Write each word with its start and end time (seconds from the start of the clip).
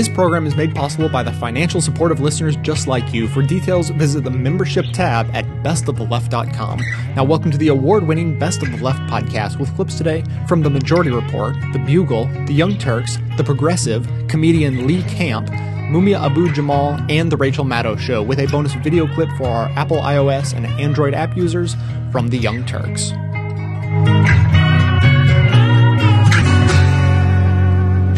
This 0.00 0.08
program 0.08 0.46
is 0.46 0.56
made 0.56 0.74
possible 0.74 1.10
by 1.10 1.22
the 1.22 1.30
financial 1.30 1.82
support 1.82 2.10
of 2.10 2.20
listeners 2.20 2.56
just 2.62 2.86
like 2.86 3.12
you. 3.12 3.28
For 3.28 3.42
details, 3.42 3.90
visit 3.90 4.24
the 4.24 4.30
membership 4.30 4.86
tab 4.94 5.28
at 5.34 5.44
bestoftheleft.com. 5.62 6.80
Now, 7.14 7.24
welcome 7.24 7.50
to 7.50 7.58
the 7.58 7.68
award 7.68 8.06
winning 8.06 8.38
Best 8.38 8.62
of 8.62 8.70
the 8.70 8.82
Left 8.82 8.98
podcast 9.12 9.60
with 9.60 9.76
clips 9.76 9.98
today 9.98 10.24
from 10.48 10.62
The 10.62 10.70
Majority 10.70 11.10
Report, 11.10 11.54
The 11.74 11.80
Bugle, 11.80 12.24
The 12.46 12.54
Young 12.54 12.78
Turks, 12.78 13.18
The 13.36 13.44
Progressive, 13.44 14.08
comedian 14.26 14.86
Lee 14.86 15.02
Camp, 15.02 15.48
Mumia 15.92 16.18
Abu 16.18 16.50
Jamal, 16.50 16.98
and 17.10 17.30
The 17.30 17.36
Rachel 17.36 17.66
Maddow 17.66 17.98
Show, 17.98 18.22
with 18.22 18.38
a 18.38 18.46
bonus 18.46 18.72
video 18.76 19.06
clip 19.06 19.28
for 19.36 19.48
our 19.48 19.68
Apple 19.76 19.98
iOS 19.98 20.54
and 20.54 20.64
Android 20.64 21.12
app 21.12 21.36
users 21.36 21.76
from 22.10 22.28
The 22.28 22.38
Young 22.38 22.64
Turks. 22.64 23.12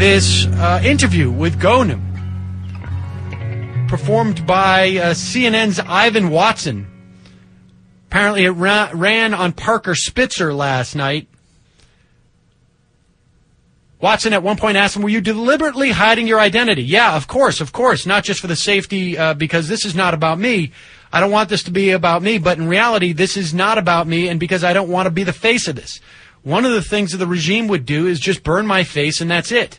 This 0.03 0.46
uh, 0.46 0.82
interview 0.84 1.30
with 1.30 1.61
Ghonim, 1.61 2.02
performed 3.87 4.45
by 4.48 4.97
uh, 4.97 5.15
CNN's 5.15 5.79
Ivan 5.79 6.30
Watson. 6.30 6.88
Apparently, 8.09 8.45
it 8.45 8.51
ra- 8.51 8.91
ran 8.93 9.33
on 9.33 9.52
Parker 9.52 9.95
Spitzer 9.95 10.52
last 10.52 10.96
night. 10.96 11.29
Watson 14.01 14.33
at 14.33 14.43
one 14.43 14.57
point 14.57 14.77
asked 14.77 14.96
him, 14.96 15.02
Were 15.02 15.09
you 15.09 15.20
deliberately 15.20 15.91
hiding 15.91 16.27
your 16.27 16.41
identity? 16.41 16.82
Yeah, 16.82 17.15
of 17.15 17.29
course, 17.29 17.60
of 17.60 17.71
course. 17.71 18.05
Not 18.05 18.24
just 18.24 18.41
for 18.41 18.48
the 18.48 18.57
safety, 18.57 19.16
uh, 19.16 19.34
because 19.34 19.69
this 19.69 19.84
is 19.84 19.95
not 19.95 20.15
about 20.15 20.37
me. 20.37 20.73
I 21.12 21.21
don't 21.21 21.30
want 21.30 21.48
this 21.48 21.62
to 21.62 21.71
be 21.71 21.91
about 21.91 22.24
me, 22.24 22.38
but 22.38 22.59
in 22.59 22.66
reality, 22.66 23.12
this 23.12 23.37
is 23.37 23.55
not 23.55 23.79
about 23.79 24.09
me, 24.09 24.29
and 24.29 24.41
because 24.41 24.65
I 24.65 24.73
don't 24.73 24.91
want 24.91 25.07
to 25.07 25.12
be 25.12 25.23
the 25.23 25.32
face 25.32 25.69
of 25.69 25.77
this. 25.77 26.01
One 26.43 26.65
of 26.65 26.73
the 26.73 26.82
things 26.82 27.12
that 27.12 27.19
the 27.19 27.27
regime 27.29 27.69
would 27.69 27.87
do 27.87 28.09
is 28.09 28.19
just 28.19 28.43
burn 28.43 28.66
my 28.66 28.82
face, 28.82 29.21
and 29.21 29.30
that's 29.30 29.52
it. 29.52 29.79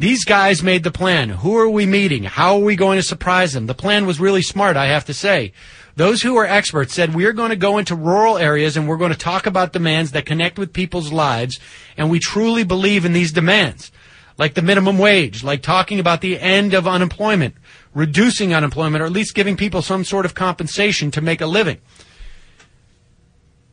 These 0.00 0.24
guys 0.24 0.62
made 0.62 0.84
the 0.84 0.92
plan. 0.92 1.28
Who 1.28 1.56
are 1.56 1.68
we 1.68 1.84
meeting? 1.84 2.22
How 2.22 2.54
are 2.54 2.62
we 2.62 2.76
going 2.76 2.98
to 2.98 3.02
surprise 3.02 3.52
them? 3.52 3.66
The 3.66 3.74
plan 3.74 4.06
was 4.06 4.20
really 4.20 4.42
smart, 4.42 4.76
I 4.76 4.86
have 4.86 5.04
to 5.06 5.14
say. 5.14 5.52
Those 5.96 6.22
who 6.22 6.36
are 6.36 6.46
experts 6.46 6.94
said 6.94 7.16
we're 7.16 7.32
going 7.32 7.50
to 7.50 7.56
go 7.56 7.78
into 7.78 7.96
rural 7.96 8.38
areas 8.38 8.76
and 8.76 8.86
we're 8.86 8.96
going 8.96 9.10
to 9.10 9.18
talk 9.18 9.46
about 9.46 9.72
demands 9.72 10.12
that 10.12 10.24
connect 10.24 10.56
with 10.56 10.72
people's 10.72 11.10
lives, 11.10 11.58
and 11.96 12.10
we 12.10 12.20
truly 12.20 12.62
believe 12.62 13.04
in 13.04 13.12
these 13.12 13.32
demands. 13.32 13.90
Like 14.36 14.54
the 14.54 14.62
minimum 14.62 14.98
wage, 14.98 15.42
like 15.42 15.62
talking 15.62 15.98
about 15.98 16.20
the 16.20 16.38
end 16.38 16.74
of 16.74 16.86
unemployment, 16.86 17.56
reducing 17.92 18.54
unemployment, 18.54 19.02
or 19.02 19.06
at 19.06 19.12
least 19.12 19.34
giving 19.34 19.56
people 19.56 19.82
some 19.82 20.04
sort 20.04 20.24
of 20.24 20.32
compensation 20.32 21.10
to 21.10 21.20
make 21.20 21.40
a 21.40 21.46
living. 21.46 21.78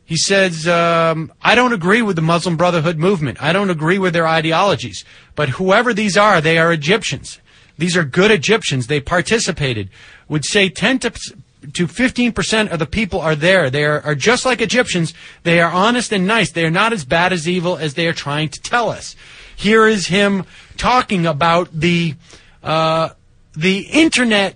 He 0.06 0.16
says, 0.16 0.68
um, 0.68 1.32
I 1.42 1.56
don't 1.56 1.72
agree 1.72 2.00
with 2.00 2.14
the 2.14 2.22
Muslim 2.22 2.56
Brotherhood 2.56 2.96
movement. 2.96 3.42
I 3.42 3.52
don't 3.52 3.70
agree 3.70 3.98
with 3.98 4.12
their 4.12 4.26
ideologies. 4.26 5.04
But 5.34 5.50
whoever 5.50 5.92
these 5.92 6.16
are, 6.16 6.40
they 6.40 6.58
are 6.58 6.72
Egyptians. 6.72 7.40
These 7.76 7.96
are 7.96 8.04
good 8.04 8.30
Egyptians. 8.30 8.86
They 8.86 9.00
participated. 9.00 9.90
Would 10.28 10.44
say 10.44 10.68
10 10.68 11.00
to, 11.00 11.10
to 11.10 11.86
15% 11.88 12.68
of 12.70 12.78
the 12.78 12.86
people 12.86 13.20
are 13.20 13.34
there. 13.34 13.68
They 13.68 13.84
are, 13.84 14.00
are 14.02 14.14
just 14.14 14.46
like 14.46 14.60
Egyptians. 14.60 15.12
They 15.42 15.60
are 15.60 15.72
honest 15.72 16.12
and 16.12 16.24
nice. 16.24 16.52
They 16.52 16.64
are 16.64 16.70
not 16.70 16.92
as 16.92 17.04
bad 17.04 17.32
as 17.32 17.48
evil 17.48 17.76
as 17.76 17.94
they 17.94 18.06
are 18.06 18.12
trying 18.12 18.48
to 18.50 18.60
tell 18.60 18.90
us. 18.90 19.16
Here 19.56 19.88
is 19.88 20.06
him 20.06 20.44
talking 20.76 21.26
about 21.26 21.68
the, 21.72 22.14
uh, 22.62 23.10
the 23.56 23.80
internet 23.80 24.54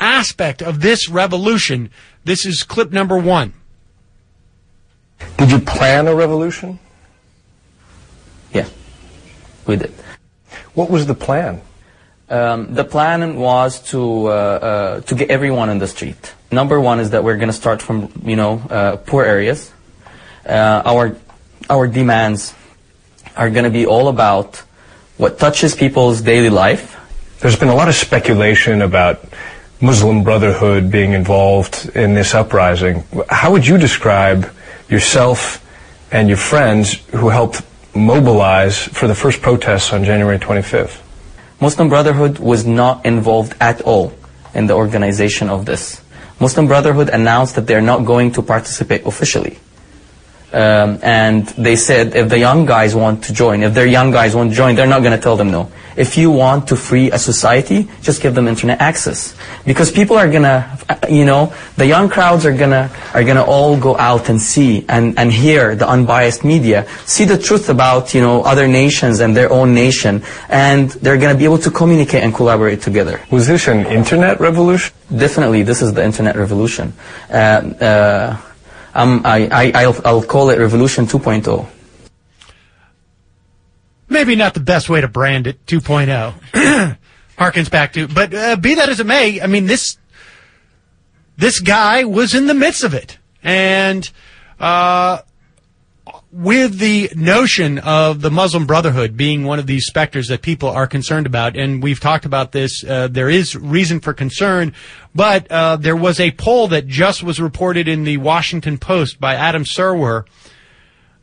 aspect 0.00 0.62
of 0.62 0.80
this 0.80 1.10
revolution. 1.10 1.90
This 2.24 2.46
is 2.46 2.62
clip 2.62 2.90
number 2.90 3.18
one. 3.18 3.52
Did 5.36 5.50
you 5.50 5.58
plan 5.58 6.06
a 6.06 6.14
revolution? 6.14 6.78
Yeah, 8.52 8.68
we 9.66 9.76
did. 9.76 9.92
What 10.74 10.90
was 10.90 11.06
the 11.06 11.14
plan? 11.14 11.60
Um, 12.28 12.74
the 12.74 12.84
plan 12.84 13.36
was 13.36 13.80
to 13.90 14.26
uh, 14.26 14.30
uh, 14.30 15.00
to 15.02 15.14
get 15.14 15.30
everyone 15.30 15.68
in 15.68 15.78
the 15.78 15.86
street. 15.86 16.32
Number 16.50 16.80
one 16.80 17.00
is 17.00 17.10
that 17.10 17.24
we're 17.24 17.36
going 17.36 17.50
to 17.50 17.60
start 17.64 17.82
from 17.82 18.10
you 18.24 18.36
know 18.36 18.62
uh, 18.70 18.96
poor 18.96 19.24
areas. 19.24 19.70
Uh, 20.46 20.82
our 20.84 21.16
our 21.68 21.86
demands 21.86 22.54
are 23.36 23.50
going 23.50 23.64
to 23.64 23.70
be 23.70 23.86
all 23.86 24.08
about 24.08 24.62
what 25.18 25.38
touches 25.38 25.74
people's 25.74 26.22
daily 26.22 26.50
life. 26.50 26.98
There's 27.40 27.56
been 27.56 27.68
a 27.68 27.74
lot 27.74 27.88
of 27.88 27.94
speculation 27.94 28.82
about 28.82 29.24
Muslim 29.80 30.22
Brotherhood 30.22 30.90
being 30.90 31.12
involved 31.12 31.90
in 31.94 32.14
this 32.14 32.34
uprising. 32.34 33.04
How 33.28 33.52
would 33.52 33.66
you 33.66 33.78
describe 33.78 34.48
yourself 34.88 35.64
and 36.10 36.28
your 36.28 36.38
friends 36.38 36.94
who 37.10 37.28
helped 37.28 37.62
mobilize 37.94 38.78
for 38.78 39.06
the 39.06 39.14
first 39.14 39.40
protests 39.42 39.92
on 39.92 40.04
January 40.04 40.38
25th? 40.38 41.00
Muslim 41.60 41.88
Brotherhood 41.88 42.38
was 42.38 42.66
not 42.66 43.06
involved 43.06 43.54
at 43.60 43.80
all 43.82 44.12
in 44.54 44.66
the 44.66 44.74
organization 44.74 45.48
of 45.48 45.64
this. 45.64 46.02
Muslim 46.40 46.66
Brotherhood 46.66 47.08
announced 47.08 47.54
that 47.54 47.66
they're 47.66 47.80
not 47.80 48.04
going 48.04 48.32
to 48.32 48.42
participate 48.42 49.06
officially. 49.06 49.58
Um, 50.52 50.98
and 51.02 51.46
they 51.56 51.76
said 51.76 52.14
if 52.14 52.28
the 52.28 52.38
young 52.38 52.66
guys 52.66 52.94
want 52.94 53.24
to 53.24 53.32
join, 53.32 53.62
if 53.62 53.72
their 53.72 53.86
young 53.86 54.10
guys 54.10 54.36
want 54.36 54.50
to 54.50 54.56
join, 54.56 54.74
they're 54.74 54.86
not 54.86 55.00
going 55.00 55.16
to 55.16 55.22
tell 55.22 55.36
them 55.36 55.50
no. 55.50 55.70
If 55.96 56.16
you 56.16 56.30
want 56.30 56.68
to 56.68 56.76
free 56.76 57.10
a 57.10 57.18
society, 57.18 57.88
just 58.02 58.22
give 58.22 58.34
them 58.34 58.48
internet 58.48 58.80
access. 58.80 59.34
Because 59.64 59.90
people 59.90 60.16
are 60.16 60.28
going 60.28 60.42
to, 60.42 61.08
you 61.10 61.24
know, 61.24 61.54
the 61.76 61.86
young 61.86 62.08
crowds 62.08 62.44
are 62.44 62.52
going 62.52 62.70
to, 62.70 62.90
are 63.14 63.24
going 63.24 63.36
to 63.36 63.44
all 63.44 63.78
go 63.78 63.96
out 63.96 64.28
and 64.28 64.40
see 64.40 64.84
and, 64.88 65.18
and 65.18 65.32
hear 65.32 65.74
the 65.74 65.88
unbiased 65.88 66.44
media, 66.44 66.86
see 67.04 67.24
the 67.24 67.38
truth 67.38 67.68
about, 67.68 68.14
you 68.14 68.20
know, 68.20 68.42
other 68.42 68.68
nations 68.68 69.20
and 69.20 69.36
their 69.36 69.50
own 69.50 69.74
nation, 69.74 70.22
and 70.48 70.90
they're 70.90 71.18
going 71.18 71.32
to 71.32 71.38
be 71.38 71.44
able 71.44 71.58
to 71.58 71.70
communicate 71.70 72.22
and 72.22 72.34
collaborate 72.34 72.80
together. 72.82 73.20
Was 73.30 73.46
this 73.46 73.68
an 73.68 73.86
internet 73.86 74.40
revolution? 74.40 74.94
Definitely, 75.14 75.62
this 75.62 75.82
is 75.82 75.92
the 75.92 76.04
internet 76.04 76.36
revolution. 76.36 76.92
Uh, 77.30 77.34
uh, 77.34 78.40
um, 78.94 79.22
I, 79.24 79.48
I, 79.48 79.82
I'll, 79.82 80.00
I'll 80.04 80.22
call 80.22 80.50
it 80.50 80.58
Revolution 80.58 81.06
2.0. 81.06 81.66
Maybe 84.08 84.36
not 84.36 84.54
the 84.54 84.60
best 84.60 84.88
way 84.88 85.00
to 85.00 85.08
brand 85.08 85.46
it, 85.46 85.64
2.0. 85.66 86.98
Harkens 87.38 87.70
back 87.70 87.94
to, 87.94 88.06
but 88.08 88.34
uh, 88.34 88.56
be 88.56 88.74
that 88.74 88.88
as 88.88 89.00
it 89.00 89.06
may, 89.06 89.40
I 89.40 89.46
mean, 89.46 89.66
this, 89.66 89.96
this 91.38 91.60
guy 91.60 92.04
was 92.04 92.34
in 92.34 92.46
the 92.46 92.54
midst 92.54 92.84
of 92.84 92.94
it. 92.94 93.18
And, 93.42 94.08
uh, 94.60 95.22
with 96.32 96.78
the 96.78 97.10
notion 97.14 97.78
of 97.78 98.22
the 98.22 98.30
Muslim 98.30 98.66
Brotherhood 98.66 99.18
being 99.18 99.44
one 99.44 99.58
of 99.58 99.66
these 99.66 99.84
specters 99.84 100.28
that 100.28 100.40
people 100.40 100.70
are 100.70 100.86
concerned 100.86 101.26
about, 101.26 101.58
and 101.58 101.82
we've 101.82 102.00
talked 102.00 102.24
about 102.24 102.52
this, 102.52 102.82
uh, 102.84 103.06
there 103.08 103.28
is 103.28 103.54
reason 103.54 104.00
for 104.00 104.14
concern, 104.14 104.72
but 105.14 105.46
uh, 105.52 105.76
there 105.76 105.94
was 105.94 106.18
a 106.18 106.30
poll 106.30 106.68
that 106.68 106.86
just 106.86 107.22
was 107.22 107.38
reported 107.38 107.86
in 107.86 108.04
the 108.04 108.16
Washington 108.16 108.78
Post 108.78 109.20
by 109.20 109.34
Adam 109.34 109.64
Serwer, 109.64 110.24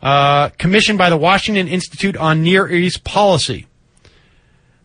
uh, 0.03 0.49
commissioned 0.59 0.99
by 0.99 1.09
the 1.09 1.17
Washington 1.17 1.67
Institute 1.67 2.15
on 2.15 2.43
Near 2.43 2.69
East 2.69 3.03
Policy, 3.03 3.65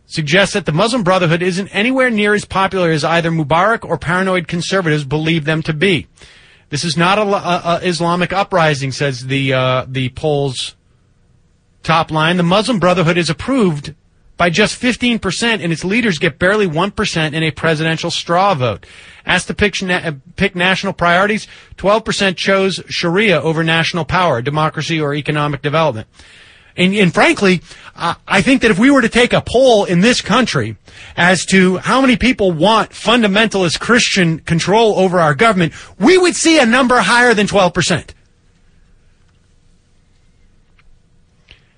suggests 0.06 0.54
that 0.54 0.64
the 0.64 0.72
Muslim 0.72 1.02
Brotherhood 1.02 1.42
isn't 1.42 1.68
anywhere 1.68 2.08
near 2.08 2.32
as 2.32 2.46
popular 2.46 2.90
as 2.90 3.04
either 3.04 3.30
Mubarak 3.30 3.84
or 3.84 3.98
paranoid 3.98 4.48
conservatives 4.48 5.04
believe 5.04 5.44
them 5.44 5.62
to 5.62 5.74
be. 5.74 6.06
This 6.70 6.84
is 6.84 6.96
not 6.96 7.18
a, 7.18 7.22
a, 7.22 7.62
a 7.64 7.80
Islamic 7.82 8.32
uprising, 8.32 8.92
says 8.92 9.26
the 9.26 9.52
uh, 9.52 9.86
the 9.88 10.08
poll's 10.10 10.74
top 11.82 12.10
line. 12.10 12.36
The 12.36 12.42
Muslim 12.42 12.78
Brotherhood 12.78 13.18
is 13.18 13.30
approved 13.30 13.94
by 14.36 14.50
just 14.50 14.80
15%, 14.80 15.62
and 15.62 15.72
its 15.72 15.84
leaders 15.84 16.18
get 16.18 16.38
barely 16.38 16.66
1% 16.66 17.32
in 17.32 17.42
a 17.42 17.50
presidential 17.52 18.10
straw 18.10 18.54
vote. 18.54 18.84
Asked 19.24 19.46
to 19.46 19.54
pick, 19.54 19.74
pick 20.36 20.56
national 20.56 20.92
priorities, 20.92 21.46
12% 21.76 22.36
chose 22.36 22.82
Sharia 22.88 23.40
over 23.40 23.62
national 23.62 24.04
power, 24.04 24.42
democracy, 24.42 25.00
or 25.00 25.14
economic 25.14 25.62
development. 25.62 26.08
And, 26.76 26.94
and 26.94 27.14
frankly, 27.14 27.62
I 27.96 28.42
think 28.42 28.62
that 28.62 28.72
if 28.72 28.78
we 28.78 28.90
were 28.90 29.02
to 29.02 29.08
take 29.08 29.32
a 29.32 29.40
poll 29.40 29.84
in 29.84 30.00
this 30.00 30.20
country 30.20 30.76
as 31.16 31.46
to 31.46 31.76
how 31.76 32.00
many 32.00 32.16
people 32.16 32.50
want 32.50 32.90
fundamentalist 32.90 33.78
Christian 33.78 34.40
control 34.40 34.98
over 34.98 35.20
our 35.20 35.34
government, 35.34 35.72
we 36.00 36.18
would 36.18 36.34
see 36.34 36.58
a 36.58 36.66
number 36.66 36.98
higher 36.98 37.32
than 37.32 37.46
12%. 37.46 38.10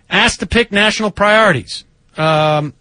Asked 0.09 0.41
to 0.41 0.47
pick 0.47 0.73
national 0.73 1.11
priorities. 1.11 1.85
Um, 2.17 2.73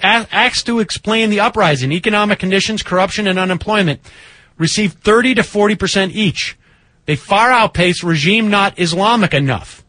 asked 0.00 0.66
to 0.66 0.78
explain 0.78 1.30
the 1.30 1.40
uprising, 1.40 1.90
economic 1.90 2.38
conditions, 2.38 2.84
corruption, 2.84 3.26
and 3.26 3.36
unemployment, 3.36 4.00
received 4.56 4.98
30 5.00 5.36
to 5.36 5.42
40% 5.42 6.12
each. 6.12 6.56
They 7.06 7.16
far 7.16 7.50
outpace 7.50 8.04
regime 8.04 8.48
not 8.48 8.78
Islamic 8.78 9.34
enough 9.34 9.82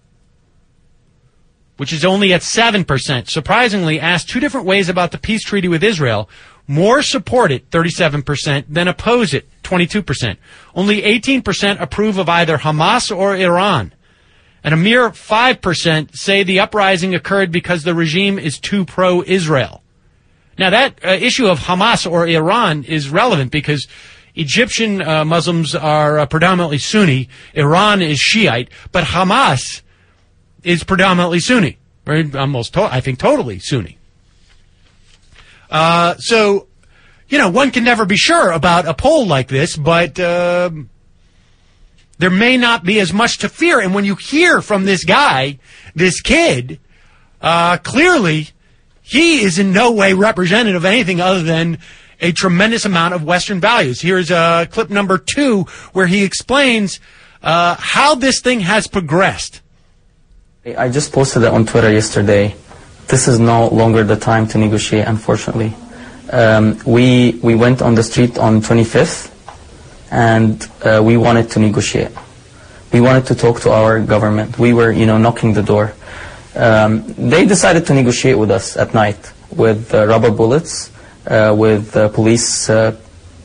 which 1.80 1.94
is 1.94 2.04
only 2.04 2.34
at 2.34 2.42
7%, 2.42 3.30
surprisingly 3.30 4.02
asked 4.02 4.28
two 4.28 4.42
different 4.42 4.66
ways 4.66 4.90
about 4.90 5.12
the 5.12 5.18
peace 5.18 5.46
treaty 5.46 5.70
with 5.70 5.82
Israel. 5.82 6.30
More 6.68 7.02
support 7.02 7.54
it, 7.54 7.70
37%, 7.70 8.66
than 8.68 8.90
oppose 8.90 9.34
it, 9.34 9.48
22%. 9.64 10.36
Only 10.76 11.02
18% 11.02 11.80
approve 11.80 12.18
of 12.18 12.28
either 12.28 12.58
Hamas 12.58 13.16
or 13.16 13.34
Iran. 13.34 13.94
And 14.62 14.74
a 14.74 14.78
mere 14.78 15.10
5% 15.10 16.18
say 16.18 16.44
the 16.44 16.60
uprising 16.60 17.16
occurred 17.16 17.50
because 17.50 17.84
the 17.84 17.96
regime 17.96 18.38
is 18.38 18.60
too 18.60 18.84
pro-Israel. 18.84 19.82
Now 20.58 20.72
that 20.72 21.00
uh, 21.02 21.12
issue 21.12 21.48
of 21.48 21.60
Hamas 21.60 22.06
or 22.12 22.28
Iran 22.28 22.84
is 22.84 23.10
relevant 23.10 23.54
because 23.54 23.88
Egyptian 24.36 25.02
uh, 25.02 25.24
Muslims 25.24 25.76
are 25.76 26.20
uh, 26.20 26.26
predominantly 26.26 26.78
Sunni, 26.78 27.30
Iran 27.54 28.02
is 28.02 28.20
Shiite, 28.20 28.68
but 28.92 29.06
Hamas 29.06 29.82
is 30.64 30.84
predominantly 30.84 31.40
Sunni, 31.40 31.78
or 32.06 32.24
almost 32.36 32.74
to- 32.74 32.94
I 32.94 33.02
think 33.02 33.20
totally 33.20 33.60
Sunni. 33.60 33.98
Uh, 35.70 36.16
so, 36.18 36.68
you 37.28 37.38
know, 37.38 37.50
one 37.50 37.72
can 37.72 37.84
never 37.84 38.06
be 38.06 38.18
sure 38.18 38.52
about 38.52 38.88
a 38.88 38.94
poll 38.94 39.28
like 39.28 39.48
this, 39.48 39.76
but 39.78 40.20
um 40.20 40.90
there 42.20 42.30
may 42.30 42.58
not 42.58 42.84
be 42.84 43.00
as 43.00 43.14
much 43.14 43.38
to 43.40 43.50
fear. 43.50 43.80
And 43.80 43.96
when 43.96 44.04
you 44.04 44.16
hear 44.16 44.62
from 44.62 44.84
this 44.84 45.06
guy, 45.06 45.58
this 45.96 46.20
kid, 46.20 46.80
uh, 47.42 47.78
clearly 47.78 48.50
he 49.02 49.42
is 49.42 49.58
in 49.58 49.72
no 49.72 49.92
way 49.92 50.14
representative 50.14 50.84
of 50.84 50.86
anything 50.86 51.22
other 51.22 51.42
than 51.42 51.80
a 52.20 52.34
tremendous 52.34 52.84
amount 52.84 53.14
of 53.14 53.24
Western 53.24 53.62
values. 53.62 54.02
Here's 54.02 54.30
uh, 54.30 54.66
clip 54.70 54.90
number 54.90 55.18
two 55.18 55.62
where 55.94 56.08
he 56.08 56.26
explains 56.26 57.00
uh, 57.42 57.78
how 57.80 58.16
this 58.16 58.42
thing 58.42 58.60
has 58.60 58.86
progressed. 58.88 59.62
I 60.66 60.90
just 60.90 61.14
posted 61.14 61.44
it 61.44 61.54
on 61.54 61.66
Twitter 61.66 61.90
yesterday. 61.90 62.54
This 63.08 63.30
is 63.30 63.40
no 63.40 63.70
longer 63.70 64.04
the 64.04 64.18
time 64.18 64.46
to 64.50 64.58
negotiate, 64.58 65.08
unfortunately. 65.08 65.74
Um, 66.34 66.78
we 66.86 67.40
we 67.42 67.56
went 67.56 67.82
on 67.82 67.96
the 67.96 68.04
street 68.04 68.38
on 68.38 68.60
25th, 68.60 69.32
and 70.12 70.70
uh, 70.84 71.02
we 71.02 71.16
wanted 71.16 71.50
to 71.52 71.60
negotiate. 71.60 72.12
We 72.92 73.00
wanted 73.00 73.26
to 73.28 73.36
talk 73.36 73.62
to 73.62 73.72
our 73.72 74.02
government. 74.02 74.60
We 74.60 74.74
were, 74.74 74.92
you 74.92 75.06
know, 75.06 75.18
knocking 75.18 75.54
the 75.54 75.64
door. 75.64 75.94
Um, 76.56 77.06
they 77.14 77.46
decided 77.46 77.86
to 77.86 77.94
negotiate 77.94 78.38
with 78.38 78.52
us 78.52 78.76
at 78.76 78.94
night 78.94 79.32
with 79.52 79.94
uh, 79.94 80.08
rubber 80.08 80.30
bullets, 80.30 80.92
uh, 81.26 81.56
with 81.58 81.96
uh, 81.96 82.10
police 82.10 82.70
uh, 82.70 82.98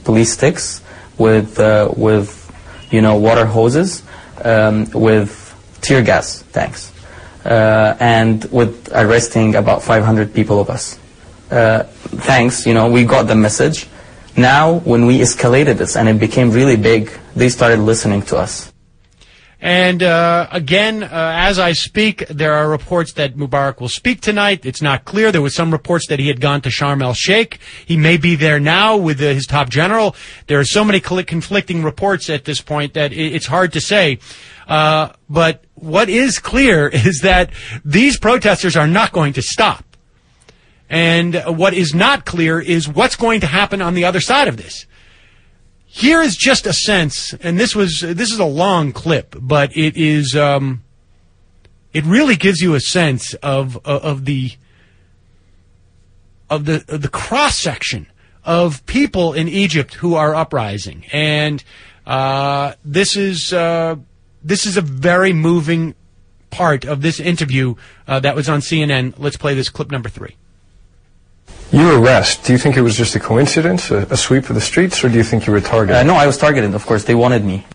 police 0.03 0.33
sticks, 0.33 0.83
with 1.17 1.61
uh, 1.61 1.93
with 1.97 2.51
you 2.91 3.01
know 3.01 3.15
water 3.15 3.47
hoses, 3.47 4.03
um, 4.45 4.91
with 4.91 5.31
tear 5.81 6.03
gas 6.03 6.43
tanks, 6.53 6.91
and 7.45 8.45
with 8.47 8.91
arresting 8.95 9.55
about 9.55 9.83
500 9.83 10.35
people 10.35 10.61
of 10.61 10.71
us. 10.71 10.99
Uh, 11.51 11.85
thanks, 12.27 12.67
you 12.67 12.75
know, 12.75 12.91
we 12.91 13.05
got 13.05 13.25
the 13.27 13.35
message. 13.35 13.87
Now, 14.37 14.81
when 14.81 15.07
we 15.07 15.21
escalated 15.21 15.79
this 15.79 15.97
and 15.97 16.09
it 16.09 16.19
became 16.19 16.51
really 16.51 16.77
big, 16.77 17.11
they 17.37 17.49
started 17.49 17.79
listening 17.79 18.23
to 18.23 18.37
us. 18.37 18.74
And 19.65 20.03
uh, 20.03 20.47
again, 20.53 21.03
uh, 21.03 21.09
as 21.11 21.59
I 21.59 21.73
speak, 21.73 22.29
there 22.29 22.53
are 22.53 22.69
reports 22.69 23.15
that 23.15 23.35
Mubarak 23.35 23.81
will 23.81 23.89
speak 23.89 24.21
tonight. 24.21 24.67
It's 24.67 24.83
not 24.83 25.07
clear. 25.07 25.33
There 25.33 25.41
was 25.41 25.55
some 25.55 25.73
reports 25.73 26.07
that 26.09 26.19
he 26.19 26.29
had 26.29 26.39
gone 26.39 26.61
to 26.61 26.69
Sharm 26.69 27.03
el 27.03 27.15
Sheikh. 27.15 27.59
He 27.87 27.97
may 27.97 28.19
be 28.19 28.37
there 28.37 28.61
now 28.61 28.99
with 28.99 29.23
uh, 29.23 29.29
his 29.29 29.47
top 29.47 29.71
general. 29.71 30.17
There 30.49 30.61
are 30.61 30.67
so 30.67 30.85
many 30.85 31.01
conflicting 31.01 31.83
reports 31.83 32.29
at 32.29 32.45
this 32.45 32.61
point 32.61 32.93
that 32.93 33.15
it's 33.15 33.47
hard 33.47 33.73
to 33.73 33.81
say. 33.81 34.19
Uh, 34.69 35.15
but 35.31 35.65
what 35.77 36.11
is 36.11 36.39
clear 36.39 36.89
is 36.93 37.21
that 37.23 37.49
these 37.87 38.19
protesters 38.19 38.77
are 38.77 38.87
not 38.87 39.13
going 39.13 39.33
to 39.33 39.41
stop. 39.41 39.83
And 40.91 41.37
what 41.47 41.73
is 41.73 41.95
not 41.95 42.27
clear 42.27 42.61
is 42.61 42.87
what's 42.87 43.17
going 43.17 43.41
to 43.41 43.47
happen 43.47 43.81
on 43.81 43.95
the 43.95 44.05
other 44.05 44.21
side 44.21 44.47
of 44.47 44.59
this. 44.59 44.85
Here 45.97 46.21
is 46.21 46.35
just 46.35 46.67
a 46.67 46.73
sense, 46.73 47.35
and 47.35 47.57
this 47.57 47.77
was 47.77 48.01
this 48.01 48.33
is 48.33 48.41
a 48.41 48.45
long 48.45 48.91
clip, 48.91 49.37
but 49.41 49.77
it 49.77 49.97
is 49.97 50.35
um, 50.35 50.83
it 51.93 52.05
really 52.05 52.35
gives 52.35 52.61
you 52.61 52.75
a 52.75 52.81
sense 52.81 53.33
of 53.35 53.77
of, 53.87 54.03
of 54.03 54.25
the 54.25 54.51
of 56.51 56.65
the 56.65 56.85
of 56.89 57.03
the 57.03 57.09
cross 57.09 57.57
section 57.57 58.09
of 58.45 58.85
people 58.87 59.35
in 59.35 59.47
Egypt 59.47 59.95
who 59.95 60.17
are 60.17 60.35
uprising, 60.35 61.05
and 61.13 61.63
uh, 62.09 62.73
this 62.85 63.17
is 63.17 63.53
uh, 63.53 63.95
this 64.43 64.67
is 64.67 64.77
a 64.77 64.83
very 64.83 65.33
moving 65.33 65.95
part 66.51 66.85
of 66.85 67.03
this 67.03 67.21
interview 67.21 67.77
uh, 68.09 68.19
that 68.19 68.35
was 68.35 68.49
on 68.49 68.59
CNN. 68.59 69.15
Let's 69.17 69.37
play 69.37 69.55
this 69.55 69.69
clip 69.69 69.93
number 69.93 70.09
three. 70.09 70.35
Your 71.73 72.01
arrest, 72.01 72.45
do 72.45 72.53
you 72.53 72.59
think 72.59 72.77
it 72.77 72.83
was 72.83 72.97
just 72.97 73.17
a 73.17 73.21
coincidence, 73.21 73.91
a, 73.91 74.07
a 74.11 74.17
sweep 74.17 74.49
of 74.49 74.55
the 74.55 74.61
streets, 74.61 75.03
or 75.03 75.09
do 75.09 75.17
you 75.17 75.25
think 75.25 75.47
you 75.47 75.53
were 75.53 75.61
targeted? 75.61 75.97
Uh, 75.97 76.03
no, 76.05 76.15
I 76.15 76.27
was 76.27 76.39
targeted, 76.39 76.73
of 76.75 76.87
course. 76.87 77.03
They 77.05 77.17
wanted 77.17 77.45
me. 77.45 77.67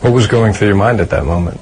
What 0.00 0.12
was 0.12 0.28
going 0.28 0.52
through 0.52 0.68
your 0.68 0.76
mind 0.76 1.00
at 1.00 1.10
that 1.10 1.24
moment? 1.24 1.58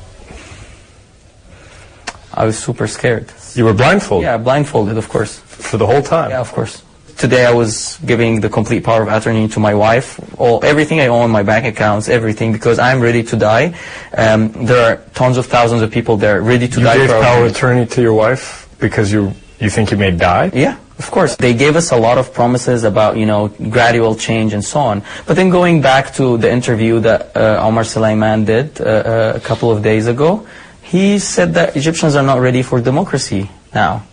I 2.34 2.44
was 2.44 2.58
super 2.58 2.86
scared. 2.86 3.32
You 3.54 3.64
were 3.64 3.72
blindfolded 3.72 4.24
Yeah, 4.26 4.36
blindfolded, 4.36 4.98
of 4.98 5.08
course. 5.08 5.38
for 5.38 5.78
the 5.78 5.86
whole 5.86 6.02
time. 6.02 6.30
Yeah, 6.30 6.40
of 6.40 6.52
course. 6.52 6.82
Today 7.16 7.46
I 7.46 7.52
was 7.52 7.96
giving 8.04 8.40
the 8.42 8.50
complete 8.50 8.84
power 8.84 9.00
of 9.02 9.08
attorney 9.08 9.48
to 9.48 9.58
my 9.60 9.72
wife, 9.72 10.20
all 10.38 10.62
everything 10.62 11.00
I 11.00 11.06
own, 11.06 11.30
my 11.30 11.42
bank 11.42 11.64
accounts, 11.64 12.10
everything, 12.10 12.52
because 12.52 12.78
I'm 12.78 13.00
ready 13.00 13.22
to 13.22 13.36
die. 13.36 13.72
Um, 14.14 14.52
there 14.66 14.82
are 14.92 14.96
tons 15.14 15.38
of 15.38 15.46
thousands 15.46 15.80
of 15.80 15.90
people 15.90 16.18
there 16.18 16.42
ready 16.42 16.68
to 16.68 16.78
die. 16.80 16.92
You 16.92 17.00
gave 17.00 17.10
for 17.10 17.22
power 17.22 17.46
of 17.46 17.52
attorney 17.52 17.86
to 17.86 18.02
your 18.02 18.12
wife 18.12 18.68
because 18.78 19.10
you 19.10 19.32
you 19.60 19.70
think 19.70 19.90
you 19.90 19.96
may 19.96 20.10
die. 20.10 20.50
Yeah, 20.52 20.76
of 20.98 21.10
course. 21.10 21.36
They 21.36 21.54
gave 21.54 21.76
us 21.76 21.92
a 21.92 21.96
lot 21.96 22.18
of 22.18 22.32
promises 22.32 22.84
about, 22.84 23.16
you 23.16 23.26
know, 23.26 23.48
gradual 23.48 24.14
change 24.14 24.52
and 24.52 24.64
so 24.64 24.80
on. 24.80 25.02
But 25.26 25.34
then 25.36 25.50
going 25.50 25.82
back 25.82 26.14
to 26.14 26.38
the 26.38 26.50
interview 26.50 27.00
that 27.00 27.36
uh, 27.36 27.60
Omar 27.62 27.84
Suleiman 27.84 28.44
did 28.44 28.80
uh, 28.80 28.84
uh, 28.84 29.32
a 29.36 29.40
couple 29.40 29.70
of 29.70 29.82
days 29.82 30.06
ago, 30.06 30.46
he 30.82 31.18
said 31.18 31.54
that 31.54 31.76
Egyptians 31.76 32.14
are 32.14 32.22
not 32.22 32.40
ready 32.40 32.62
for 32.62 32.80
democracy 32.80 33.50
now. 33.74 34.04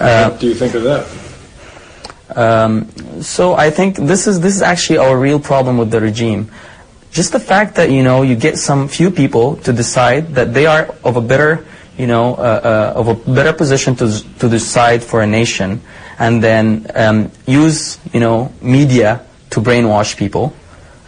Uh, 0.00 0.30
what 0.30 0.40
do 0.40 0.48
you 0.48 0.54
think 0.54 0.74
of 0.74 0.82
that? 0.84 1.06
Um, 2.34 2.88
so 3.20 3.54
I 3.54 3.70
think 3.70 3.96
this 3.96 4.26
is 4.26 4.40
this 4.40 4.56
is 4.56 4.62
actually 4.62 4.98
our 4.98 5.18
real 5.18 5.38
problem 5.38 5.76
with 5.76 5.90
the 5.90 6.00
regime. 6.00 6.50
Just 7.10 7.32
the 7.32 7.40
fact 7.40 7.74
that 7.74 7.90
you 7.90 8.02
know 8.02 8.22
you 8.22 8.36
get 8.36 8.56
some 8.58 8.88
few 8.88 9.10
people 9.10 9.56
to 9.56 9.72
decide 9.72 10.34
that 10.34 10.54
they 10.54 10.64
are 10.64 10.94
of 11.04 11.16
a 11.16 11.20
better 11.20 11.66
you 11.98 12.06
know 12.06 12.34
uh, 12.34 12.94
uh, 12.96 12.98
of 12.98 13.08
a 13.08 13.14
better 13.14 13.52
position 13.52 13.94
to 13.96 14.08
to 14.38 14.48
decide 14.48 15.04
for 15.04 15.20
a 15.20 15.26
nation, 15.26 15.80
and 16.22 16.40
then 16.40 16.86
um, 16.94 17.30
use 17.46 17.98
you 18.14 18.20
know 18.20 18.52
media 18.62 19.20
to 19.50 19.60
brainwash 19.60 20.16
people. 20.16 20.54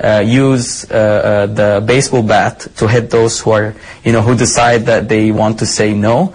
Uh, 0.02 0.18
use 0.26 0.90
uh, 0.90 0.94
uh, 0.94 1.46
the 1.46 1.82
baseball 1.86 2.22
bat 2.22 2.66
to 2.74 2.88
hit 2.88 3.10
those 3.10 3.38
who 3.38 3.52
are, 3.52 3.76
you 4.04 4.10
know, 4.10 4.20
who 4.20 4.34
decide 4.34 4.84
that 4.86 5.08
they 5.08 5.30
want 5.30 5.56
to 5.56 5.64
say 5.64 5.94
no. 5.94 6.34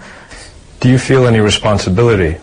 Do 0.80 0.88
you 0.88 0.98
feel 0.98 1.26
any 1.26 1.40
responsibility? 1.40 2.40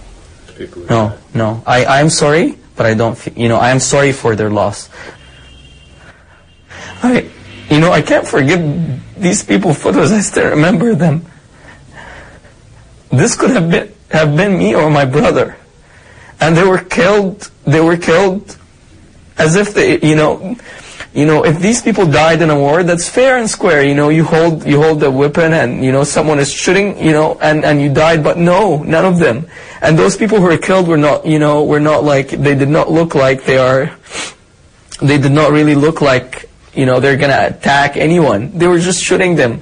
No, 0.87 1.17
no. 1.33 1.63
I, 1.65 1.85
I'm 1.85 2.11
sorry, 2.11 2.55
but 2.75 2.85
I 2.85 2.93
don't, 2.93 3.17
fe- 3.17 3.33
you 3.35 3.49
know, 3.49 3.57
I 3.57 3.71
am 3.71 3.79
sorry 3.79 4.13
for 4.13 4.35
their 4.35 4.51
loss. 4.51 4.89
I, 7.01 7.27
you 7.71 7.79
know, 7.79 7.91
I 7.91 8.03
can't 8.03 8.25
forgive 8.25 8.61
these 9.17 9.43
people 9.43 9.73
photos. 9.73 10.11
I 10.11 10.21
still 10.21 10.51
remember 10.51 10.93
them. 10.93 11.25
This 13.09 13.35
could 13.35 13.49
have 13.49 13.71
been, 13.71 13.91
have 14.11 14.37
been 14.37 14.55
me 14.55 14.75
or 14.75 14.91
my 14.91 15.05
brother. 15.05 15.57
And 16.39 16.55
they 16.55 16.63
were 16.63 16.79
killed, 16.79 17.49
they 17.65 17.81
were 17.81 17.97
killed 17.97 18.57
as 19.37 19.55
if 19.55 19.73
they, 19.73 19.99
you 20.01 20.15
know, 20.15 20.55
you 21.13 21.25
know, 21.25 21.43
if 21.43 21.59
these 21.59 21.81
people 21.81 22.05
died 22.05 22.43
in 22.43 22.51
a 22.51 22.59
war, 22.59 22.83
that's 22.83 23.09
fair 23.09 23.37
and 23.37 23.49
square. 23.49 23.83
You 23.83 23.95
know, 23.95 24.09
you 24.09 24.23
hold 24.23 24.67
you 24.67 24.79
hold 24.79 25.01
a 25.01 25.09
weapon 25.09 25.53
and 25.53 25.83
you 25.83 25.91
know 25.91 26.03
someone 26.03 26.37
is 26.37 26.51
shooting, 26.51 26.97
you 27.03 27.11
know, 27.11 27.39
and 27.41 27.65
and 27.65 27.81
you 27.81 27.91
died, 27.91 28.23
but 28.23 28.37
no, 28.37 28.83
none 28.83 29.03
of 29.03 29.17
them. 29.17 29.47
And 29.81 29.97
those 29.97 30.15
people 30.15 30.37
who 30.37 30.45
were 30.45 30.57
killed 30.57 30.87
were 30.87 30.97
not, 30.97 31.25
you 31.25 31.39
know, 31.39 31.63
were 31.63 31.79
not 31.79 32.03
like 32.03 32.29
they 32.29 32.53
did 32.53 32.69
not 32.69 32.91
look 32.91 33.15
like 33.15 33.45
they 33.45 33.57
are. 33.57 33.91
They 35.01 35.17
did 35.17 35.31
not 35.31 35.51
really 35.51 35.75
look 35.75 36.01
like 36.01 36.49
you 36.73 36.85
know 36.85 36.99
they're 36.99 37.17
gonna 37.17 37.47
attack 37.49 37.97
anyone. 37.97 38.55
They 38.55 38.67
were 38.67 38.79
just 38.79 39.03
shooting 39.03 39.35
them. 39.35 39.61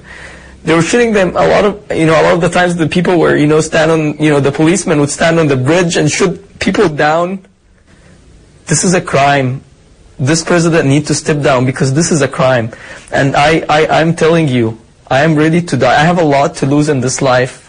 They 0.65 0.73
were 0.73 0.81
shooting 0.81 1.13
them 1.13 1.29
a 1.37 1.47
lot 1.47 1.63
of, 1.63 1.91
you 1.95 2.05
know, 2.05 2.19
a 2.19 2.23
lot 2.23 2.33
of 2.33 2.41
the 2.41 2.49
times 2.49 2.75
the 2.75 2.89
people 2.89 3.17
were, 3.17 3.35
you 3.35 3.47
know, 3.47 3.61
stand 3.61 3.91
on, 3.91 4.17
you 4.17 4.29
know, 4.29 4.39
the 4.39 4.51
policemen 4.51 4.99
would 4.99 5.11
stand 5.11 5.39
on 5.39 5.47
the 5.47 5.55
bridge 5.55 5.95
and 5.95 6.11
shoot 6.11 6.59
people 6.59 6.89
down. 6.89 7.45
This 8.65 8.83
is 8.83 8.93
a 8.93 9.01
crime 9.01 9.63
this 10.19 10.43
president 10.43 10.87
needs 10.87 11.07
to 11.07 11.13
step 11.13 11.41
down 11.41 11.65
because 11.65 11.93
this 11.93 12.11
is 12.11 12.21
a 12.21 12.27
crime. 12.27 12.71
And 13.11 13.35
I, 13.35 13.65
I, 13.67 13.87
I'm 13.87 14.15
telling 14.15 14.47
you, 14.47 14.79
I 15.07 15.21
am 15.21 15.35
ready 15.35 15.61
to 15.61 15.77
die. 15.77 15.99
I 15.99 16.03
have 16.03 16.19
a 16.19 16.23
lot 16.23 16.55
to 16.57 16.65
lose 16.65 16.89
in 16.89 17.01
this 17.01 17.21
life. 17.21 17.61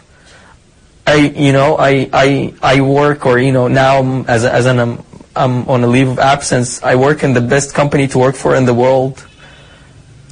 I, 1.07 1.17
you 1.17 1.53
know, 1.53 1.77
I, 1.79 2.09
I, 2.13 2.55
I 2.63 2.81
work 2.81 3.27
or, 3.27 3.39
you 3.39 3.53
know, 3.53 3.69
now 3.69 4.25
as, 4.29 4.45
as 4.45 4.67
an, 4.67 4.79
um, 4.79 5.05
I'm 5.35 5.69
on 5.69 5.85
a 5.85 5.87
leave 5.87 6.09
of 6.09 6.19
absence. 6.19 6.83
I 6.83 6.95
work 6.97 7.23
in 7.23 7.35
the 7.35 7.41
best 7.41 7.75
company 7.75 8.09
to 8.09 8.19
work 8.19 8.37
for 8.37 8.55
in 8.55 8.65
the 8.65 8.75
world. 8.75 9.27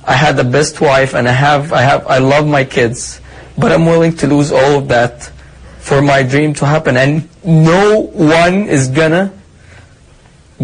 I 0.07 0.13
had 0.13 0.37
the 0.37 0.45
best 0.45 0.81
wife 0.81 1.15
and 1.15 1.29
I 1.29 1.33
have, 1.33 1.73
I 1.73 1.83
have, 1.83 2.07
I 2.07 2.19
love 2.19 2.47
my 2.47 2.65
kids. 2.65 3.21
But 3.57 3.73
I'm 3.73 3.87
willing 3.87 4.17
to 4.19 4.27
lose 4.27 4.53
all 4.53 4.79
of 4.79 4.89
that 4.89 5.31
for 5.79 6.03
my 6.03 6.23
dream 6.23 6.55
to 6.55 6.67
happen. 6.67 6.97
And 6.97 7.29
no 7.45 8.01
one 8.01 8.69
is 8.69 8.89
gonna 8.89 9.33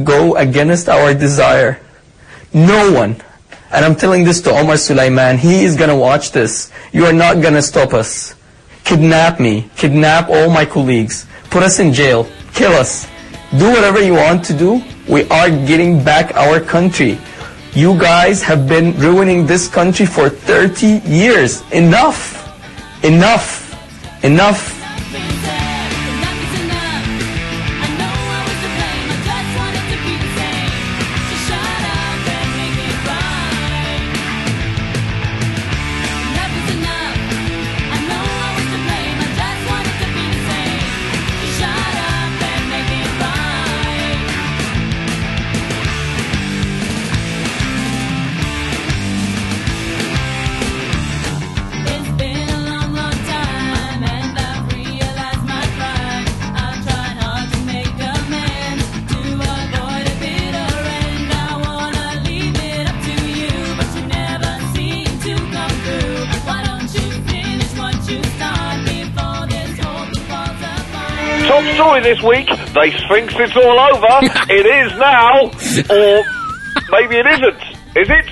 go 0.04 0.36
against 0.36 0.88
our 0.88 1.14
desire. 1.14 1.80
No 2.52 2.92
one. 2.92 3.16
And 3.72 3.84
I'm 3.84 3.94
telling 3.94 4.24
this 4.24 4.40
to 4.42 4.50
Omar 4.50 4.76
Sulaiman. 4.76 5.38
He 5.38 5.64
is 5.64 5.76
to 5.76 5.94
watch 5.94 6.32
this. 6.32 6.72
You 6.92 7.06
are 7.06 7.12
not 7.12 7.40
to 7.54 7.62
stop 7.62 7.94
us. 7.94 8.34
Kidnap 8.84 9.38
me. 9.38 9.70
Kidnap 9.76 10.28
all 10.28 10.50
my 10.50 10.64
colleagues. 10.64 11.26
Put 11.50 11.62
us 11.62 11.78
in 11.78 11.92
jail. 11.92 12.26
Kill 12.52 12.72
us. 12.72 13.06
do 13.56 13.70
whatever 13.70 14.02
you 14.02 14.14
want 14.14 14.44
to 14.46 14.52
do. 14.52 14.82
We 15.08 15.28
are 15.28 15.48
getting 15.50 16.02
back 16.02 16.34
our 16.34 16.60
country. 16.60 17.18
You 17.74 17.96
guys 17.98 18.42
have 18.42 18.66
been 18.66 18.98
ruining 18.98 19.46
this 19.46 19.68
country 19.68 20.04
for 20.04 20.28
30 20.28 21.02
years. 21.06 21.62
Enough. 21.70 22.42
Enough. 23.04 24.24
Enough. 24.24 24.79
They 72.80 72.90
Sphinx 72.92 73.34
it's 73.36 73.56
all 73.56 73.78
over. 73.78 74.06
it 74.48 74.64
is 74.64 74.96
now. 74.98 75.52
Or 75.92 76.24
maybe 76.90 77.16
it 77.16 77.26
isn't. 77.26 77.62
Is 77.94 78.08
it? 78.08 78.26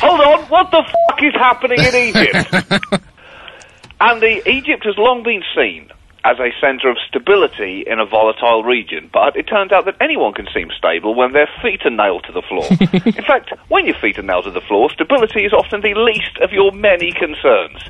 Hold 0.00 0.20
on. 0.20 0.44
What 0.50 0.70
the 0.70 0.84
fuck 0.84 1.22
is 1.22 1.32
happening 1.32 1.78
in 1.80 1.94
Egypt? 1.94 3.02
Andy, 4.00 4.42
Egypt 4.44 4.84
has 4.84 4.98
long 4.98 5.22
been 5.22 5.42
seen 5.56 5.90
as 6.22 6.38
a 6.38 6.50
centre 6.60 6.90
of 6.90 6.98
stability 7.08 7.84
in 7.86 7.98
a 7.98 8.04
volatile 8.04 8.62
region, 8.62 9.08
but 9.10 9.36
it 9.36 9.44
turns 9.44 9.72
out 9.72 9.86
that 9.86 9.96
anyone 10.02 10.34
can 10.34 10.48
seem 10.52 10.68
stable 10.76 11.14
when 11.14 11.32
their 11.32 11.48
feet 11.62 11.80
are 11.86 11.90
nailed 11.90 12.24
to 12.24 12.32
the 12.32 12.42
floor. 12.42 12.66
in 13.06 13.24
fact, 13.24 13.54
when 13.68 13.86
your 13.86 13.96
feet 14.00 14.18
are 14.18 14.22
nailed 14.22 14.44
to 14.44 14.50
the 14.50 14.60
floor, 14.62 14.90
stability 14.90 15.44
is 15.44 15.52
often 15.54 15.80
the 15.80 15.94
least 15.94 16.36
of 16.42 16.52
your 16.52 16.72
many 16.72 17.12
concerns. 17.12 17.80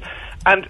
And 0.46 0.68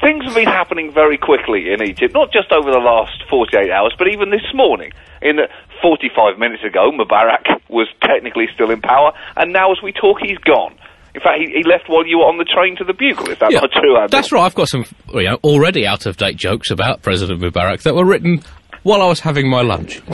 things 0.00 0.24
have 0.24 0.34
been 0.34 0.46
happening 0.48 0.92
very 0.92 1.18
quickly 1.18 1.72
in 1.72 1.82
Egypt, 1.82 2.14
not 2.14 2.32
just 2.32 2.52
over 2.52 2.70
the 2.70 2.78
last 2.78 3.22
48 3.30 3.70
hours, 3.70 3.94
but 3.98 4.08
even 4.08 4.30
this 4.30 4.46
morning. 4.54 4.92
In 5.20 5.36
that 5.36 5.50
45 5.82 6.38
minutes 6.38 6.62
ago, 6.64 6.90
Mubarak 6.92 7.60
was 7.68 7.88
technically 8.02 8.46
still 8.54 8.70
in 8.70 8.80
power, 8.80 9.12
and 9.36 9.52
now 9.52 9.72
as 9.72 9.78
we 9.82 9.92
talk, 9.92 10.18
he's 10.20 10.38
gone. 10.38 10.74
In 11.14 11.20
fact, 11.20 11.40
he, 11.40 11.46
he 11.52 11.64
left 11.64 11.88
while 11.88 12.06
you 12.06 12.18
were 12.18 12.26
on 12.26 12.38
the 12.38 12.44
train 12.44 12.76
to 12.76 12.84
the 12.84 12.92
Bugle. 12.92 13.30
Is 13.30 13.38
that 13.40 13.50
Yeah, 13.50 13.60
not 13.60 13.72
true, 13.72 13.96
Andy? 13.96 14.10
That's 14.10 14.30
right. 14.30 14.44
I've 14.44 14.54
got 14.54 14.68
some 14.68 14.84
you 15.12 15.24
know, 15.24 15.38
already 15.42 15.86
out 15.86 16.06
of 16.06 16.16
date 16.16 16.36
jokes 16.36 16.70
about 16.70 17.02
President 17.02 17.40
Mubarak 17.40 17.82
that 17.82 17.94
were 17.94 18.04
written 18.04 18.42
while 18.82 19.02
I 19.02 19.06
was 19.06 19.20
having 19.20 19.50
my 19.50 19.62
lunch. 19.62 20.00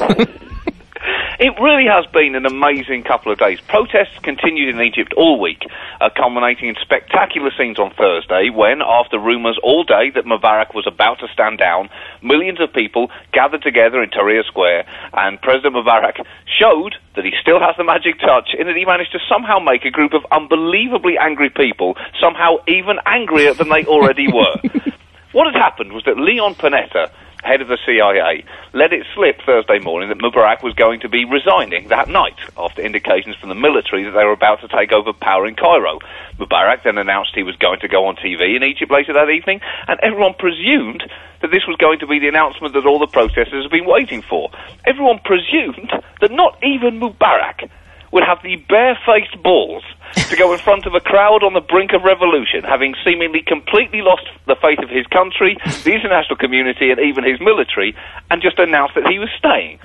It 1.39 1.59
really 1.61 1.87
has 1.87 2.07
been 2.13 2.37
an 2.37 2.47
amazing 2.47 3.03
couple 3.03 3.33
of 3.33 3.39
days. 3.39 3.61
Protests 3.67 4.19
continued 4.23 4.75
in 4.75 4.81
Egypt 4.81 5.13
all 5.17 5.41
week, 5.41 5.67
uh, 6.01 6.09
culminating 6.15 6.69
in 6.69 6.77
spectacular 6.81 7.51
scenes 7.59 7.79
on 7.79 7.93
Thursday 7.95 8.51
when, 8.51 8.81
after 8.81 9.19
rumours 9.19 9.59
all 9.63 9.83
day 9.83 10.11
that 10.15 10.25
Mubarak 10.27 10.75
was 10.75 10.87
about 10.87 11.19
to 11.21 11.29
stand 11.33 11.59
down, 11.59 11.91
millions 12.23 12.61
of 12.61 12.73
people 12.73 13.11
gathered 13.33 13.63
together 13.63 14.01
in 14.03 14.11
Tahrir 14.11 14.45
Square 14.45 14.87
and 15.13 15.41
President 15.43 15.75
Mubarak 15.75 16.25
showed 16.47 16.95
that 17.17 17.25
he 17.25 17.33
still 17.41 17.59
has 17.59 17.75
the 17.77 17.85
magic 17.85 18.21
touch 18.21 18.55
in 18.57 18.67
that 18.69 18.77
he 18.77 18.85
managed 18.85 19.13
to 19.13 19.21
somehow 19.29 19.59
make 19.59 19.85
a 19.85 19.91
group 19.91 20.15
of 20.15 20.23
unbelievably 20.31 21.19
angry 21.19 21.51
people 21.51 21.97
somehow 22.21 22.57
even 22.69 22.99
angrier 23.07 23.55
than 23.55 23.69
they 23.69 23.85
already 23.87 24.29
were. 24.33 24.55
What 25.35 25.53
had 25.53 25.61
happened 25.61 25.93
was 25.93 26.05
that 26.05 26.17
Leon 26.17 26.55
Panetta, 26.55 27.11
head 27.45 27.61
of 27.61 27.69
the 27.69 27.79
CIA, 27.85 28.45
let 28.73 28.93
it 28.93 29.07
slip 29.15 29.41
Thursday 29.45 29.79
morning 29.79 30.09
that 30.09 30.19
Mubarak 30.19 30.63
was 30.63 30.75
going 30.75 31.01
to 31.01 31.09
be 31.09 31.25
resigning 31.25 31.89
that 31.89 32.09
night 32.09 32.39
after 32.57 32.83
indications 32.83 33.37
from 33.37 33.51
the 33.51 33.55
military 33.55 34.05
that 34.05 34.13
they 34.13 34.25
were 34.25 34.33
about 34.33 34.61
to 34.63 34.69
take 34.69 34.93
over 34.93 35.13
power 35.13 35.47
in 35.47 35.55
Cairo. 35.55 35.99
Mubarak 36.39 36.83
then 36.83 36.99
announced 36.99 37.35
he 37.35 37.43
was 37.43 37.57
going 37.57 37.81
to 37.81 37.89
go 37.89 38.07
on 38.07 38.17
TV 38.17 38.57
in 38.57 38.65
Egypt 38.65 38.91
later 38.91 39.13
that 39.13 39.31
evening, 39.31 39.61
and 39.87 40.01
everyone 40.03 40.35
presumed 40.35 41.05
that 41.43 41.51
this 41.51 41.67
was 41.69 41.77
going 41.77 41.99
to 42.01 42.07
be 42.07 42.19
the 42.19 42.29
announcement 42.29 42.73
that 42.73 42.87
all 42.87 42.99
the 42.99 43.07
protesters 43.07 43.63
had 43.63 43.71
been 43.71 43.87
waiting 43.87 44.23
for. 44.23 44.51
Everyone 44.87 45.21
presumed 45.23 45.93
that 46.21 46.33
not 46.33 46.59
even 46.65 46.99
Mubarak 46.99 47.69
would 48.11 48.25
have 48.25 48.43
the 48.43 48.57
barefaced 48.57 49.43
balls 49.43 49.85
to 50.31 50.37
go 50.37 50.53
in 50.53 50.59
front 50.59 50.87
of 50.87 50.95
a 50.95 51.01
crowd 51.01 51.43
on 51.43 51.53
the 51.53 51.61
brink 51.61 51.93
of 51.93 52.03
revolution, 52.03 52.63
having 52.63 52.95
seemingly 53.05 53.43
completely 53.43 54.03
lost 54.03 54.27
the 54.47 54.57
faith 54.63 54.79
of 54.79 54.91
his 54.91 55.07
country, 55.09 55.57
the 55.85 55.93
international 55.93 56.37
community, 56.37 56.91
and 56.91 57.01
even 57.01 57.25
his 57.25 57.41
military, 57.41 57.95
and 58.31 58.43
just 58.43 58.59
announced 58.59 58.95
that 58.95 59.07
he 59.07 59.19
was 59.19 59.29
staying. 59.39 59.79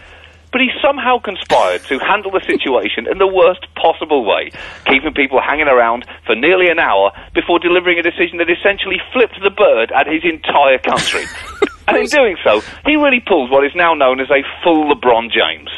But 0.51 0.61
he 0.61 0.69
somehow 0.81 1.19
conspired 1.19 1.85
to 1.85 1.99
handle 1.99 2.31
the 2.31 2.41
situation 2.41 3.05
in 3.05 3.17
the 3.17 3.27
worst 3.27 3.65
possible 3.75 4.25
way, 4.25 4.49
keeping 4.85 5.13
people 5.13 5.41
hanging 5.41 5.67
around 5.67 6.05
for 6.25 6.35
nearly 6.35 6.69
an 6.69 6.79
hour 6.79 7.11
before 7.33 7.59
delivering 7.59 7.99
a 7.99 8.03
decision 8.03 8.37
that 8.37 8.49
essentially 8.49 8.97
flipped 9.13 9.37
the 9.41 9.51
bird 9.51 9.91
at 9.91 10.07
his 10.07 10.25
entire 10.25 10.79
country. 10.79 11.25
and 11.87 11.97
in 11.97 12.05
doing 12.07 12.37
so, 12.43 12.61
he 12.85 12.95
really 12.95 13.21
pulled 13.21 13.51
what 13.51 13.63
is 13.63 13.73
now 13.75 13.93
known 13.93 14.19
as 14.19 14.29
a 14.31 14.41
full 14.63 14.89
LeBron 14.89 15.29
James. 15.29 15.69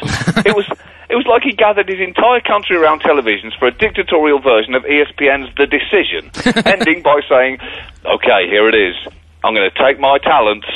It 0.46 0.56
was 0.56 0.66
it 1.12 1.16
was 1.16 1.28
like 1.28 1.44
he 1.44 1.52
gathered 1.52 1.92
his 1.92 2.00
entire 2.00 2.40
country 2.40 2.74
around 2.80 3.02
televisions 3.04 3.52
for 3.58 3.68
a 3.68 3.74
dictatorial 3.76 4.40
version 4.40 4.72
of 4.74 4.82
ESPN's 4.88 5.52
The 5.60 5.68
Decision, 5.68 6.32
ending 6.64 7.02
by 7.04 7.20
saying, 7.28 7.58
"Okay, 8.00 8.48
here 8.48 8.66
it 8.66 8.74
is. 8.74 8.96
I'm 9.44 9.54
going 9.54 9.68
to 9.68 9.76
take 9.76 10.00
my 10.00 10.16
talents." 10.18 10.66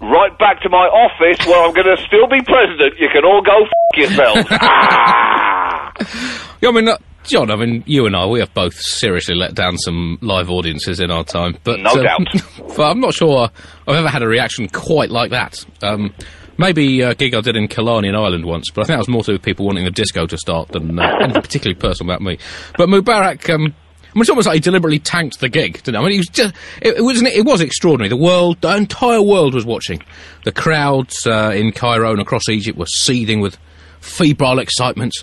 Right 0.00 0.36
back 0.38 0.60
to 0.60 0.68
my 0.68 0.88
office 0.92 1.44
where 1.46 1.62
I'm 1.64 1.72
going 1.72 1.88
to 1.88 2.02
still 2.04 2.26
be 2.28 2.42
president. 2.42 2.98
You 2.98 3.08
can 3.12 3.24
all 3.24 3.40
go 3.40 3.64
f 3.64 3.96
yourselves. 3.96 4.46
ah! 4.50 5.92
Yeah, 6.60 6.68
I 6.68 6.72
mean, 6.72 6.88
uh, 6.88 6.98
John, 7.24 7.50
I 7.50 7.56
mean, 7.56 7.82
you 7.86 8.06
and 8.06 8.14
I, 8.14 8.26
we 8.26 8.40
have 8.40 8.52
both 8.52 8.74
seriously 8.74 9.34
let 9.34 9.54
down 9.54 9.78
some 9.78 10.18
live 10.20 10.50
audiences 10.50 11.00
in 11.00 11.10
our 11.10 11.24
time. 11.24 11.56
But, 11.64 11.80
No 11.80 11.92
um, 11.92 12.02
doubt. 12.02 12.28
but 12.76 12.90
I'm 12.90 13.00
not 13.00 13.14
sure 13.14 13.48
I've 13.88 13.96
ever 13.96 14.08
had 14.08 14.22
a 14.22 14.28
reaction 14.28 14.68
quite 14.68 15.10
like 15.10 15.30
that. 15.30 15.64
Um, 15.82 16.12
maybe 16.58 17.00
a 17.02 17.14
gig 17.14 17.34
I 17.34 17.40
did 17.40 17.56
in 17.56 17.68
Killarney 17.68 18.08
in 18.08 18.14
Ireland 18.14 18.44
once, 18.44 18.70
but 18.70 18.82
I 18.82 18.84
think 18.84 18.94
that 18.94 18.98
was 18.98 19.08
more 19.08 19.22
to 19.22 19.26
do 19.26 19.32
with 19.34 19.42
people 19.42 19.66
wanting 19.66 19.84
the 19.84 19.90
disco 19.90 20.26
to 20.26 20.38
start 20.38 20.68
than 20.68 20.98
uh, 20.98 21.16
anything 21.20 21.42
particularly 21.42 21.78
personal 21.78 22.12
about 22.12 22.22
me. 22.22 22.38
But 22.76 22.88
Mubarak, 22.88 23.48
um, 23.52 23.74
I 24.16 24.18
mean, 24.18 24.22
it's 24.22 24.30
almost 24.30 24.46
like 24.46 24.54
he 24.54 24.60
deliberately 24.60 24.98
tanked 24.98 25.40
the 25.40 25.48
gig, 25.48 25.82
didn't 25.82 25.96
it? 25.96 25.98
I 25.98 26.02
mean, 26.02 26.12
it 26.12 26.18
was 26.18 26.28
just, 26.28 26.54
it, 26.80 26.96
it 26.96 27.02
was, 27.02 27.22
it 27.22 27.44
was 27.44 27.60
extraordinary. 27.60 28.08
The 28.08 28.16
world, 28.16 28.60
the 28.62 28.74
entire 28.74 29.22
world 29.22 29.54
was 29.54 29.66
watching. 29.66 30.02
The 30.44 30.52
crowds 30.52 31.26
uh, 31.26 31.52
in 31.54 31.72
Cairo 31.72 32.12
and 32.12 32.20
across 32.20 32.48
Egypt 32.48 32.78
were 32.78 32.86
seething 32.86 33.40
with 33.40 33.58
febrile 34.00 34.58
excitement, 34.58 35.14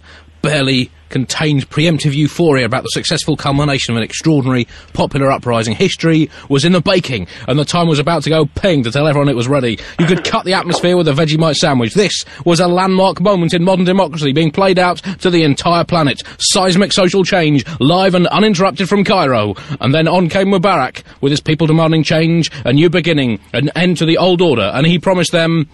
barely 0.43 0.91
contained 1.07 1.69
preemptive 1.69 2.13
euphoria 2.13 2.65
about 2.65 2.83
the 2.83 2.89
successful 2.89 3.37
culmination 3.37 3.93
of 3.93 3.97
an 3.97 4.03
extraordinary 4.03 4.67
popular 4.93 5.31
uprising. 5.31 5.73
History 5.73 6.29
was 6.49 6.65
in 6.65 6.73
the 6.73 6.81
baking, 6.81 7.27
and 7.47 7.57
the 7.57 7.63
time 7.63 7.87
was 7.87 7.97
about 7.97 8.23
to 8.23 8.29
go 8.29 8.45
ping 8.45 8.83
to 8.83 8.91
tell 8.91 9.07
everyone 9.07 9.29
it 9.29 9.35
was 9.35 9.47
ready. 9.47 9.79
You 9.99 10.05
could 10.05 10.25
cut 10.25 10.43
the 10.43 10.53
atmosphere 10.53 10.97
with 10.97 11.07
a 11.07 11.13
Vegemite 11.13 11.55
sandwich. 11.55 11.93
This 11.93 12.25
was 12.45 12.59
a 12.59 12.67
landmark 12.67 13.21
moment 13.21 13.53
in 13.53 13.63
modern 13.63 13.85
democracy 13.85 14.33
being 14.33 14.51
played 14.51 14.77
out 14.77 14.97
to 15.21 15.29
the 15.29 15.43
entire 15.43 15.85
planet. 15.85 16.23
Seismic 16.39 16.91
social 16.91 17.23
change, 17.23 17.63
live 17.79 18.13
and 18.13 18.27
uninterrupted 18.27 18.89
from 18.89 19.05
Cairo. 19.05 19.53
And 19.79 19.93
then 19.93 20.09
on 20.09 20.27
came 20.27 20.47
Mubarak, 20.47 21.03
with 21.21 21.31
his 21.31 21.41
people 21.41 21.67
demanding 21.67 22.03
change, 22.03 22.51
a 22.65 22.73
new 22.73 22.89
beginning, 22.89 23.39
an 23.53 23.69
end 23.77 23.97
to 23.97 24.05
the 24.05 24.17
old 24.17 24.41
order, 24.41 24.71
and 24.73 24.85
he 24.85 24.99
promised 24.99 25.31
them 25.31 25.69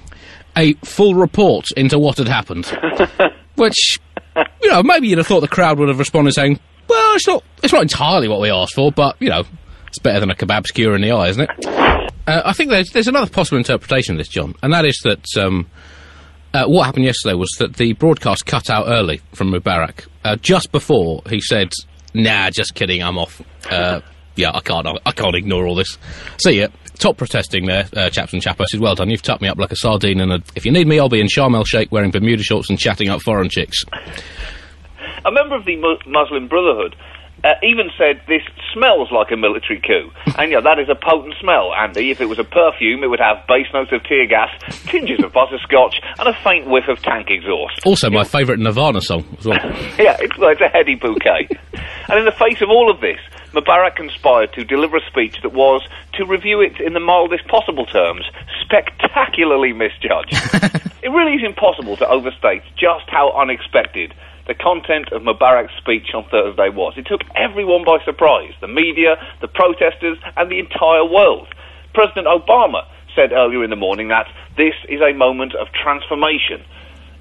a 0.55 0.73
full 0.83 1.15
report 1.15 1.65
into 1.75 1.97
what 1.97 2.17
had 2.17 2.27
happened. 2.27 2.71
Which, 3.59 3.99
you 4.63 4.69
know, 4.69 4.81
maybe 4.83 5.07
you'd 5.07 5.17
have 5.17 5.27
thought 5.27 5.41
the 5.41 5.47
crowd 5.47 5.77
would 5.79 5.89
have 5.89 5.99
responded 5.99 6.33
saying, 6.33 6.59
well, 6.87 7.15
it's 7.15 7.27
not, 7.27 7.43
it's 7.61 7.73
not 7.73 7.81
entirely 7.83 8.27
what 8.27 8.39
we 8.39 8.49
asked 8.49 8.73
for, 8.73 8.91
but, 8.91 9.15
you 9.19 9.29
know, 9.29 9.43
it's 9.87 9.99
better 9.99 10.19
than 10.19 10.31
a 10.31 10.35
kebab 10.35 10.65
skewer 10.65 10.95
in 10.95 11.01
the 11.01 11.11
eye, 11.11 11.27
isn't 11.29 11.43
it? 11.49 11.65
Uh, 12.27 12.41
I 12.45 12.53
think 12.53 12.69
there's, 12.71 12.89
there's 12.91 13.07
another 13.07 13.29
possible 13.29 13.57
interpretation 13.57 14.15
of 14.15 14.17
this, 14.19 14.27
John, 14.27 14.55
and 14.63 14.73
that 14.73 14.85
is 14.85 14.99
that 15.03 15.25
um, 15.37 15.67
uh, 16.53 16.65
what 16.65 16.85
happened 16.85 17.05
yesterday 17.05 17.35
was 17.35 17.49
that 17.59 17.75
the 17.75 17.93
broadcast 17.93 18.45
cut 18.45 18.69
out 18.69 18.85
early 18.87 19.21
from 19.33 19.51
Mubarak 19.51 20.07
uh, 20.23 20.35
just 20.35 20.71
before 20.71 21.21
he 21.29 21.41
said, 21.41 21.71
"Nah, 22.13 22.49
just 22.49 22.75
kidding, 22.75 23.01
I'm 23.03 23.17
off." 23.17 23.41
Uh, 23.69 24.01
yeah, 24.35 24.51
I 24.53 24.59
can't, 24.61 24.87
I 25.05 25.11
can't 25.11 25.35
ignore 25.35 25.67
all 25.67 25.75
this. 25.75 25.97
See 26.43 26.59
ya. 26.59 26.67
Top 26.99 27.15
protesting 27.17 27.65
there, 27.65 27.87
uh, 27.95 28.09
chaps 28.09 28.33
and 28.33 28.41
chappasses. 28.41 28.79
Well 28.79 28.93
done. 28.93 29.09
You've 29.09 29.21
tucked 29.21 29.41
me 29.41 29.47
up 29.47 29.57
like 29.57 29.71
a 29.71 29.75
sardine, 29.75 30.19
and 30.19 30.33
a, 30.33 30.43
if 30.55 30.65
you 30.65 30.71
need 30.71 30.85
me, 30.85 30.99
I'll 30.99 31.09
be 31.09 31.21
in 31.21 31.27
Sharm 31.27 31.55
el 31.55 31.63
Sheikh 31.63 31.91
wearing 31.91 32.11
Bermuda 32.11 32.43
shorts 32.43 32.69
and 32.69 32.77
chatting 32.77 33.09
up 33.09 33.21
foreign 33.21 33.49
chicks. 33.49 33.83
A 35.25 35.31
member 35.31 35.55
of 35.55 35.65
the 35.65 35.77
Mu- 35.77 35.97
Muslim 36.05 36.47
Brotherhood 36.47 36.95
uh, 37.43 37.53
even 37.63 37.89
said 37.97 38.21
this 38.27 38.41
smells 38.73 39.11
like 39.11 39.31
a 39.31 39.37
military 39.37 39.79
coup. 39.79 40.11
And 40.37 40.51
yeah, 40.51 40.59
that 40.61 40.79
is 40.79 40.89
a 40.89 40.95
potent 40.95 41.35
smell, 41.39 41.73
Andy. 41.73 42.11
If 42.11 42.21
it 42.21 42.25
was 42.25 42.39
a 42.39 42.43
perfume, 42.43 43.03
it 43.03 43.07
would 43.07 43.19
have 43.19 43.47
bass 43.47 43.67
notes 43.73 43.91
of 43.91 44.03
tear 44.03 44.27
gas, 44.27 44.49
tinges 44.87 45.23
of 45.23 45.31
butterscotch, 45.31 46.01
and 46.19 46.27
a 46.27 46.33
faint 46.43 46.67
whiff 46.67 46.87
of 46.87 47.01
tank 47.01 47.29
exhaust. 47.29 47.79
Also, 47.85 48.09
my 48.09 48.23
favourite 48.23 48.59
Nirvana 48.59 49.01
song 49.01 49.25
as 49.39 49.45
well. 49.45 49.57
yeah, 49.97 50.17
it's, 50.19 50.35
it's 50.37 50.61
a 50.61 50.69
heady 50.69 50.95
bouquet. 50.95 51.47
and 52.09 52.19
in 52.19 52.25
the 52.25 52.35
face 52.37 52.61
of 52.61 52.69
all 52.69 52.91
of 52.91 52.99
this, 52.99 53.19
Mubarak 53.53 53.95
conspired 53.95 54.53
to 54.53 54.63
deliver 54.63 54.97
a 54.97 55.05
speech 55.09 55.41
that 55.41 55.53
was, 55.53 55.81
to 56.13 56.25
review 56.25 56.61
it 56.61 56.79
in 56.79 56.93
the 56.93 56.99
mildest 56.99 57.47
possible 57.47 57.85
terms, 57.85 58.25
spectacularly 58.61 59.73
misjudged. 59.73 60.33
it 61.01 61.09
really 61.09 61.33
is 61.33 61.43
impossible 61.43 61.97
to 61.97 62.07
overstate 62.07 62.61
just 62.77 63.09
how 63.09 63.31
unexpected 63.31 64.13
the 64.47 64.53
content 64.53 65.11
of 65.11 65.21
Mubarak's 65.21 65.75
speech 65.77 66.13
on 66.13 66.25
Thursday 66.29 66.69
was. 66.69 66.93
It 66.97 67.05
took 67.05 67.21
everyone 67.35 67.85
by 67.85 67.97
surprise 68.03 68.53
the 68.61 68.67
media, 68.67 69.15
the 69.41 69.47
protesters, 69.47 70.17
and 70.37 70.49
the 70.51 70.59
entire 70.59 71.05
world. 71.05 71.47
President 71.93 72.27
Obama 72.27 72.85
said 73.15 73.31
earlier 73.31 73.63
in 73.63 73.69
the 73.69 73.75
morning 73.75 74.09
that 74.09 74.27
this 74.57 74.73
is 74.87 75.01
a 75.01 75.13
moment 75.13 75.55
of 75.55 75.67
transformation 75.73 76.65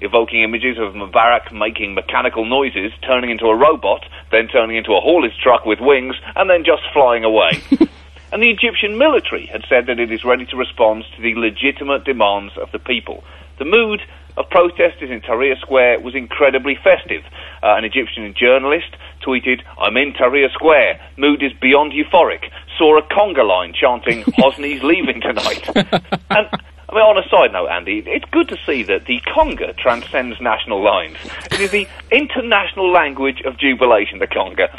evoking 0.01 0.43
images 0.43 0.77
of 0.77 0.93
Mubarak 0.93 1.51
making 1.51 1.93
mechanical 1.93 2.45
noises, 2.45 2.91
turning 3.05 3.29
into 3.29 3.45
a 3.45 3.55
robot, 3.55 4.05
then 4.31 4.47
turning 4.47 4.77
into 4.77 4.93
a 4.93 5.01
haulage 5.01 5.37
truck 5.41 5.65
with 5.65 5.79
wings, 5.79 6.15
and 6.35 6.49
then 6.49 6.63
just 6.63 6.83
flying 6.93 7.23
away. 7.23 7.51
and 8.31 8.41
the 8.41 8.49
Egyptian 8.49 8.97
military 8.97 9.45
had 9.47 9.63
said 9.69 9.87
that 9.87 9.99
it 9.99 10.11
is 10.11 10.23
ready 10.23 10.45
to 10.45 10.57
respond 10.57 11.03
to 11.15 11.21
the 11.21 11.35
legitimate 11.35 12.05
demands 12.05 12.53
of 12.57 12.71
the 12.71 12.79
people. 12.79 13.23
The 13.57 13.65
mood 13.65 14.01
of 14.37 14.49
protesters 14.49 15.11
in 15.11 15.19
Tahrir 15.21 15.59
Square 15.59 15.99
was 15.99 16.15
incredibly 16.15 16.75
festive. 16.81 17.23
Uh, 17.61 17.75
an 17.75 17.83
Egyptian 17.83 18.33
journalist 18.33 18.95
tweeted, 19.21 19.61
I'm 19.77 19.97
in 19.97 20.13
Tahrir 20.13 20.51
Square. 20.53 21.01
Mood 21.17 21.43
is 21.43 21.51
beyond 21.59 21.91
euphoric. 21.91 22.49
Saw 22.77 22.97
a 22.97 23.01
conga 23.03 23.45
line 23.45 23.73
chanting, 23.73 24.23
Hosni's 24.37 24.81
leaving 24.81 25.19
tonight. 25.19 25.69
and 26.29 26.47
I 26.89 26.95
mean, 26.95 27.03
on 27.05 27.21
a 27.21 27.29
side 27.29 27.53
note, 27.53 27.67
Andy, 27.67 28.01
it's 28.03 28.25
good 28.31 28.49
to 28.49 28.57
see 28.65 28.81
that 28.83 29.05
the 29.05 29.21
conga 29.21 29.77
transcends 29.77 30.41
national 30.41 30.83
lines. 30.83 31.17
It 31.51 31.61
is 31.61 31.69
the 31.69 31.87
international 32.11 32.91
language 32.91 33.41
of 33.45 33.59
jubilation, 33.59 34.17
the 34.17 34.27
conga. 34.27 34.73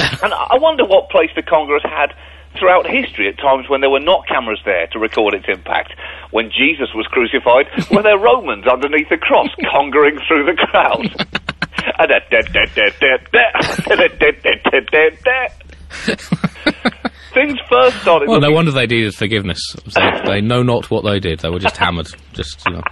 And 0.22 0.32
I 0.32 0.56
wonder 0.56 0.84
what 0.84 1.10
place 1.10 1.30
the 1.36 1.42
conga 1.42 1.78
has 1.80 1.84
had 1.84 2.14
throughout 2.58 2.86
history 2.86 3.28
at 3.28 3.36
times 3.38 3.68
when 3.68 3.80
there 3.80 3.90
were 3.90 4.00
not 4.00 4.26
cameras 4.28 4.60
there 4.64 4.86
to 4.92 4.98
record 4.98 5.34
its 5.34 5.46
impact. 5.48 5.92
When 6.30 6.50
Jesus 6.50 6.94
was 6.94 7.06
crucified, 7.08 7.66
were 7.90 8.02
there 8.02 8.18
Romans 8.32 8.66
underneath 8.66 9.10
the 9.10 9.18
cross 9.18 9.48
congering 9.70 10.18
through 10.26 10.46
the 10.46 10.56
crowd? 10.56 11.04
Things 17.34 17.58
first 17.68 18.00
started. 18.02 18.28
Well, 18.28 18.40
no 18.40 18.52
wonder 18.52 18.72
they 18.72 18.86
needed 18.86 19.14
forgiveness. 19.14 19.60
Like 19.96 20.24
they 20.24 20.40
know 20.40 20.62
not 20.62 20.90
what 20.90 21.02
they 21.04 21.18
did. 21.18 21.40
They 21.40 21.48
were 21.48 21.58
just 21.58 21.76
hammered. 21.76 22.08
Just, 22.34 22.62
you 22.66 22.74
know, 22.74 22.82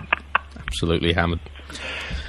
absolutely 0.56 1.12
hammered. 1.12 1.40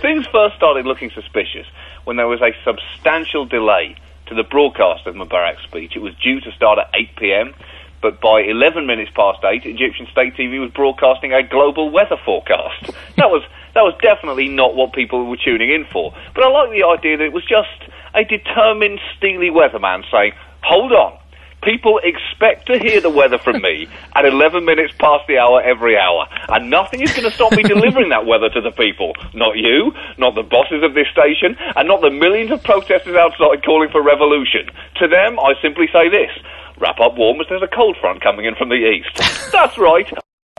Things 0.01 0.25
first 0.31 0.55
started 0.57 0.85
looking 0.85 1.11
suspicious 1.11 1.67
when 2.03 2.17
there 2.17 2.27
was 2.27 2.41
a 2.41 2.51
substantial 2.65 3.45
delay 3.45 3.95
to 4.27 4.35
the 4.35 4.43
broadcast 4.43 5.07
of 5.07 5.15
Mubarak's 5.15 5.63
speech. 5.63 5.93
It 5.95 6.01
was 6.01 6.13
due 6.23 6.41
to 6.41 6.51
start 6.51 6.79
at 6.79 6.89
8 6.93 7.15
p.m., 7.17 7.53
but 8.01 8.19
by 8.19 8.41
11 8.41 8.87
minutes 8.87 9.11
past 9.15 9.43
8, 9.45 9.63
Egyptian 9.63 10.07
state 10.11 10.33
TV 10.33 10.59
was 10.59 10.71
broadcasting 10.71 11.33
a 11.33 11.43
global 11.47 11.91
weather 11.91 12.17
forecast. 12.25 12.91
That 13.17 13.29
was 13.29 13.43
that 13.75 13.83
was 13.83 13.93
definitely 14.01 14.49
not 14.49 14.75
what 14.75 14.93
people 14.93 15.29
were 15.29 15.37
tuning 15.37 15.69
in 15.69 15.85
for. 15.85 16.11
But 16.33 16.43
I 16.43 16.49
like 16.49 16.71
the 16.71 16.83
idea 16.83 17.17
that 17.17 17.25
it 17.25 17.33
was 17.33 17.45
just 17.45 17.91
a 18.15 18.23
determined, 18.23 18.99
steely 19.15 19.51
weatherman 19.51 20.03
saying, 20.09 20.33
"Hold 20.63 20.91
on." 20.91 21.17
People 21.63 21.99
expect 22.03 22.65
to 22.67 22.79
hear 22.79 23.01
the 23.01 23.09
weather 23.09 23.37
from 23.37 23.61
me 23.61 23.87
at 24.15 24.25
11 24.25 24.65
minutes 24.65 24.93
past 24.97 25.27
the 25.27 25.37
hour 25.37 25.61
every 25.61 25.95
hour. 25.95 26.25
And 26.49 26.69
nothing 26.69 27.01
is 27.01 27.11
going 27.11 27.29
to 27.29 27.31
stop 27.31 27.51
me 27.51 27.61
delivering 27.61 28.09
that 28.09 28.25
weather 28.25 28.49
to 28.49 28.61
the 28.61 28.71
people. 28.71 29.13
Not 29.33 29.57
you, 29.57 29.93
not 30.17 30.33
the 30.33 30.41
bosses 30.41 30.83
of 30.83 30.95
this 30.95 31.07
station, 31.11 31.55
and 31.75 31.87
not 31.87 32.01
the 32.01 32.09
millions 32.09 32.51
of 32.51 32.63
protesters 32.63 33.15
outside 33.15 33.63
calling 33.63 33.89
for 33.91 34.01
revolution. 34.01 34.69
To 34.97 35.07
them, 35.07 35.39
I 35.39 35.53
simply 35.61 35.87
say 35.93 36.09
this. 36.09 36.31
Wrap 36.79 36.99
up 36.99 37.15
warm 37.15 37.39
as 37.39 37.47
there's 37.47 37.61
a 37.61 37.67
cold 37.67 37.95
front 38.01 38.21
coming 38.21 38.45
in 38.45 38.55
from 38.55 38.69
the 38.69 38.81
east. 38.81 39.13
That's 39.51 39.77
right. 39.77 40.11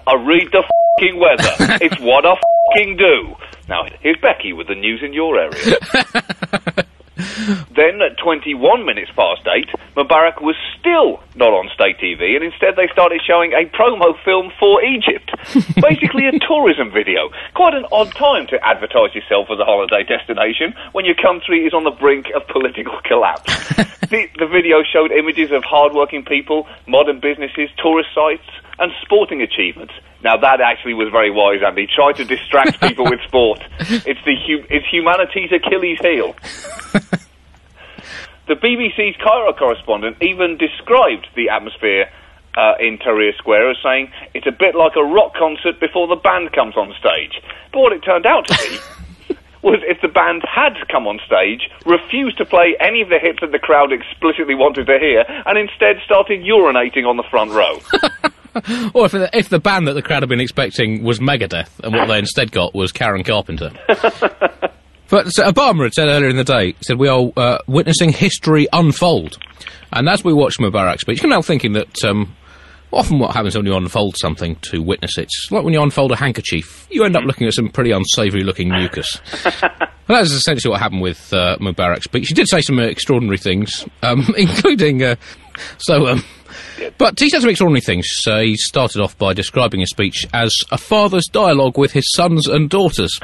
I 0.06 0.14
read 0.14 0.48
the 0.52 0.62
fing 1.00 1.18
weather. 1.18 1.78
It's 1.82 1.98
what 2.00 2.24
I 2.24 2.36
fing 2.76 2.96
do. 2.96 3.34
Now, 3.68 3.86
here's 4.00 4.18
Becky 4.18 4.52
with 4.52 4.68
the 4.68 4.74
news 4.76 5.02
in 5.02 5.12
your 5.12 5.36
area. 5.38 5.76
Then, 7.74 8.00
at 8.00 8.18
21 8.18 8.84
minutes 8.84 9.10
past 9.16 9.46
8, 9.46 9.68
Mubarak 9.96 10.40
was 10.40 10.56
still 10.78 11.22
not 11.34 11.52
on 11.52 11.68
state 11.74 11.98
TV, 11.98 12.36
and 12.36 12.44
instead 12.44 12.76
they 12.76 12.88
started 12.92 13.20
showing 13.24 13.52
a 13.52 13.64
promo 13.76 14.16
film 14.24 14.52
for 14.58 14.82
Egypt. 14.84 15.30
Basically, 15.80 16.26
a 16.26 16.32
tourism 16.38 16.90
video. 16.90 17.30
Quite 17.54 17.74
an 17.74 17.86
odd 17.92 18.14
time 18.14 18.46
to 18.48 18.64
advertise 18.64 19.14
yourself 19.14 19.48
as 19.50 19.58
a 19.58 19.64
holiday 19.64 20.04
destination 20.04 20.74
when 20.92 21.04
your 21.04 21.16
country 21.16 21.66
is 21.66 21.74
on 21.74 21.84
the 21.84 21.90
brink 21.90 22.30
of 22.34 22.46
political 22.48 22.98
collapse. 23.04 23.52
the, 24.08 24.28
the 24.38 24.46
video 24.46 24.82
showed 24.82 25.12
images 25.12 25.50
of 25.52 25.64
hardworking 25.64 26.24
people, 26.24 26.66
modern 26.86 27.20
businesses, 27.20 27.68
tourist 27.76 28.08
sites, 28.14 28.48
and 28.78 28.92
sporting 29.02 29.42
achievements. 29.42 29.92
Now 30.22 30.36
that 30.36 30.60
actually 30.60 30.94
was 30.94 31.08
very 31.10 31.30
wise, 31.30 31.60
Andy. 31.66 31.86
Try 31.86 32.12
to 32.12 32.24
distract 32.24 32.80
people 32.80 33.04
with 33.04 33.20
sport. 33.26 33.60
It's 33.80 34.20
the 34.24 34.36
hu- 34.46 34.64
it's 34.70 34.86
humanity's 34.90 35.50
Achilles 35.52 35.98
heel. 36.00 36.34
The 38.48 38.54
BBC's 38.54 39.16
Cairo 39.22 39.52
correspondent 39.52 40.16
even 40.20 40.58
described 40.58 41.28
the 41.36 41.48
atmosphere 41.48 42.10
uh, 42.56 42.74
in 42.80 42.98
Tahrir 42.98 43.34
Square 43.38 43.70
as 43.70 43.76
saying 43.82 44.10
it's 44.34 44.46
a 44.48 44.52
bit 44.52 44.74
like 44.74 44.96
a 44.96 45.02
rock 45.02 45.34
concert 45.34 45.78
before 45.78 46.08
the 46.08 46.16
band 46.16 46.52
comes 46.52 46.76
on 46.76 46.92
stage. 46.98 47.40
But 47.72 47.80
what 47.80 47.92
it 47.92 48.00
turned 48.02 48.26
out 48.26 48.46
to 48.48 48.58
be 48.68 49.36
was 49.62 49.78
if 49.86 50.00
the 50.02 50.08
band 50.08 50.42
had 50.44 50.74
come 50.88 51.06
on 51.06 51.20
stage, 51.24 51.70
refused 51.86 52.36
to 52.38 52.44
play 52.44 52.76
any 52.80 53.00
of 53.00 53.08
the 53.08 53.20
hits 53.20 53.38
that 53.42 53.52
the 53.52 53.60
crowd 53.60 53.92
explicitly 53.92 54.56
wanted 54.56 54.86
to 54.88 54.98
hear, 54.98 55.24
and 55.46 55.56
instead 55.56 55.96
started 56.04 56.40
urinating 56.40 57.06
on 57.06 57.16
the 57.16 57.24
front 57.30 57.52
row. 57.52 57.78
Or 58.94 59.06
if 59.06 59.12
the, 59.12 59.30
if 59.32 59.48
the 59.48 59.58
band 59.58 59.88
that 59.88 59.94
the 59.94 60.02
crowd 60.02 60.22
had 60.22 60.28
been 60.28 60.40
expecting 60.40 61.02
was 61.02 61.20
Megadeth, 61.20 61.70
and 61.82 61.94
what 61.94 62.06
they 62.08 62.18
instead 62.18 62.52
got 62.52 62.74
was 62.74 62.92
Karen 62.92 63.24
Carpenter. 63.24 63.70
but 65.08 65.30
so 65.30 65.44
Obama 65.44 65.84
had 65.84 65.94
said 65.94 66.08
earlier 66.08 66.28
in 66.28 66.36
the 66.36 66.44
day, 66.44 66.72
he 66.72 66.84
said, 66.84 66.98
we 66.98 67.08
are 67.08 67.32
uh, 67.36 67.58
witnessing 67.66 68.10
history 68.10 68.66
unfold. 68.72 69.38
And 69.92 70.08
as 70.08 70.24
we 70.24 70.32
watch 70.32 70.58
Mubarak's 70.58 71.02
speech, 71.02 71.18
you 71.18 71.22
can 71.22 71.30
now 71.30 71.42
thinking 71.42 71.72
that 71.72 72.04
um, 72.04 72.34
often 72.92 73.18
what 73.18 73.34
happens 73.34 73.56
when 73.56 73.66
you 73.66 73.76
unfold 73.76 74.16
something 74.16 74.56
to 74.56 74.82
witness 74.82 75.16
it, 75.18 75.22
it's 75.24 75.48
like 75.50 75.64
when 75.64 75.72
you 75.72 75.82
unfold 75.82 76.12
a 76.12 76.16
handkerchief, 76.16 76.86
you 76.90 77.04
end 77.04 77.16
up 77.16 77.24
looking 77.24 77.46
at 77.46 77.54
some 77.54 77.68
pretty 77.68 77.90
unsavoury 77.90 78.42
looking 78.42 78.68
mucus. 78.68 79.20
Well, 80.08 80.18
that 80.18 80.26
is 80.26 80.32
essentially 80.32 80.70
what 80.70 80.80
happened 80.80 81.00
with 81.00 81.32
uh, 81.32 81.56
Mubarak's 81.60 82.04
speech. 82.04 82.26
He 82.26 82.34
did 82.34 82.48
say 82.48 82.60
some 82.60 82.80
extraordinary 82.80 83.38
things, 83.38 83.86
um, 84.02 84.34
including 84.36 85.02
uh, 85.02 85.14
so. 85.78 86.06
Um, 86.08 86.24
but 86.98 87.18
he 87.18 87.30
said 87.30 87.40
some 87.40 87.50
extraordinary 87.50 87.80
things. 87.80 88.06
Uh, 88.26 88.40
he 88.40 88.56
started 88.56 89.00
off 89.00 89.16
by 89.18 89.32
describing 89.32 89.80
his 89.80 89.90
speech 89.90 90.26
as 90.32 90.54
a 90.70 90.78
father's 90.78 91.26
dialogue 91.26 91.78
with 91.78 91.92
his 91.92 92.04
sons 92.12 92.46
and 92.46 92.68
daughters, 92.68 93.18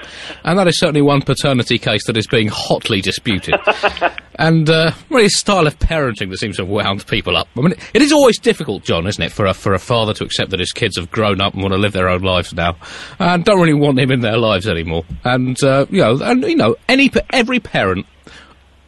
and 0.45 0.59
that 0.59 0.69
is 0.69 0.79
certainly 0.79 1.03
one 1.03 1.23
paternity 1.23 1.79
case 1.79 2.07
that 2.07 2.17
is 2.17 2.27
being 2.27 2.49
hotly 2.49 3.01
disputed. 3.01 3.55
and 4.37 4.71
uh, 4.71 4.93
really, 5.11 5.25
his 5.25 5.38
style 5.38 5.67
of 5.67 5.79
parenting 5.79 6.31
that 6.31 6.38
seems 6.38 6.57
to 6.57 6.62
have 6.62 6.71
wound 6.71 7.07
people 7.07 7.37
up. 7.37 7.49
I 7.57 7.61
mean, 7.61 7.75
it 7.95 8.03
is 8.03 8.12
always 8.12 8.38
difficult, 8.38 8.85
John, 8.85 9.07
isn't 9.07 9.23
it, 9.23 9.33
for 9.33 9.47
a 9.47 9.55
for 9.55 9.75
a 9.75 9.79
father 9.79 10.14
to 10.14 10.25
accept 10.25 10.51
that 10.51 10.61
his 10.61 10.73
kids 10.73 10.97
have 10.97 11.11
grown 11.11 11.41
up 11.41 11.55
and 11.55 11.62
want 11.62 11.73
to 11.73 11.79
live 11.79 11.93
their 11.93 12.09
own 12.09 12.23
lives 12.23 12.53
now, 12.55 12.77
and 13.19 13.45
don't 13.45 13.61
really 13.61 13.75
want 13.75 13.99
him 13.99 14.11
in 14.11 14.21
their 14.21 14.38
lives 14.38 14.69
anymore. 14.69 15.05
And 15.25 15.62
uh, 15.62 15.87
you 15.91 16.01
know, 16.01 16.19
and 16.23 16.43
you 16.45 16.57
know, 16.57 16.77
any 16.88 17.11
every 17.31 17.61
parent 17.61 18.07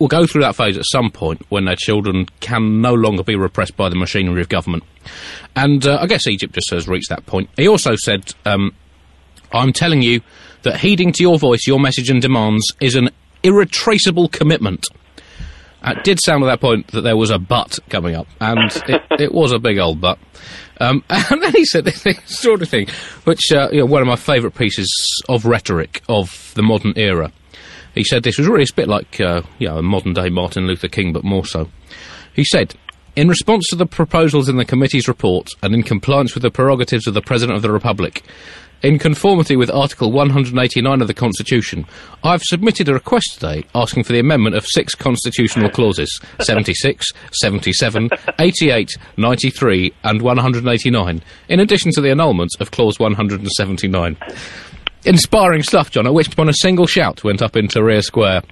will 0.00 0.08
go 0.08 0.26
through 0.26 0.40
that 0.40 0.56
phase 0.56 0.76
at 0.76 0.84
some 0.86 1.10
point 1.10 1.44
when 1.50 1.66
their 1.66 1.76
children 1.76 2.26
can 2.40 2.80
no 2.80 2.94
longer 2.94 3.22
be 3.22 3.36
repressed 3.36 3.76
by 3.76 3.88
the 3.88 3.94
machinery 3.94 4.40
of 4.40 4.48
government. 4.48 4.82
And 5.54 5.86
uh, 5.86 5.98
I 6.00 6.06
guess 6.06 6.26
Egypt 6.26 6.54
just 6.54 6.70
has 6.70 6.88
reached 6.88 7.10
that 7.10 7.26
point. 7.26 7.50
He 7.56 7.68
also 7.68 7.94
said, 7.94 8.32
um, 8.46 8.74
I'm 9.52 9.72
telling 9.72 10.02
you 10.02 10.22
that 10.62 10.80
heeding 10.80 11.12
to 11.12 11.22
your 11.22 11.38
voice, 11.38 11.66
your 11.66 11.78
message 11.78 12.10
and 12.10 12.20
demands 12.20 12.72
is 12.80 12.94
an 12.96 13.10
irretraceable 13.42 14.28
commitment. 14.28 14.86
It 15.84 16.04
did 16.04 16.20
sound 16.20 16.44
at 16.44 16.46
that 16.46 16.60
point 16.60 16.88
that 16.88 17.02
there 17.02 17.16
was 17.16 17.30
a 17.30 17.38
but 17.38 17.78
coming 17.88 18.14
up, 18.14 18.26
and 18.40 18.70
it, 18.88 19.02
it 19.18 19.32
was 19.32 19.52
a 19.52 19.58
big 19.58 19.78
old 19.78 20.00
but. 20.00 20.18
Um, 20.78 21.04
and 21.10 21.42
then 21.42 21.52
he 21.52 21.64
said 21.64 21.84
this 21.84 22.04
extraordinary 22.04 22.66
thing, 22.66 22.94
which 23.24 23.52
uh, 23.52 23.68
you 23.72 23.80
know, 23.80 23.86
one 23.86 24.02
of 24.02 24.08
my 24.08 24.16
favourite 24.16 24.54
pieces 24.56 24.90
of 25.28 25.46
rhetoric 25.46 26.02
of 26.08 26.52
the 26.54 26.62
modern 26.62 26.94
era. 26.96 27.32
He 27.94 28.04
said 28.04 28.22
this 28.22 28.38
was 28.38 28.48
really 28.48 28.64
a 28.64 28.74
bit 28.74 28.88
like 28.88 29.20
uh, 29.20 29.42
you 29.58 29.68
know, 29.68 29.78
a 29.78 29.82
modern 29.82 30.12
day 30.12 30.28
Martin 30.28 30.66
Luther 30.66 30.88
King, 30.88 31.12
but 31.12 31.24
more 31.24 31.44
so. 31.44 31.68
He 32.34 32.44
said, 32.44 32.74
in 33.16 33.28
response 33.28 33.66
to 33.70 33.76
the 33.76 33.86
proposals 33.86 34.48
in 34.48 34.56
the 34.56 34.64
committee's 34.64 35.08
report 35.08 35.50
and 35.62 35.74
in 35.74 35.82
compliance 35.82 36.34
with 36.34 36.42
the 36.42 36.50
prerogatives 36.50 37.06
of 37.06 37.14
the 37.14 37.20
President 37.22 37.56
of 37.56 37.62
the 37.62 37.72
Republic, 37.72 38.22
In 38.82 38.98
conformity 38.98 39.56
with 39.56 39.70
Article 39.70 40.10
189 40.10 41.02
of 41.02 41.06
the 41.06 41.12
Constitution, 41.12 41.84
I've 42.24 42.40
submitted 42.42 42.88
a 42.88 42.94
request 42.94 43.34
today 43.34 43.64
asking 43.74 44.04
for 44.04 44.14
the 44.14 44.20
amendment 44.20 44.56
of 44.56 44.64
six 44.64 44.94
constitutional 44.94 45.68
clauses 45.68 46.18
76, 46.40 47.06
77, 47.30 48.08
88, 48.38 48.90
93, 49.18 49.92
and 50.02 50.22
189, 50.22 51.22
in 51.50 51.60
addition 51.60 51.92
to 51.92 52.00
the 52.00 52.10
annulment 52.10 52.52
of 52.58 52.70
Clause 52.70 52.98
179. 52.98 54.16
Inspiring 55.04 55.62
stuff, 55.62 55.90
John, 55.90 56.06
at 56.06 56.14
which 56.14 56.34
point 56.34 56.50
a 56.50 56.54
single 56.54 56.86
shout 56.86 57.24
went 57.24 57.42
up 57.42 57.56
into 57.56 57.80
Tahrir 57.80 58.02
Square. 58.02 58.42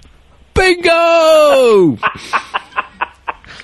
Bingo! 0.53 1.97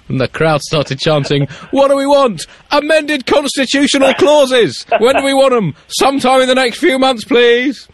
And 0.07 0.21
the 0.21 0.27
crowd 0.27 0.61
started 0.61 0.99
chanting, 0.99 1.47
What 1.71 1.87
do 1.87 1.95
we 1.95 2.05
want? 2.05 2.45
Amended 2.71 3.25
constitutional 3.25 4.13
clauses! 4.13 4.85
When 4.99 5.15
do 5.15 5.23
we 5.23 5.33
want 5.33 5.51
them? 5.51 5.73
Sometime 5.87 6.41
in 6.41 6.47
the 6.47 6.53
next 6.53 6.77
few 6.77 6.99
months, 6.99 7.23
please! 7.23 7.87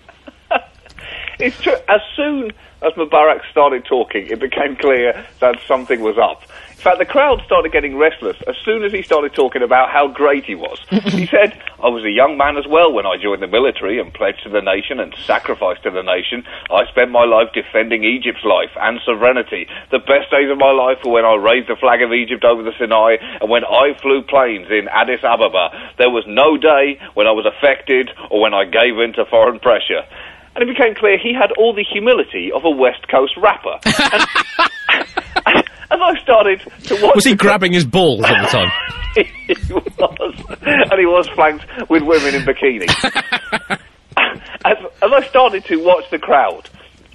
It's 1.39 1.59
true. 1.59 1.73
As 1.89 2.01
soon 2.15 2.51
as 2.83 2.93
Mubarak 2.93 3.39
started 3.49 3.83
talking, 3.85 4.27
it 4.27 4.39
became 4.39 4.75
clear 4.75 5.25
that 5.39 5.55
something 5.67 6.01
was 6.01 6.15
up. 6.21 6.43
In 6.81 6.83
fact, 6.83 6.97
the 6.97 7.05
crowd 7.05 7.43
started 7.45 7.71
getting 7.71 7.95
restless 7.95 8.37
as 8.47 8.55
soon 8.65 8.83
as 8.83 8.91
he 8.91 9.03
started 9.03 9.35
talking 9.35 9.61
about 9.61 9.91
how 9.91 10.07
great 10.07 10.45
he 10.45 10.55
was. 10.55 10.81
he 11.13 11.27
said, 11.27 11.53
I 11.77 11.89
was 11.89 12.03
a 12.03 12.09
young 12.09 12.37
man 12.37 12.57
as 12.57 12.65
well 12.65 12.91
when 12.91 13.05
I 13.05 13.21
joined 13.21 13.43
the 13.43 13.53
military 13.53 14.01
and 14.01 14.11
pledged 14.11 14.41
to 14.45 14.49
the 14.49 14.65
nation 14.65 14.99
and 14.99 15.13
sacrificed 15.13 15.83
to 15.83 15.91
the 15.91 16.01
nation. 16.01 16.41
I 16.71 16.89
spent 16.89 17.11
my 17.11 17.23
life 17.23 17.53
defending 17.53 18.03
Egypt's 18.03 18.43
life 18.43 18.73
and 18.81 18.99
sovereignty. 19.05 19.67
The 19.91 19.99
best 19.99 20.33
days 20.33 20.49
of 20.49 20.57
my 20.57 20.71
life 20.71 21.05
were 21.05 21.11
when 21.11 21.23
I 21.23 21.35
raised 21.35 21.69
the 21.69 21.75
flag 21.75 22.01
of 22.01 22.13
Egypt 22.13 22.43
over 22.43 22.63
the 22.63 22.73
Sinai 22.79 23.17
and 23.21 23.47
when 23.47 23.63
I 23.63 23.93
flew 24.01 24.23
planes 24.23 24.65
in 24.71 24.89
Addis 24.89 25.23
Ababa. 25.23 25.93
There 25.99 26.09
was 26.09 26.25
no 26.25 26.57
day 26.57 26.97
when 27.13 27.27
I 27.27 27.31
was 27.37 27.45
affected 27.45 28.09
or 28.31 28.41
when 28.41 28.55
I 28.55 28.65
gave 28.65 28.97
in 28.97 29.13
to 29.21 29.25
foreign 29.29 29.59
pressure. 29.59 30.01
And 30.55 30.65
it 30.65 30.73
became 30.73 30.95
clear 30.95 31.19
he 31.21 31.37
had 31.37 31.51
all 31.61 31.77
the 31.77 31.85
humility 31.85 32.51
of 32.51 32.65
a 32.65 32.73
West 32.73 33.07
Coast 33.07 33.37
rapper. 33.37 33.77
And, 33.85 34.25
as 35.91 35.99
I 36.01 36.19
started 36.21 36.61
to 36.85 36.95
watch... 37.03 37.15
Was 37.15 37.25
he 37.25 37.35
grabbing 37.35 37.73
his 37.73 37.85
balls 37.85 38.23
at 38.23 38.41
the 38.41 38.47
time? 38.47 38.71
he 39.15 39.73
was, 39.73 40.59
and 40.61 40.99
he 40.99 41.05
was 41.05 41.27
flanked 41.29 41.65
with 41.89 42.03
women 42.03 42.35
in 42.35 42.43
bikinis. 42.43 42.89
as, 44.65 44.77
as 45.01 45.11
I 45.11 45.27
started 45.27 45.65
to 45.65 45.77
watch 45.83 46.09
the 46.09 46.19
crowd 46.19 46.69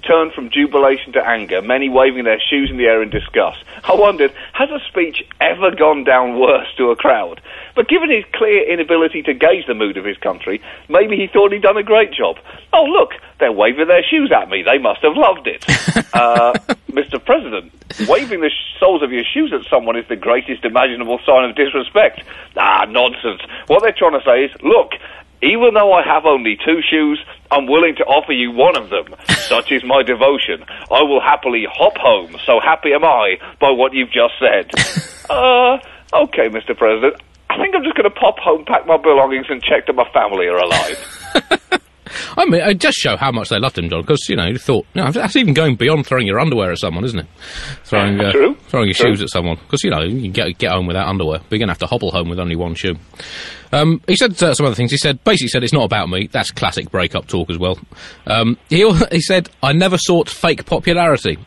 turn 0.06 0.30
from 0.30 0.50
jubilation 0.50 1.12
to 1.14 1.26
anger, 1.26 1.60
many 1.60 1.88
waving 1.88 2.24
their 2.24 2.40
shoes 2.40 2.70
in 2.70 2.76
the 2.76 2.84
air 2.84 3.02
in 3.02 3.10
disgust, 3.10 3.58
I 3.84 3.94
wondered, 3.94 4.32
has 4.52 4.70
a 4.70 4.80
speech 4.88 5.22
ever 5.40 5.74
gone 5.74 6.04
down 6.04 6.38
worse 6.38 6.68
to 6.78 6.90
a 6.90 6.96
crowd? 6.96 7.40
But 7.74 7.88
given 7.88 8.10
his 8.10 8.24
clear 8.32 8.70
inability 8.72 9.22
to 9.22 9.34
gauge 9.34 9.66
the 9.66 9.74
mood 9.74 9.96
of 9.96 10.04
his 10.04 10.16
country, 10.18 10.62
maybe 10.88 11.16
he 11.16 11.26
thought 11.26 11.52
he'd 11.52 11.62
done 11.62 11.76
a 11.76 11.82
great 11.82 12.12
job. 12.12 12.36
Oh, 12.72 12.84
look, 12.84 13.10
they're 13.38 13.52
waving 13.52 13.88
their 13.88 14.02
shoes 14.02 14.32
at 14.34 14.48
me. 14.48 14.62
They 14.62 14.78
must 14.78 15.02
have 15.02 15.16
loved 15.16 15.46
it. 15.46 15.64
uh, 16.14 16.52
Mr. 16.90 17.22
President, 17.22 17.72
waving 18.08 18.40
the 18.40 18.50
sh- 18.50 18.80
soles 18.80 19.02
of 19.02 19.12
your 19.12 19.24
shoes 19.24 19.52
at 19.52 19.68
someone 19.68 19.96
is 19.96 20.06
the 20.08 20.16
greatest 20.16 20.64
imaginable 20.64 21.18
sign 21.26 21.48
of 21.48 21.56
disrespect. 21.56 22.22
Ah, 22.56 22.86
nonsense. 22.88 23.42
What 23.66 23.82
they're 23.82 23.92
trying 23.96 24.18
to 24.18 24.24
say 24.24 24.44
is, 24.44 24.50
look, 24.62 24.92
even 25.46 25.74
though 25.74 25.92
I 25.92 26.02
have 26.04 26.26
only 26.26 26.56
two 26.64 26.80
shoes, 26.90 27.22
I'm 27.50 27.66
willing 27.66 27.94
to 27.96 28.04
offer 28.04 28.32
you 28.32 28.50
one 28.50 28.76
of 28.76 28.90
them. 28.90 29.14
Such 29.48 29.70
is 29.72 29.85
my 29.85 30.02
devotion. 30.02 30.64
I 30.90 31.02
will 31.02 31.20
happily 31.20 31.66
hop 31.70 31.96
home, 31.96 32.37
so 32.44 32.61
happy 32.61 32.92
am 32.92 33.04
I 33.04 33.37
by 33.61 33.70
what 33.70 33.94
you've 33.94 34.11
just 34.11 34.35
said. 34.40 34.70
uh, 35.30 35.78
okay, 36.12 36.48
Mr. 36.48 36.76
President. 36.76 37.22
I 37.48 37.59
think 37.59 37.74
I'm 37.74 37.85
just 37.85 37.96
going 37.96 38.11
to 38.11 38.14
pop 38.14 38.38
home, 38.38 38.64
pack 38.66 38.87
my 38.87 38.96
belongings, 38.96 39.46
and 39.48 39.62
check 39.62 39.87
that 39.87 39.94
my 39.94 40.09
family 40.12 40.46
are 40.46 40.59
alive. 40.59 41.80
I 42.37 42.44
mean, 42.44 42.61
it 42.61 42.79
does 42.79 42.94
show 42.94 43.16
how 43.16 43.31
much 43.33 43.48
they 43.48 43.59
loved 43.59 43.79
him, 43.79 43.88
John, 43.88 44.02
because, 44.02 44.29
you 44.29 44.37
know, 44.37 44.46
you 44.46 44.59
thought, 44.59 44.87
you 44.94 45.02
know, 45.02 45.11
that's 45.11 45.37
even 45.37 45.55
going 45.55 45.76
beyond 45.76 46.07
throwing 46.07 46.26
your 46.26 46.38
underwear 46.38 46.72
at 46.72 46.79
someone, 46.79 47.05
isn't 47.05 47.18
it? 47.20 47.26
Throwing, 47.85 48.20
uh, 48.20 48.33
True. 48.33 48.55
throwing 48.68 48.87
your 48.88 48.94
True. 48.94 49.11
shoes 49.11 49.22
at 49.22 49.31
someone. 49.31 49.57
Because, 49.57 49.83
you 49.85 49.90
know, 49.90 50.02
you 50.02 50.22
can 50.22 50.33
get, 50.33 50.59
get 50.59 50.72
home 50.72 50.87
without 50.87 51.09
underwear, 51.09 51.38
but 51.38 51.52
you're 51.52 51.59
going 51.59 51.68
to 51.68 51.72
have 51.72 51.79
to 51.79 51.87
hobble 51.87 52.11
home 52.11 52.29
with 52.29 52.38
only 52.38 52.57
one 52.57 52.74
shoe. 52.74 52.96
Um, 53.72 54.00
he 54.07 54.16
said 54.16 54.40
uh, 54.42 54.55
some 54.55 54.66
other 54.66 54.74
things. 54.74 54.90
He 54.90 54.96
said, 54.96 55.22
basically 55.24 55.48
said, 55.48 55.64
it's 55.64 55.72
not 55.72 55.85
about 55.85 56.09
me. 56.09 56.29
That's 56.29 56.50
classic 56.50 56.90
breakup 56.90 57.26
talk 57.26 57.50
as 57.50 57.59
well. 57.59 57.79
Um, 58.26 58.57
he, 58.68 58.88
he 59.12 59.20
said, 59.20 59.48
I 59.62 59.72
never 59.72 59.98
sought 59.98 60.29
fake 60.29 60.64
popularity. 60.66 61.38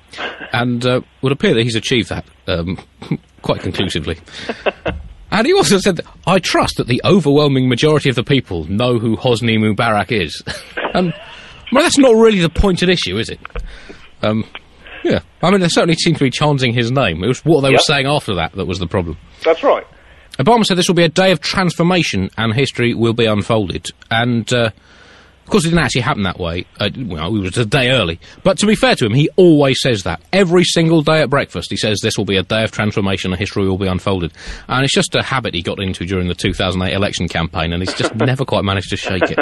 And 0.51 0.85
uh, 0.85 1.01
would 1.21 1.31
appear 1.31 1.53
that 1.53 1.63
he's 1.63 1.75
achieved 1.75 2.09
that 2.09 2.25
um, 2.47 2.77
quite 3.41 3.61
conclusively. 3.61 4.17
And 5.31 5.45
he 5.45 5.53
also 5.53 5.77
said, 5.77 6.01
I 6.25 6.39
trust 6.39 6.77
that 6.77 6.87
the 6.87 7.01
overwhelming 7.05 7.69
majority 7.69 8.09
of 8.09 8.15
the 8.15 8.23
people 8.23 8.65
know 8.65 8.97
who 8.97 9.15
Hosni 9.15 9.57
Mubarak 9.59 10.11
is. 10.11 10.41
and, 10.93 11.13
well, 11.71 11.83
that's 11.83 11.97
not 11.97 12.15
really 12.15 12.39
the 12.39 12.49
point 12.49 12.81
at 12.81 12.89
issue, 12.89 13.17
is 13.17 13.29
it? 13.29 13.39
Um, 14.23 14.43
yeah. 15.03 15.19
I 15.41 15.51
mean, 15.51 15.61
they 15.61 15.67
certainly 15.69 15.95
seem 15.95 16.15
to 16.15 16.23
be 16.23 16.31
chanting 16.31 16.73
his 16.73 16.91
name. 16.91 17.23
It 17.23 17.27
was 17.27 17.45
what 17.45 17.61
they 17.61 17.69
were 17.69 17.73
Yep. 17.73 17.81
saying 17.81 18.07
after 18.07 18.35
that 18.35 18.53
that 18.53 18.65
was 18.65 18.79
the 18.79 18.87
problem. 18.87 19.17
That's 19.43 19.63
right. 19.63 19.85
Obama 20.39 20.65
said 20.65 20.77
this 20.77 20.87
will 20.87 20.95
be 20.95 21.03
a 21.03 21.09
day 21.09 21.31
of 21.31 21.41
transformation 21.41 22.29
and 22.37 22.53
history 22.53 22.93
will 22.93 23.13
be 23.13 23.25
unfolded. 23.25 23.87
And, 24.09 24.51
uh, 24.53 24.71
of 25.49 25.51
course, 25.51 25.65
it 25.65 25.69
didn't 25.69 25.83
actually 25.83 26.01
happen 26.01 26.21
that 26.21 26.37
way. 26.37 26.63
Uh, 26.79 26.91
well, 26.95 27.35
it 27.35 27.39
was 27.39 27.57
a 27.57 27.65
day 27.65 27.89
early. 27.89 28.19
But 28.43 28.59
to 28.59 28.67
be 28.67 28.75
fair 28.75 28.93
to 28.93 29.03
him, 29.03 29.15
he 29.15 29.31
always 29.35 29.81
says 29.81 30.03
that. 30.03 30.21
Every 30.31 30.63
single 30.63 31.01
day 31.01 31.23
at 31.23 31.29
breakfast, 31.31 31.71
he 31.71 31.75
says 31.75 32.01
this 32.01 32.19
will 32.19 32.25
be 32.25 32.37
a 32.37 32.43
day 32.43 32.63
of 32.63 32.71
transformation 32.71 33.31
and 33.31 33.39
history 33.39 33.67
will 33.67 33.79
be 33.79 33.87
unfolded. 33.87 34.31
And 34.67 34.85
it's 34.85 34.93
just 34.93 35.15
a 35.15 35.23
habit 35.23 35.55
he 35.55 35.63
got 35.63 35.79
into 35.79 36.05
during 36.05 36.27
the 36.27 36.35
2008 36.35 36.93
election 36.93 37.27
campaign, 37.27 37.73
and 37.73 37.81
he's 37.81 37.95
just 37.95 38.13
never 38.15 38.45
quite 38.45 38.63
managed 38.63 38.91
to 38.91 38.97
shake 38.97 39.23
it. 39.23 39.39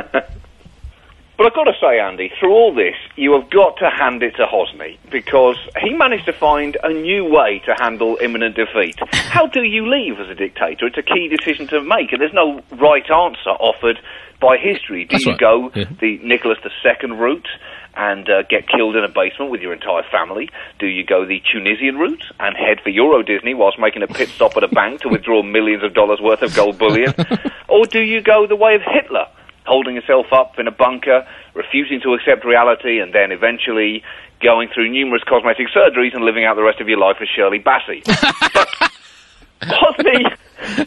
But 1.38 1.46
I've 1.46 1.54
got 1.54 1.66
to 1.66 1.74
say, 1.80 2.00
Andy, 2.00 2.32
through 2.40 2.52
all 2.52 2.74
this, 2.74 2.96
you 3.16 3.40
have 3.40 3.52
got 3.52 3.78
to 3.78 3.90
hand 3.92 4.24
it 4.24 4.36
to 4.38 4.46
Hosni 4.48 4.98
because 5.12 5.58
he 5.80 5.94
managed 5.94 6.26
to 6.26 6.34
find 6.34 6.76
a 6.82 6.92
new 6.92 7.26
way 7.26 7.62
to 7.66 7.76
handle 7.80 8.18
imminent 8.20 8.56
defeat. 8.56 8.98
How 9.14 9.46
do 9.46 9.62
you 9.62 9.88
leave 9.88 10.20
as 10.20 10.30
a 10.30 10.36
dictator? 10.36 10.88
It's 10.88 10.98
a 10.98 11.04
key 11.04 11.30
decision 11.30 11.68
to 11.68 11.82
make, 11.82 12.12
and 12.12 12.22
there's 12.22 12.34
no 12.34 12.62
right 12.82 13.06
answer 13.06 13.52
offered 13.52 14.00
by 14.42 14.58
history. 14.58 15.06
Do 15.06 15.14
That's 15.14 15.26
you 15.26 15.32
right, 15.34 15.40
go 15.40 15.72
yeah. 15.76 15.86
the 16.02 16.18
Nicholas 16.24 16.58
II 16.64 17.12
route 17.12 17.48
and 17.96 18.28
uh, 18.30 18.42
get 18.50 18.68
killed 18.68 18.96
in 18.96 19.04
a 19.04 19.10
basement 19.10 19.52
with 19.52 19.62
your 19.62 19.74
entire 19.74 20.04
family? 20.12 20.50
Do 20.80 20.88
you 20.88 21.06
go 21.06 21.26
the 21.26 21.42
Tunisian 21.52 21.98
route 21.98 22.24
and 22.40 22.56
head 22.56 22.82
for 22.82 22.90
Euro 22.90 23.22
Disney 23.22 23.54
whilst 23.54 23.78
making 23.78 24.02
a 24.02 24.08
pit 24.08 24.30
stop 24.30 24.58
at 24.58 24.64
a 24.64 24.68
bank 24.68 25.02
to 25.02 25.10
withdraw 25.10 25.44
millions 25.44 25.84
of 25.84 25.94
dollars 25.94 26.20
worth 26.20 26.42
of 26.42 26.56
gold 26.56 26.80
bullion? 26.80 27.14
or 27.70 27.86
do 27.86 28.00
you 28.02 28.22
go 28.22 28.48
the 28.48 28.56
way 28.56 28.74
of 28.74 28.82
Hitler? 28.82 29.28
Holding 29.68 29.96
yourself 29.96 30.28
up 30.32 30.58
in 30.58 30.68
a 30.68 30.72
bunker, 30.72 31.28
refusing 31.54 32.00
to 32.02 32.14
accept 32.14 32.46
reality, 32.46 33.00
and 33.00 33.14
then 33.14 33.32
eventually 33.32 34.04
going 34.42 34.70
through 34.74 34.90
numerous 34.90 35.24
cosmetic 35.24 35.68
surgeries 35.76 36.14
and 36.14 36.24
living 36.24 36.46
out 36.46 36.56
the 36.56 36.64
rest 36.64 36.80
of 36.80 36.88
your 36.88 37.00
life 37.00 37.18
as 37.22 37.28
Shirley 37.28 37.60
Bassey. 37.60 38.04
Hosni, 39.62 40.38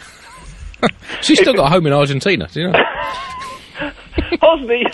She's 1.22 1.38
still 1.40 1.54
got 1.54 1.66
a 1.66 1.70
home 1.70 1.86
in 1.86 1.92
Argentina, 1.92 2.48
do 2.52 2.60
you 2.60 2.68
know? 2.70 2.78
Hosni 4.42 4.84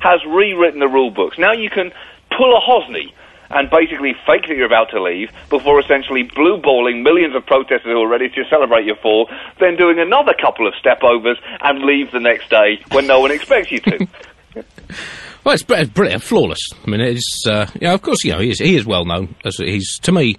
has 0.00 0.20
rewritten 0.26 0.80
the 0.80 0.88
rule 0.88 1.10
books. 1.10 1.38
Now 1.38 1.52
you 1.52 1.70
can 1.70 1.92
pull 2.36 2.56
a 2.56 2.60
Hosni 2.60 3.12
and 3.50 3.70
basically 3.70 4.14
fake 4.26 4.46
that 4.48 4.56
you're 4.56 4.66
about 4.66 4.90
to 4.90 5.02
leave 5.02 5.30
before 5.50 5.80
essentially 5.80 6.22
blue 6.22 6.58
balling 6.60 7.02
millions 7.02 7.34
of 7.34 7.44
protesters 7.46 7.84
who 7.84 8.00
are 8.00 8.08
ready 8.08 8.28
to 8.28 8.44
celebrate 8.50 8.84
your 8.84 8.96
fall, 8.96 9.28
then 9.60 9.76
doing 9.76 9.98
another 9.98 10.34
couple 10.40 10.66
of 10.66 10.74
step 10.74 11.02
overs 11.02 11.38
and 11.60 11.82
leave 11.82 12.10
the 12.12 12.20
next 12.20 12.50
day 12.50 12.80
when 12.92 13.06
no 13.06 13.20
one 13.20 13.30
expects 13.30 13.70
you 13.70 13.80
to. 13.80 14.06
Well, 15.44 15.54
it's 15.54 15.62
br- 15.62 15.84
brilliant, 15.84 16.24
flawless. 16.24 16.58
I 16.84 16.90
mean, 16.90 17.00
it's 17.00 17.44
uh, 17.46 17.70
yeah. 17.80 17.94
Of 17.94 18.02
course, 18.02 18.24
you 18.24 18.32
know 18.32 18.40
he 18.40 18.50
is. 18.50 18.58
He 18.58 18.74
is 18.74 18.84
well 18.84 19.04
known 19.04 19.36
as 19.44 19.58
he's 19.58 19.96
to 20.00 20.10
me. 20.10 20.38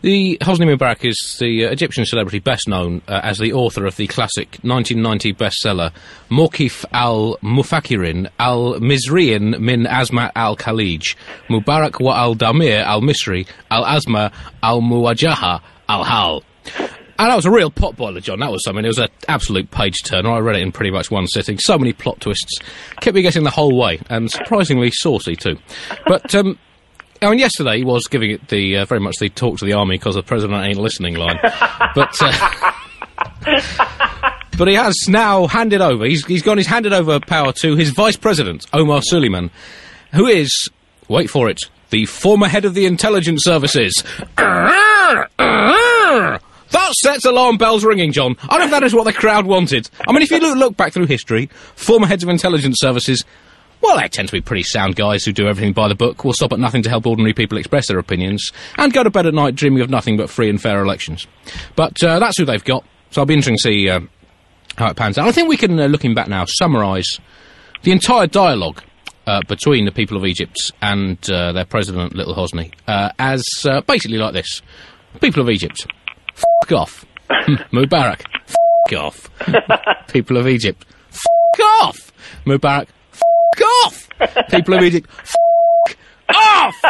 The 0.00 0.38
Hosni 0.42 0.72
Mubarak 0.72 1.04
is 1.04 1.38
the 1.40 1.64
uh, 1.66 1.70
Egyptian 1.72 2.06
celebrity 2.06 2.38
best 2.38 2.68
known 2.68 3.02
uh, 3.08 3.20
as 3.24 3.38
the 3.38 3.52
author 3.52 3.84
of 3.84 3.96
the 3.96 4.06
classic 4.06 4.58
1990 4.62 5.34
bestseller 5.34 5.92
Mawqif 6.30 6.84
al-Mufakirin 6.92 8.30
al-Mizriin 8.38 9.58
min 9.58 9.86
Azma 9.86 10.30
al-Khalij 10.36 11.16
Mubarak 11.48 11.98
wa 11.98 12.16
al-Damir 12.16 12.84
al-Misri 12.84 13.48
al-Azma 13.72 14.30
al-Muwajaha 14.62 15.60
al-Hal. 15.88 16.44
And 17.20 17.32
that 17.32 17.34
was 17.34 17.46
a 17.46 17.50
real 17.50 17.72
potboiler, 17.72 18.22
John. 18.22 18.38
That 18.38 18.52
was 18.52 18.62
something. 18.62 18.84
It 18.84 18.88
was 18.88 18.98
an 18.98 19.08
absolute 19.26 19.72
page 19.72 20.04
turner. 20.04 20.30
I 20.30 20.38
read 20.38 20.54
it 20.54 20.62
in 20.62 20.70
pretty 20.70 20.92
much 20.92 21.10
one 21.10 21.26
sitting. 21.26 21.58
So 21.58 21.76
many 21.76 21.92
plot 21.92 22.20
twists. 22.20 22.60
Kept 23.00 23.16
me 23.16 23.22
getting 23.22 23.42
the 23.42 23.50
whole 23.50 23.76
way, 23.76 23.98
and 24.08 24.30
surprisingly 24.30 24.92
saucy 24.92 25.34
too. 25.34 25.58
But 26.06 26.32
um, 26.36 26.56
I 27.20 27.30
mean, 27.30 27.38
yesterday 27.38 27.78
he 27.78 27.84
was 27.84 28.06
giving 28.06 28.30
it 28.30 28.48
the 28.48 28.78
uh, 28.78 28.84
very 28.84 29.00
much 29.00 29.16
the 29.18 29.28
talk 29.28 29.58
to 29.58 29.64
the 29.64 29.72
army 29.72 29.96
because 29.96 30.14
the 30.14 30.22
president 30.22 30.64
ain't 30.64 30.78
listening 30.78 31.14
line. 31.14 31.38
but 31.94 32.16
uh, 32.20 32.72
but 34.56 34.68
he 34.68 34.74
has 34.74 34.96
now 35.08 35.46
handed 35.46 35.80
over. 35.80 36.04
He's 36.04 36.24
he's 36.26 36.42
gone. 36.42 36.58
He's 36.58 36.66
handed 36.66 36.92
over 36.92 37.18
power 37.20 37.52
to 37.54 37.76
his 37.76 37.90
vice 37.90 38.16
president 38.16 38.66
Omar 38.72 39.02
Suleiman, 39.02 39.50
who 40.12 40.26
is 40.26 40.68
wait 41.08 41.30
for 41.30 41.48
it 41.48 41.60
the 41.90 42.06
former 42.06 42.48
head 42.48 42.64
of 42.64 42.74
the 42.74 42.86
intelligence 42.86 43.42
services. 43.44 44.02
That 46.70 46.92
sets 46.92 47.24
alarm 47.24 47.56
bells 47.56 47.84
ringing, 47.84 48.12
John. 48.12 48.36
I 48.48 48.58
think 48.58 48.70
that 48.72 48.82
is 48.82 48.94
what 48.94 49.04
the 49.04 49.12
crowd 49.12 49.46
wanted. 49.46 49.88
I 50.06 50.12
mean, 50.12 50.20
if 50.22 50.30
you 50.30 50.38
look, 50.38 50.56
look 50.58 50.76
back 50.76 50.92
through 50.92 51.06
history, 51.06 51.46
former 51.74 52.06
heads 52.06 52.22
of 52.22 52.28
intelligence 52.28 52.78
services, 52.78 53.24
well, 53.80 53.98
they 53.98 54.08
tend 54.08 54.28
to 54.28 54.32
be 54.32 54.40
pretty 54.40 54.62
sound 54.62 54.96
guys 54.96 55.24
who 55.24 55.32
do 55.32 55.46
everything 55.46 55.72
by 55.72 55.88
the 55.88 55.94
book, 55.94 56.24
will 56.24 56.32
stop 56.32 56.52
at 56.52 56.58
nothing 56.58 56.82
to 56.82 56.90
help 56.90 57.06
ordinary 57.06 57.32
people 57.32 57.58
express 57.58 57.88
their 57.88 57.98
opinions, 57.98 58.50
and 58.76 58.92
go 58.92 59.02
to 59.02 59.10
bed 59.10 59.26
at 59.26 59.34
night 59.34 59.54
dreaming 59.54 59.80
of 59.80 59.90
nothing 59.90 60.16
but 60.16 60.30
free 60.30 60.50
and 60.50 60.60
fair 60.60 60.82
elections. 60.82 61.26
But 61.76 62.02
uh, 62.02 62.18
that's 62.18 62.38
who 62.38 62.44
they've 62.44 62.64
got, 62.64 62.84
so 63.10 63.22
I'll 63.22 63.26
be 63.26 63.34
interesting 63.34 63.56
to 63.56 63.62
see 63.62 63.88
uh, 63.88 64.00
how 64.76 64.88
it 64.88 64.96
pans 64.96 65.18
out. 65.18 65.28
I 65.28 65.32
think 65.32 65.48
we 65.48 65.56
can, 65.56 65.78
uh, 65.78 65.86
looking 65.86 66.14
back 66.14 66.28
now, 66.28 66.44
summarise 66.46 67.18
the 67.82 67.92
entire 67.92 68.26
dialogue 68.26 68.82
uh, 69.26 69.42
between 69.46 69.84
the 69.84 69.92
people 69.92 70.16
of 70.16 70.24
Egypt 70.24 70.72
and 70.80 71.18
uh, 71.30 71.52
their 71.52 71.64
president, 71.64 72.14
Little 72.14 72.34
Hosni, 72.34 72.72
uh, 72.86 73.10
as 73.18 73.44
uh, 73.68 73.80
basically 73.82 74.18
like 74.18 74.32
this. 74.32 74.62
People 75.20 75.42
of 75.42 75.50
Egypt, 75.50 75.86
f 76.34 76.72
off. 76.72 77.04
Mubarak, 77.72 78.22
f 78.46 78.54
off. 78.94 79.30
people 80.12 80.36
of 80.36 80.46
Egypt, 80.48 80.86
f 81.10 81.60
off. 81.82 82.12
Mubarak, 82.46 82.88
f 83.58 83.64
off. 83.84 84.08
People 84.50 84.74
of 84.74 84.82
Egypt, 84.82 85.10
f 85.18 85.34
off. 86.34 86.82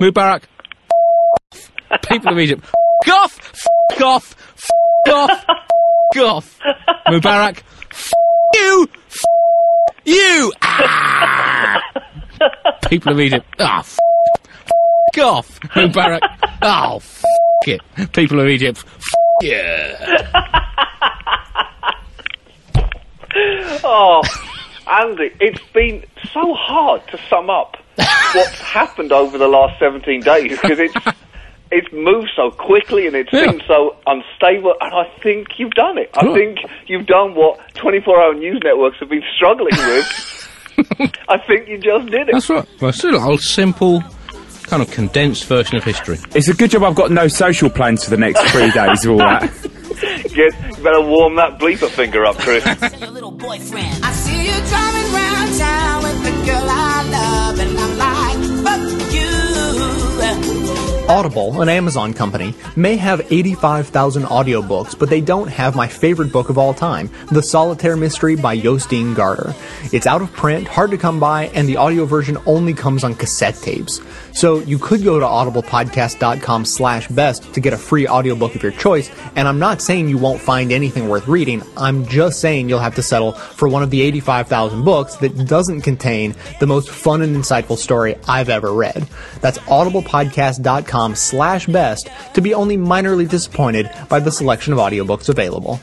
Mubarak, 0.00 0.42
People 2.08 2.32
of 2.32 2.38
Egypt, 2.38 2.64
f 3.04 3.12
off, 3.12 3.66
f 3.92 4.02
off, 4.02 4.36
f 4.56 5.12
off, 5.12 5.44
f 6.14 6.22
off. 6.22 6.60
Mubarak, 7.08 7.62
f 7.90 8.12
you, 8.54 8.88
f 9.08 9.24
you. 10.04 10.52
Ah! 10.62 11.80
People 12.88 13.12
of 13.12 13.20
Egypt, 13.20 13.46
ah, 13.60 13.78
f 13.80 13.98
off. 15.20 15.60
Mubarak, 15.60 16.20
oh, 16.62 16.96
f 16.96 17.24
it. 17.66 17.80
People 18.12 18.40
of 18.40 18.48
Egypt, 18.48 18.84
f 18.84 19.14
yeah. 19.42 20.22
Oh, 23.84 24.22
Andy, 24.86 25.30
it's 25.40 25.62
been 25.72 26.04
so 26.32 26.54
hard 26.54 27.06
to 27.08 27.18
sum 27.28 27.50
up 27.50 27.76
what's 27.96 28.58
happened 28.60 29.12
over 29.12 29.38
the 29.38 29.48
last 29.48 29.78
17 29.80 30.20
days 30.20 30.50
because 30.60 30.78
it's 30.78 30.94
it's 31.72 31.88
moved 31.92 32.30
so 32.36 32.50
quickly 32.50 33.06
and 33.06 33.16
it's 33.16 33.32
Yeah. 33.32 33.50
been 33.50 33.62
so 33.66 33.96
unstable. 34.06 34.74
And 34.80 34.94
I 34.94 35.04
think 35.22 35.48
you've 35.58 35.72
done 35.74 35.98
it. 35.98 36.10
I 36.14 36.32
think 36.32 36.58
you've 36.86 37.06
done 37.06 37.34
what 37.34 37.58
24-hour 37.74 38.34
news 38.34 38.60
networks 38.62 38.98
have 39.00 39.08
been 39.08 39.24
struggling 39.34 39.72
with. 39.76 40.48
I 41.28 41.38
think 41.38 41.68
you 41.68 41.78
just 41.78 42.06
did 42.10 42.28
it. 42.28 42.32
That's 42.32 42.48
right. 42.50 42.66
Well, 42.80 42.90
it's 42.90 43.02
a 43.02 43.18
whole 43.18 43.38
simple, 43.38 44.02
kind 44.64 44.82
of 44.82 44.90
condensed 44.90 45.46
version 45.46 45.76
of 45.76 45.82
history. 45.84 46.18
It's 46.34 46.48
a 46.48 46.54
good 46.54 46.70
job 46.70 46.84
I've 46.84 46.94
got 46.94 47.10
no 47.10 47.26
social 47.28 47.70
plans 47.70 48.04
for 48.04 48.10
the 48.10 48.18
next 48.18 48.42
three 48.52 48.70
days 48.70 49.04
of 49.04 49.12
all 49.12 49.18
that. 49.18 49.50
Get, 50.34 50.52
you 50.76 50.82
better 50.82 51.00
warm 51.00 51.36
that 51.36 51.58
bleeper 51.58 51.88
finger 51.88 52.26
up, 52.26 52.36
Chris. 52.36 52.64
your 53.00 53.10
little 53.10 53.30
boyfriend. 53.30 54.04
I 54.04 54.12
see 54.12 54.44
you 54.44 54.52
driving 54.68 55.12
round 55.12 55.58
town 55.58 56.02
with 56.02 56.22
the 56.22 56.32
girl 56.44 56.66
I 56.68 57.02
love, 57.10 57.58
and 57.58 57.78
I'm 57.78 57.96
like, 57.96 58.64
fuck 58.64 59.12
you. 59.14 59.26
Audible, 61.08 61.62
an 61.62 61.68
Amazon 61.68 62.12
company, 62.12 62.52
may 62.74 62.96
have 62.96 63.32
85,000 63.32 64.24
audiobooks, 64.24 64.98
but 64.98 65.08
they 65.08 65.20
don't 65.20 65.46
have 65.46 65.76
my 65.76 65.86
favorite 65.86 66.32
book 66.32 66.50
of 66.50 66.58
all 66.58 66.74
time, 66.74 67.08
The 67.30 67.42
Solitaire 67.42 67.96
Mystery 67.96 68.34
by 68.34 68.58
Jostein 68.58 69.14
Gaarder. 69.14 69.54
It's 69.94 70.08
out 70.08 70.20
of 70.20 70.32
print, 70.32 70.66
hard 70.66 70.90
to 70.90 70.98
come 70.98 71.20
by, 71.20 71.46
and 71.54 71.68
the 71.68 71.76
audio 71.76 72.06
version 72.06 72.36
only 72.44 72.74
comes 72.74 73.04
on 73.04 73.14
cassette 73.14 73.54
tapes. 73.54 74.00
So 74.36 74.58
you 74.58 74.78
could 74.78 75.02
go 75.02 75.18
to 75.18 75.24
audiblepodcast.com 75.24 76.66
slash 76.66 77.08
best 77.08 77.54
to 77.54 77.60
get 77.60 77.72
a 77.72 77.78
free 77.78 78.06
audiobook 78.06 78.54
of 78.54 78.62
your 78.62 78.72
choice, 78.72 79.10
and 79.34 79.48
I'm 79.48 79.58
not 79.58 79.80
saying 79.80 80.10
you 80.10 80.18
won't 80.18 80.42
find 80.42 80.72
anything 80.72 81.08
worth 81.08 81.26
reading, 81.26 81.62
I'm 81.74 82.06
just 82.06 82.38
saying 82.38 82.68
you'll 82.68 82.78
have 82.80 82.96
to 82.96 83.02
settle 83.02 83.32
for 83.32 83.66
one 83.66 83.82
of 83.82 83.88
the 83.88 84.02
85,000 84.02 84.84
books 84.84 85.16
that 85.16 85.46
doesn't 85.46 85.80
contain 85.80 86.34
the 86.60 86.66
most 86.66 86.90
fun 86.90 87.22
and 87.22 87.34
insightful 87.34 87.78
story 87.78 88.16
I've 88.28 88.50
ever 88.50 88.74
read. 88.74 89.08
That's 89.40 89.56
audiblepodcast.com 89.60 91.14
slash 91.14 91.66
best 91.66 92.10
to 92.34 92.42
be 92.42 92.52
only 92.52 92.76
minorly 92.76 93.26
disappointed 93.26 93.90
by 94.10 94.20
the 94.20 94.30
selection 94.30 94.74
of 94.74 94.78
audiobooks 94.78 95.30
available. 95.30 95.80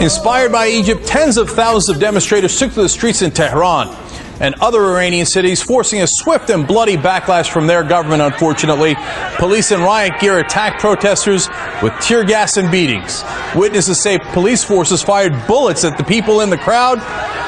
Inspired 0.00 0.50
by 0.50 0.68
Egypt, 0.68 1.06
tens 1.06 1.36
of 1.36 1.50
thousands 1.50 1.94
of 1.94 2.00
demonstrators 2.00 2.58
took 2.58 2.72
to 2.72 2.80
the 2.80 2.88
streets 2.88 3.20
in 3.20 3.30
Tehran 3.30 3.94
and 4.40 4.54
other 4.54 4.82
Iranian 4.82 5.26
cities, 5.26 5.60
forcing 5.62 6.00
a 6.00 6.06
swift 6.06 6.48
and 6.48 6.66
bloody 6.66 6.96
backlash 6.96 7.50
from 7.50 7.66
their 7.66 7.84
government, 7.84 8.22
unfortunately. 8.22 8.96
Police 9.36 9.72
in 9.72 9.80
riot 9.82 10.18
gear 10.18 10.38
attacked 10.38 10.80
protesters 10.80 11.50
with 11.82 11.92
tear 12.00 12.24
gas 12.24 12.56
and 12.56 12.70
beatings. 12.70 13.22
Witnesses 13.54 14.00
say 14.00 14.18
police 14.32 14.64
forces 14.64 15.02
fired 15.02 15.34
bullets 15.46 15.84
at 15.84 15.98
the 15.98 16.04
people 16.04 16.40
in 16.40 16.48
the 16.48 16.56
crowd. 16.56 16.98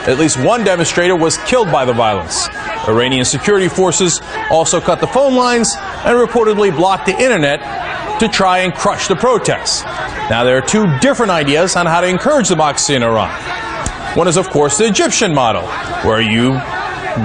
At 0.07 0.19
least 0.19 0.39
one 0.39 0.63
demonstrator 0.63 1.17
was 1.17 1.39
killed 1.47 1.73
by 1.73 1.87
the 1.87 1.95
violence. 1.95 2.49
Iranian 2.87 3.25
security 3.25 3.69
forces 3.69 4.21
also 4.51 4.79
cut 4.79 5.01
the 5.01 5.07
phone 5.07 5.37
lines 5.37 5.75
and 6.05 6.19
reportedly 6.19 6.75
blocked 6.77 7.07
the 7.07 7.19
internet 7.19 7.63
to 8.21 8.29
try 8.29 8.59
and 8.59 8.75
crush 8.75 9.09
the 9.09 9.17
protests. 9.17 9.83
Now, 10.31 10.45
there 10.45 10.57
are 10.57 10.63
two 10.63 10.87
different 11.01 11.33
ideas 11.33 11.77
on 11.77 11.87
how 11.87 12.01
to 12.01 12.07
encourage 12.07 12.49
democracy 12.49 12.95
in 12.95 13.03
Iran. 13.03 13.31
One 14.17 14.29
is, 14.29 14.37
of 14.37 14.51
course, 14.51 14.79
the 14.79 14.87
Egyptian 14.87 15.35
model, 15.35 15.63
where 16.05 16.21
you 16.21 16.61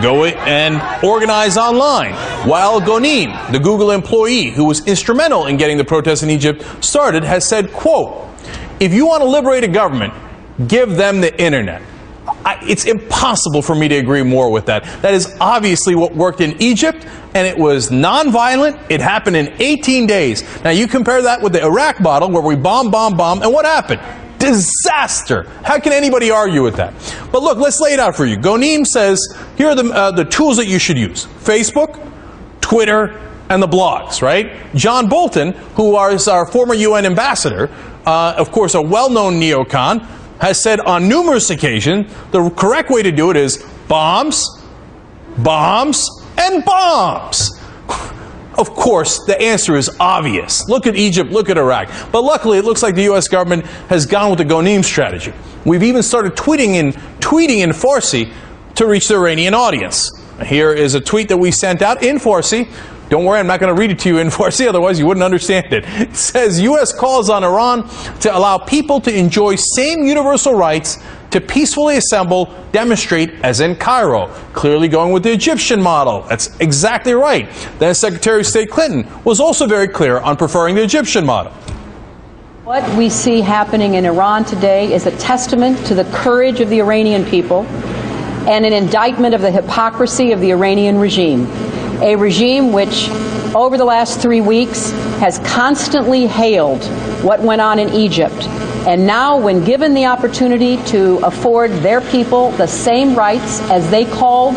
go 0.02 0.26
and 0.26 0.82
organize 1.04 1.58
online. 1.58 2.14
Wael 2.44 2.82
Ghonim, 2.82 3.52
the 3.52 3.60
Google 3.60 3.92
employee 3.92 4.52
who 4.52 4.66
was 4.66 4.86
instrumental 4.86 5.46
in 5.48 5.58
getting 5.58 5.78
the 5.78 5.86
protests 5.86 6.24
in 6.24 6.30
Egypt 6.30 6.64
started, 6.84 7.24
has 7.24 7.48
said, 7.48 7.72
quote, 7.72 8.28
if 8.80 8.94
you 8.94 9.08
want 9.08 9.24
to 9.24 9.30
liberate 9.30 9.64
a 9.64 9.68
government, 9.68 10.14
give 10.68 10.96
them 10.96 11.22
the 11.22 11.42
internet. 11.42 11.82
I, 12.48 12.58
it's 12.66 12.86
impossible 12.86 13.62
for 13.62 13.76
me 13.76 13.90
to 13.90 13.96
agree 13.98 14.24
more 14.24 14.50
with 14.50 14.68
that. 14.68 14.86
That 15.02 15.14
is 15.14 15.36
obviously 15.42 15.96
what 15.96 16.16
worked 16.16 16.40
in 16.40 16.56
Egypt, 16.62 17.06
and 17.36 17.46
it 17.46 17.58
was 17.58 17.90
nonviolent. 17.90 18.82
It 18.90 19.02
happened 19.02 19.36
in 19.36 19.54
18 19.60 20.08
days. 20.08 20.44
Now 20.64 20.70
you 20.70 20.88
compare 20.88 21.22
that 21.24 21.42
with 21.42 21.52
the 21.52 21.62
Iraq 21.62 22.00
model, 22.00 22.32
where 22.32 22.42
we 22.42 22.56
bomb, 22.56 22.90
bomb, 22.90 23.18
bomb, 23.18 23.42
and 23.42 23.52
what 23.52 23.66
happened? 23.66 24.00
Disaster. 24.40 25.44
How 25.66 25.78
can 25.78 25.92
anybody 25.92 26.32
argue 26.32 26.64
with 26.64 26.78
that? 26.78 26.94
But 27.34 27.44
look, 27.44 27.58
let's 27.58 27.82
lay 27.82 27.92
it 27.92 28.00
out 28.00 28.16
for 28.16 28.26
you. 28.26 28.38
Ghonim 28.38 28.88
says 28.88 29.22
here 29.58 29.68
are 29.68 29.76
the, 29.76 29.92
uh, 29.92 30.12
the 30.12 30.24
tools 30.24 30.56
that 30.56 30.68
you 30.68 30.80
should 30.80 30.98
use 30.98 31.26
Facebook, 31.26 32.00
Twitter, 32.62 33.20
and 33.50 33.62
the 33.62 33.68
blogs, 33.68 34.22
right? 34.22 34.74
John 34.74 35.10
Bolton, 35.10 35.52
who 35.76 36.00
is 36.08 36.30
our 36.30 36.50
former 36.50 36.76
UN 36.76 37.06
ambassador, 37.06 37.70
uh, 38.06 38.36
of 38.38 38.54
course, 38.54 38.74
a 38.74 38.82
well 38.82 39.10
known 39.10 39.34
neocon, 39.34 40.08
has 40.40 40.60
said 40.62 40.80
on 40.80 41.08
numerous 41.08 41.50
occasions 41.50 42.12
the 42.32 42.50
correct 42.52 42.90
way 42.90 43.04
to 43.04 43.12
do 43.12 43.32
it 43.32 43.38
is 43.38 43.66
bombs, 43.88 44.62
bombs, 45.38 46.08
and 46.38 46.64
bombs. 46.64 47.52
Of 48.58 48.72
course, 48.72 49.24
the 49.26 49.40
answer 49.40 49.76
is 49.76 49.90
obvious. 50.00 50.68
Look 50.68 50.88
at 50.88 50.96
Egypt, 50.96 51.32
look 51.32 51.50
at 51.50 51.58
Iraq. 51.58 51.92
But 52.12 52.24
luckily, 52.24 52.58
it 52.58 52.66
looks 52.66 52.82
like 52.82 52.96
the 52.96 53.04
U.S. 53.04 53.28
government 53.28 53.66
has 53.88 54.08
gone 54.08 54.32
with 54.32 54.40
the 54.40 54.46
Ghonim 54.46 54.84
strategy. 54.84 55.32
We've 55.64 55.84
even 55.84 56.02
started 56.02 56.34
tweeting 56.34 56.74
in, 56.74 56.94
tweeting 57.20 57.60
in 57.60 57.70
Farsi 57.70 58.34
to 58.76 58.88
reach 58.88 59.10
the 59.10 59.16
Iranian 59.16 59.54
audience. 59.54 60.10
Here 60.44 60.74
is 60.74 60.96
a 60.96 61.02
tweet 61.02 61.30
that 61.30 61.38
we 61.38 61.52
sent 61.52 61.84
out 61.84 62.04
in 62.04 62.18
Farsi. 62.18 62.68
Don't 63.10 63.24
worry, 63.24 63.40
I'm 63.40 63.48
not 63.48 63.60
going 63.60 63.74
to 63.74 63.80
read 63.80 63.92
it 63.92 64.00
to 64.00 64.10
you 64.10 64.18
in 64.18 64.28
Farsi, 64.30 64.68
otherwise 64.68 65.00
you 65.00 65.06
wouldn't 65.06 65.24
understand 65.24 65.72
it. 65.72 65.86
It 65.88 66.16
says, 66.16 66.60
U.S. 66.60 66.92
calls 66.92 67.30
on 67.30 67.44
Iran 67.44 67.88
to 68.20 68.36
allow 68.36 68.58
people 68.58 69.00
to 69.02 69.16
enjoy 69.16 69.56
same 69.56 70.04
universal 70.04 70.54
rights 70.54 70.98
to 71.32 71.42
peacefully 71.42 71.98
assemble, 71.98 72.54
demonstrate, 72.72 73.32
as 73.44 73.60
in 73.60 73.76
Cairo. 73.76 74.28
Clearly 74.54 74.88
going 74.88 75.12
with 75.12 75.24
the 75.24 75.32
Egyptian 75.32 75.82
model. 75.82 76.22
That's 76.24 76.56
exactly 76.60 77.14
right. 77.14 77.50
Then 77.80 77.94
Secretary 77.96 78.42
of 78.42 78.48
State 78.48 78.70
Clinton 78.70 79.08
was 79.24 79.40
also 79.40 79.68
very 79.68 79.88
clear 79.88 80.20
on 80.20 80.38
preferring 80.38 80.76
the 80.76 80.84
Egyptian 80.84 81.26
model. 81.26 81.52
What 82.64 82.98
we 82.98 83.10
see 83.10 83.40
happening 83.40 83.94
in 83.94 84.06
Iran 84.06 84.44
today 84.44 84.94
is 84.94 85.06
a 85.06 85.18
testament 85.18 85.86
to 85.88 85.96
the 85.96 86.04
courage 86.06 86.60
of 86.60 86.70
the 86.70 86.80
Iranian 86.80 87.24
people 87.26 87.66
and 88.48 88.66
an 88.66 88.74
indictment 88.74 89.34
of 89.34 89.42
the 89.42 89.52
hypocrisy 89.52 90.32
of 90.32 90.42
the 90.42 90.52
Iranian 90.52 90.98
regime. 90.98 91.46
A 92.02 92.16
regime 92.16 92.74
which, 92.74 93.10
over 93.56 93.78
the 93.78 93.86
last 93.86 94.20
three 94.20 94.42
weeks, 94.42 94.92
has 95.20 95.40
constantly 95.40 96.28
hailed 96.28 96.84
what 97.24 97.42
went 97.42 97.60
on 97.60 97.80
in 97.80 97.90
Egypt. 97.90 98.48
And 98.88 99.08
now, 99.08 99.38
when 99.38 99.64
given 99.64 99.94
the 99.94 100.06
opportunity 100.06 100.78
to 100.86 101.18
afford 101.26 101.72
their 101.72 102.02
people 102.02 102.52
the 102.52 102.68
same 102.68 103.16
rights 103.16 103.62
as 103.72 103.90
they 103.90 104.06
called 104.06 104.56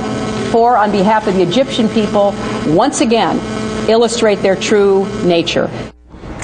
for 0.51 0.77
on 0.77 0.93
behalf 0.93 1.27
of 1.27 1.35
the 1.35 1.43
Egyptian 1.43 1.89
people, 1.89 2.35
once 2.67 3.01
again 3.01 3.39
illustrate 3.89 4.37
their 4.37 4.57
true 4.57 5.07
nature. 5.25 5.71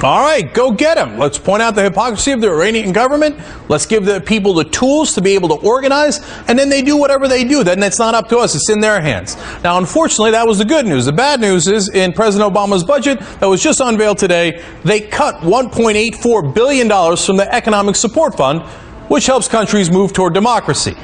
All 0.03 0.21
right, 0.21 0.53
go 0.53 0.73
get 0.73 0.97
them. 0.97 1.19
Let's 1.19 1.39
point 1.39 1.63
out 1.63 1.75
the 1.75 1.83
hypocrisy 1.83 2.33
of 2.33 2.43
the 2.43 2.51
Iranian 2.51 2.93
government. 2.93 3.41
Let's 3.71 3.87
give 3.87 4.05
the 4.05 4.21
people 4.21 4.53
the 4.53 4.65
tools 4.65 5.15
to 5.15 5.23
be 5.23 5.33
able 5.35 5.49
to 5.49 5.67
organize, 5.67 6.21
and 6.49 6.59
then 6.59 6.69
they 6.69 6.83
do 6.83 6.99
whatever 6.99 7.27
they 7.27 7.45
do. 7.45 7.65
Then 7.65 7.83
it's 7.83 7.99
not 7.99 8.15
up 8.15 8.29
to 8.29 8.37
us, 8.37 8.55
it's 8.55 8.69
in 8.69 8.81
their 8.81 9.01
hands. 9.01 9.37
Now, 9.65 9.79
unfortunately, 9.79 10.33
that 10.33 10.47
was 10.47 10.59
the 10.59 10.67
good 10.67 10.85
news. 10.85 11.07
The 11.07 11.13
bad 11.13 11.41
news 11.41 11.67
is 11.67 11.89
in 11.89 12.13
President 12.13 12.53
Obama's 12.53 12.85
budget 12.85 13.21
that 13.41 13.47
was 13.47 13.63
just 13.63 13.81
unveiled 13.81 14.19
today, 14.19 14.63
they 14.85 15.01
cut 15.01 15.37
$1.84 15.37 16.55
billion 16.55 17.17
from 17.17 17.39
the 17.39 17.49
Economic 17.55 17.97
Support 17.97 18.37
Fund, 18.37 18.61
which 19.09 19.25
helps 19.25 19.49
countries 19.49 19.91
move 19.91 20.13
toward 20.13 20.35
democracy. 20.35 20.95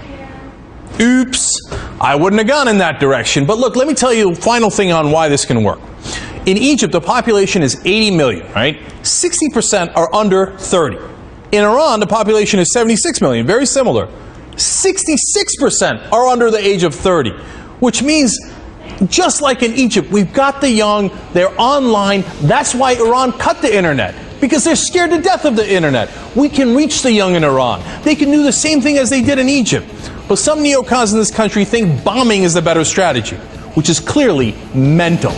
Oops, 1.01 1.73
I 1.99 2.15
wouldn't 2.15 2.41
have 2.41 2.49
gone 2.49 2.69
in 2.69 2.77
that 2.79 3.01
direction. 3.01 3.47
But 3.47 3.57
look, 3.57 3.75
let 3.75 3.89
me 3.89 3.95
tell 3.95 4.13
you 4.13 4.35
final 4.35 4.69
thing 4.69 4.93
on 4.93 5.11
why 5.11 5.31
this 5.31 5.47
can 5.47 5.65
work. 5.65 5.81
In 6.45 6.59
Egypt, 6.59 6.93
the 6.93 7.01
population 7.01 7.63
is 7.63 7.81
80 7.85 8.17
million, 8.17 8.53
right? 8.53 8.81
60% 9.03 9.95
are 9.95 10.13
under 10.13 10.59
30. 10.59 10.99
In 11.53 11.65
Iran, 11.65 12.01
the 12.01 12.07
population 12.07 12.59
is 12.59 12.73
76 12.73 13.21
million, 13.21 13.47
very 13.47 13.67
similar. 13.67 14.09
66% 14.57 16.11
are 16.11 16.27
under 16.27 16.51
the 16.51 16.59
age 16.59 16.83
of 16.83 16.95
30, 16.95 17.31
which 17.79 18.03
means 18.03 18.37
just 19.07 19.41
like 19.41 19.63
in 19.63 19.73
Egypt, 19.75 20.11
we've 20.11 20.33
got 20.33 20.61
the 20.61 20.69
young, 20.69 21.11
they're 21.33 21.61
online. 21.61 22.25
That's 22.43 22.75
why 22.75 22.95
Iran 22.95 23.33
cut 23.33 23.63
the 23.63 23.75
internet. 23.75 24.15
Because 24.41 24.65
they're 24.65 24.75
scared 24.75 25.11
to 25.11 25.23
death 25.23 25.45
of 25.45 25.55
the 25.55 25.73
internet. 25.73 26.11
We 26.35 26.49
can 26.49 26.75
reach 26.75 27.03
the 27.03 27.13
young 27.13 27.37
in 27.37 27.45
Iran. 27.45 27.83
They 28.03 28.17
can 28.17 28.33
do 28.33 28.43
the 28.43 28.53
same 28.53 28.81
thing 28.81 28.99
as 28.99 29.11
they 29.11 29.23
did 29.23 29.39
in 29.39 29.49
Egypt. 29.49 29.87
But 30.29 30.37
some 30.37 30.59
neocons 30.59 31.13
in 31.13 31.19
this 31.19 31.31
country 31.31 31.65
think 31.65 32.03
bombing 32.03 32.43
is 32.43 32.55
the 32.55 32.63
better 32.63 32.85
strategy, 32.85 33.37
which 33.75 33.89
is 33.89 34.01
clearly 34.01 34.57
mental. 34.75 35.33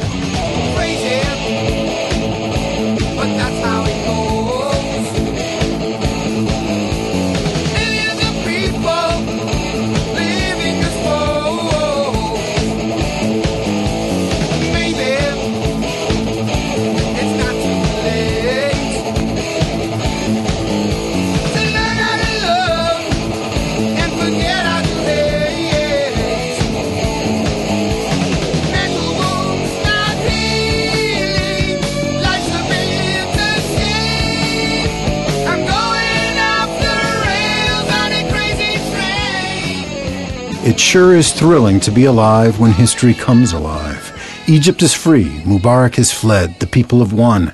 It 40.74 40.80
sure 40.80 41.14
is 41.14 41.32
thrilling 41.32 41.78
to 41.82 41.92
be 41.92 42.04
alive 42.04 42.58
when 42.58 42.72
history 42.72 43.14
comes 43.14 43.52
alive. 43.52 44.10
Egypt 44.48 44.82
is 44.82 44.92
free. 44.92 45.26
Mubarak 45.44 45.94
has 45.94 46.12
fled. 46.12 46.58
The 46.58 46.66
people 46.66 46.98
have 46.98 47.12
won. 47.12 47.52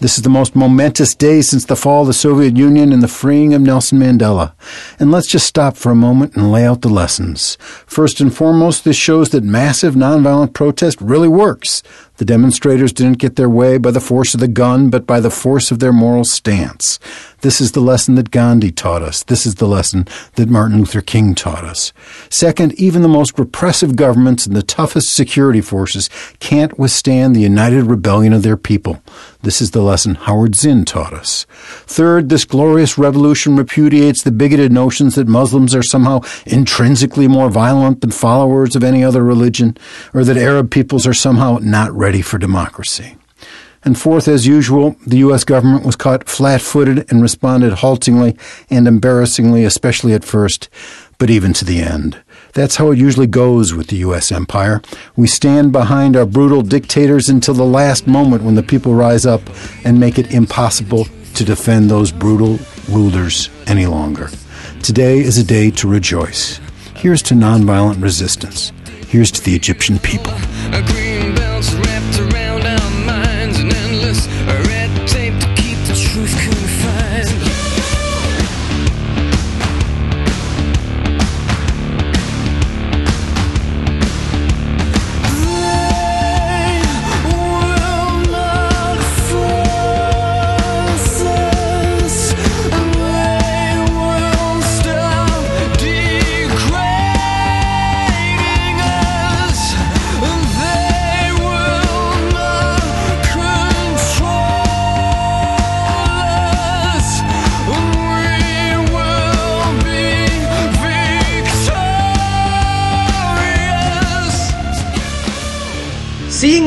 This 0.00 0.16
is 0.16 0.22
the 0.22 0.30
most 0.30 0.56
momentous 0.56 1.14
day 1.14 1.42
since 1.42 1.66
the 1.66 1.76
fall 1.76 2.00
of 2.00 2.06
the 2.06 2.14
Soviet 2.14 2.56
Union 2.56 2.90
and 2.90 3.02
the 3.02 3.08
freeing 3.08 3.52
of 3.52 3.60
Nelson 3.60 3.98
Mandela. 3.98 4.54
And 4.98 5.12
let's 5.12 5.26
just 5.26 5.46
stop 5.46 5.76
for 5.76 5.92
a 5.92 5.94
moment 5.94 6.34
and 6.34 6.50
lay 6.50 6.64
out 6.64 6.80
the 6.80 6.88
lessons. 6.88 7.58
First 7.86 8.22
and 8.22 8.34
foremost, 8.34 8.84
this 8.84 8.96
shows 8.96 9.28
that 9.30 9.44
massive 9.44 9.94
nonviolent 9.94 10.54
protest 10.54 10.98
really 11.02 11.28
works. 11.28 11.82
The 12.22 12.26
demonstrators 12.26 12.92
didn't 12.92 13.18
get 13.18 13.34
their 13.34 13.48
way 13.48 13.78
by 13.78 13.90
the 13.90 13.98
force 13.98 14.32
of 14.32 14.38
the 14.38 14.46
gun, 14.46 14.90
but 14.90 15.08
by 15.08 15.18
the 15.18 15.28
force 15.28 15.72
of 15.72 15.80
their 15.80 15.92
moral 15.92 16.22
stance. 16.22 17.00
This 17.40 17.60
is 17.60 17.72
the 17.72 17.80
lesson 17.80 18.14
that 18.14 18.30
Gandhi 18.30 18.70
taught 18.70 19.02
us. 19.02 19.24
This 19.24 19.44
is 19.44 19.56
the 19.56 19.66
lesson 19.66 20.06
that 20.36 20.48
Martin 20.48 20.78
Luther 20.78 21.00
King 21.00 21.34
taught 21.34 21.64
us. 21.64 21.92
Second, 22.30 22.74
even 22.74 23.02
the 23.02 23.08
most 23.08 23.36
repressive 23.36 23.96
governments 23.96 24.46
and 24.46 24.54
the 24.54 24.62
toughest 24.62 25.12
security 25.12 25.60
forces 25.60 26.08
can't 26.38 26.78
withstand 26.78 27.34
the 27.34 27.40
united 27.40 27.82
rebellion 27.82 28.32
of 28.32 28.44
their 28.44 28.56
people. 28.56 29.02
This 29.42 29.60
is 29.60 29.72
the 29.72 29.82
lesson 29.82 30.14
Howard 30.14 30.54
Zinn 30.54 30.84
taught 30.84 31.12
us. 31.12 31.46
Third, 31.86 32.28
this 32.28 32.44
glorious 32.44 32.96
revolution 32.96 33.56
repudiates 33.56 34.22
the 34.22 34.30
bigoted 34.30 34.70
notions 34.70 35.16
that 35.16 35.26
Muslims 35.26 35.74
are 35.74 35.82
somehow 35.82 36.20
intrinsically 36.46 37.26
more 37.26 37.50
violent 37.50 38.02
than 38.02 38.12
followers 38.12 38.76
of 38.76 38.84
any 38.84 39.02
other 39.02 39.24
religion, 39.24 39.76
or 40.14 40.22
that 40.22 40.36
Arab 40.36 40.70
peoples 40.70 41.08
are 41.08 41.14
somehow 41.14 41.58
not 41.60 41.90
ready 41.92 42.11
for 42.20 42.36
democracy. 42.36 43.16
And 43.84 43.98
fourth, 43.98 44.28
as 44.28 44.46
usual, 44.46 44.96
the 45.06 45.18
U.S. 45.18 45.42
government 45.42 45.84
was 45.84 45.96
caught 45.96 46.28
flat 46.28 46.60
footed 46.60 47.10
and 47.10 47.20
responded 47.20 47.72
haltingly 47.74 48.36
and 48.70 48.86
embarrassingly, 48.86 49.64
especially 49.64 50.12
at 50.12 50.24
first, 50.24 50.68
but 51.18 51.30
even 51.30 51.52
to 51.54 51.64
the 51.64 51.80
end. 51.80 52.22
That's 52.52 52.76
how 52.76 52.90
it 52.90 52.98
usually 52.98 53.26
goes 53.26 53.74
with 53.74 53.88
the 53.88 53.96
U.S. 53.96 54.30
empire. 54.30 54.82
We 55.16 55.26
stand 55.26 55.72
behind 55.72 56.16
our 56.16 56.26
brutal 56.26 56.62
dictators 56.62 57.28
until 57.28 57.54
the 57.54 57.64
last 57.64 58.06
moment 58.06 58.44
when 58.44 58.54
the 58.54 58.62
people 58.62 58.94
rise 58.94 59.26
up 59.26 59.40
and 59.84 59.98
make 59.98 60.18
it 60.18 60.32
impossible 60.32 61.06
to 61.34 61.44
defend 61.44 61.90
those 61.90 62.12
brutal 62.12 62.58
rulers 62.88 63.48
any 63.66 63.86
longer. 63.86 64.28
Today 64.82 65.18
is 65.18 65.38
a 65.38 65.44
day 65.44 65.70
to 65.72 65.88
rejoice. 65.88 66.60
Here's 66.94 67.22
to 67.22 67.34
nonviolent 67.34 68.02
resistance. 68.02 68.70
Here's 69.08 69.30
to 69.32 69.42
the 69.42 69.54
Egyptian 69.54 69.98
people. 69.98 70.32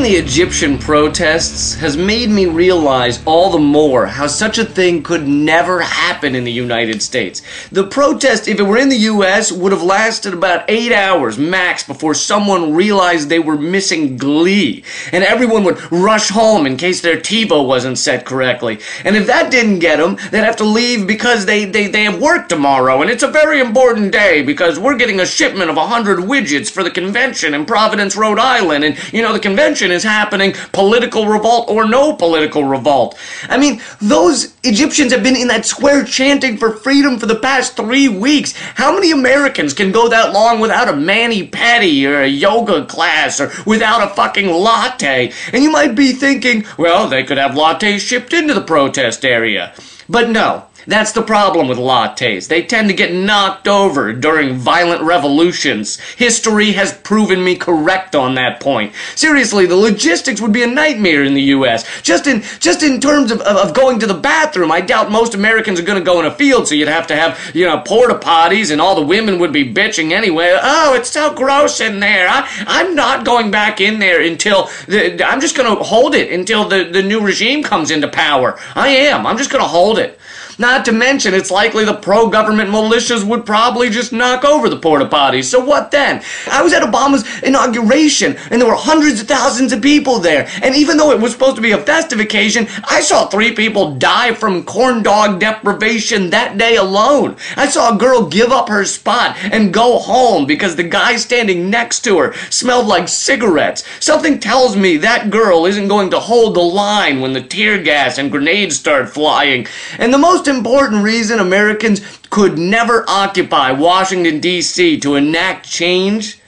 The 0.05 0.17
Egyptian 0.17 0.77
protests 0.77 1.73
has 1.73 1.97
made 1.97 2.29
me 2.29 2.45
realize 2.45 3.23
all 3.25 3.49
the 3.49 3.57
more 3.57 4.05
how 4.05 4.27
such 4.27 4.59
a 4.59 4.63
thing 4.63 5.01
could 5.01 5.27
never 5.27 5.81
happen 5.81 6.35
in 6.35 6.43
the 6.43 6.51
United 6.51 7.01
States. 7.01 7.41
The 7.71 7.87
protest, 7.87 8.47
if 8.47 8.59
it 8.59 8.63
were 8.63 8.77
in 8.77 8.89
the 8.89 9.09
US, 9.13 9.51
would 9.51 9.71
have 9.71 9.81
lasted 9.81 10.35
about 10.35 10.69
eight 10.69 10.91
hours 10.91 11.39
max 11.39 11.81
before 11.81 12.13
someone 12.13 12.75
realized 12.75 13.29
they 13.29 13.39
were 13.39 13.57
missing 13.57 14.15
Glee. 14.15 14.83
And 15.11 15.23
everyone 15.23 15.63
would 15.63 15.81
rush 15.91 16.29
home 16.29 16.67
in 16.67 16.77
case 16.77 17.01
their 17.01 17.17
TiVo 17.17 17.65
wasn't 17.65 17.97
set 17.97 18.27
correctly. 18.27 18.77
And 19.03 19.15
if 19.15 19.25
that 19.25 19.49
didn't 19.49 19.79
get 19.79 19.97
them, 19.97 20.17
they'd 20.29 20.43
have 20.43 20.57
to 20.57 20.65
leave 20.65 21.07
because 21.07 21.47
they, 21.47 21.65
they, 21.65 21.87
they 21.87 22.03
have 22.03 22.21
work 22.21 22.47
tomorrow. 22.47 23.01
And 23.01 23.09
it's 23.09 23.23
a 23.23 23.27
very 23.27 23.59
important 23.59 24.11
day 24.11 24.43
because 24.43 24.77
we're 24.77 24.97
getting 24.97 25.21
a 25.21 25.25
shipment 25.25 25.71
of 25.71 25.77
100 25.77 26.19
widgets 26.19 26.69
for 26.69 26.83
the 26.83 26.91
convention 26.91 27.55
in 27.55 27.65
Providence, 27.65 28.15
Rhode 28.15 28.37
Island. 28.37 28.83
And, 28.83 29.11
you 29.11 29.23
know, 29.23 29.33
the 29.33 29.39
convention 29.39 29.94
is 29.95 30.03
happening, 30.03 30.53
political 30.71 31.25
revolt 31.27 31.69
or 31.69 31.87
no 31.87 32.13
political 32.15 32.63
revolt. 32.63 33.17
I 33.49 33.57
mean, 33.57 33.81
those 34.01 34.55
Egyptians 34.63 35.11
have 35.11 35.23
been 35.23 35.35
in 35.35 35.47
that 35.47 35.65
square 35.65 36.03
chanting 36.03 36.57
for 36.57 36.71
freedom 36.71 37.17
for 37.17 37.25
the 37.25 37.39
past 37.39 37.75
three 37.75 38.07
weeks. 38.07 38.53
How 38.75 38.93
many 38.93 39.11
Americans 39.11 39.73
can 39.73 39.91
go 39.91 40.07
that 40.09 40.33
long 40.33 40.59
without 40.59 40.89
a 40.89 40.95
mani 40.95 41.47
pedi 41.47 42.05
or 42.07 42.21
a 42.21 42.27
yoga 42.27 42.85
class 42.85 43.39
or 43.39 43.51
without 43.65 44.03
a 44.03 44.13
fucking 44.13 44.49
latte? 44.49 45.31
And 45.51 45.63
you 45.63 45.71
might 45.71 45.95
be 45.95 46.11
thinking, 46.11 46.65
well, 46.77 47.07
they 47.07 47.23
could 47.23 47.37
have 47.37 47.51
lattes 47.51 47.99
shipped 47.99 48.33
into 48.33 48.53
the 48.53 48.61
protest 48.61 49.25
area. 49.25 49.73
But 50.07 50.29
no. 50.29 50.65
That's 50.87 51.11
the 51.11 51.21
problem 51.21 51.67
with 51.67 51.77
lattes. 51.77 52.47
They 52.47 52.63
tend 52.63 52.89
to 52.89 52.95
get 52.95 53.13
knocked 53.13 53.67
over 53.67 54.13
during 54.13 54.53
violent 54.53 55.01
revolutions. 55.01 55.99
History 55.99 56.73
has 56.73 56.93
proven 56.93 57.43
me 57.43 57.55
correct 57.55 58.15
on 58.15 58.35
that 58.35 58.59
point. 58.59 58.93
Seriously, 59.15 59.65
the 59.65 59.75
logistics 59.75 60.41
would 60.41 60.51
be 60.51 60.63
a 60.63 60.67
nightmare 60.67 61.23
in 61.23 61.33
the 61.33 61.41
U.S. 61.41 62.01
Just 62.01 62.27
in 62.27 62.43
just 62.59 62.83
in 62.83 63.01
terms 63.01 63.31
of, 63.31 63.41
of, 63.41 63.57
of 63.57 63.73
going 63.73 63.99
to 63.99 64.07
the 64.07 64.13
bathroom, 64.13 64.71
I 64.71 64.81
doubt 64.81 65.11
most 65.11 65.33
Americans 65.33 65.79
are 65.79 65.83
going 65.83 65.99
to 65.99 66.05
go 66.05 66.19
in 66.19 66.25
a 66.25 66.31
field, 66.31 66.67
so 66.67 66.75
you'd 66.75 66.87
have 66.87 67.07
to 67.07 67.15
have 67.15 67.39
you 67.53 67.65
know 67.65 67.79
porta 67.79 68.15
potties, 68.15 68.71
and 68.71 68.79
all 68.79 68.95
the 68.95 69.05
women 69.05 69.39
would 69.39 69.53
be 69.53 69.73
bitching 69.73 70.11
anyway. 70.11 70.57
Oh, 70.61 70.93
it's 70.93 71.09
so 71.09 71.33
gross 71.33 71.81
in 71.81 71.99
there. 71.99 72.27
I, 72.29 72.47
I'm 72.67 72.95
not 72.95 73.25
going 73.25 73.51
back 73.51 73.81
in 73.81 73.99
there 73.99 74.21
until 74.21 74.69
the, 74.87 75.23
I'm 75.25 75.41
just 75.41 75.55
going 75.55 75.75
to 75.75 75.83
hold 75.83 76.15
it 76.15 76.31
until 76.31 76.67
the, 76.67 76.83
the 76.83 77.01
new 77.01 77.21
regime 77.21 77.63
comes 77.63 77.91
into 77.91 78.07
power. 78.07 78.59
I 78.75 78.89
am. 78.89 79.25
I'm 79.25 79.37
just 79.37 79.49
going 79.49 79.63
to 79.63 79.67
hold 79.67 79.97
it. 79.99 80.19
Not 80.57 80.85
to 80.85 80.93
mention, 80.93 81.33
it's 81.33 81.51
likely 81.51 81.83
the 81.83 81.95
pro 81.95 82.29
government 82.29 82.69
militias 82.69 83.25
would 83.25 83.45
probably 83.45 83.89
just 83.89 84.13
knock 84.13 84.45
over 84.45 84.69
the 84.69 84.79
porta 84.79 85.05
potties. 85.05 85.45
So 85.45 85.59
what 85.63 85.91
then? 85.91 86.23
I 86.49 86.63
was 86.63 86.71
at 86.71 86.83
Obama's 86.83 87.43
inauguration, 87.43 88.37
and 88.49 88.61
there 88.61 88.69
were 88.69 88.75
hundreds 88.75 89.21
of 89.21 89.27
thousands 89.27 89.73
of 89.73 89.81
people 89.81 90.19
there. 90.19 90.47
And 90.63 90.73
even 90.75 90.95
though 90.95 91.11
it 91.11 91.19
was 91.19 91.33
supposed 91.33 91.57
to 91.57 91.61
be 91.61 91.71
a 91.71 91.77
festive 91.77 92.21
occasion, 92.21 92.67
I 92.85 93.01
saw 93.01 93.27
three 93.27 93.53
people 93.53 93.95
die 93.95 94.33
from 94.33 94.63
corn 94.63 95.03
dog 95.03 95.41
deprivation 95.41 96.29
that 96.29 96.57
day 96.57 96.77
alone. 96.77 97.35
I 97.57 97.67
saw 97.67 97.93
a 97.93 97.97
girl 97.97 98.25
give 98.25 98.51
up 98.51 98.69
her 98.69 98.85
spot 98.85 99.35
and 99.51 99.73
go 99.73 99.99
home 99.99 100.45
because 100.45 100.75
the 100.75 100.83
guy 100.83 101.17
standing 101.17 101.69
next 101.69 102.01
to 102.05 102.17
her 102.17 102.33
smelled 102.49 102.87
like 102.87 103.09
cigarettes. 103.09 103.83
Something 103.99 104.39
tells 104.39 104.77
me 104.77 104.97
that 104.97 105.31
girl 105.31 105.65
isn't 105.65 105.89
going 105.89 106.11
to 106.11 106.19
hold 106.19 106.55
the 106.55 106.61
line 106.61 107.19
when 107.19 107.33
the 107.33 107.41
tear 107.41 107.81
gas 107.81 108.17
and 108.17 108.31
grenades 108.31 108.77
start 108.77 109.09
flying. 109.09 109.67
And 109.99 110.13
the 110.13 110.17
most 110.17 110.44
important 110.47 111.03
reason 111.03 111.39
Americans 111.39 112.19
could 112.29 112.57
never 112.57 113.05
occupy 113.07 113.71
Washington, 113.71 114.39
D.C. 114.39 114.99
to 114.99 115.15
enact 115.15 115.69
change 115.69 116.39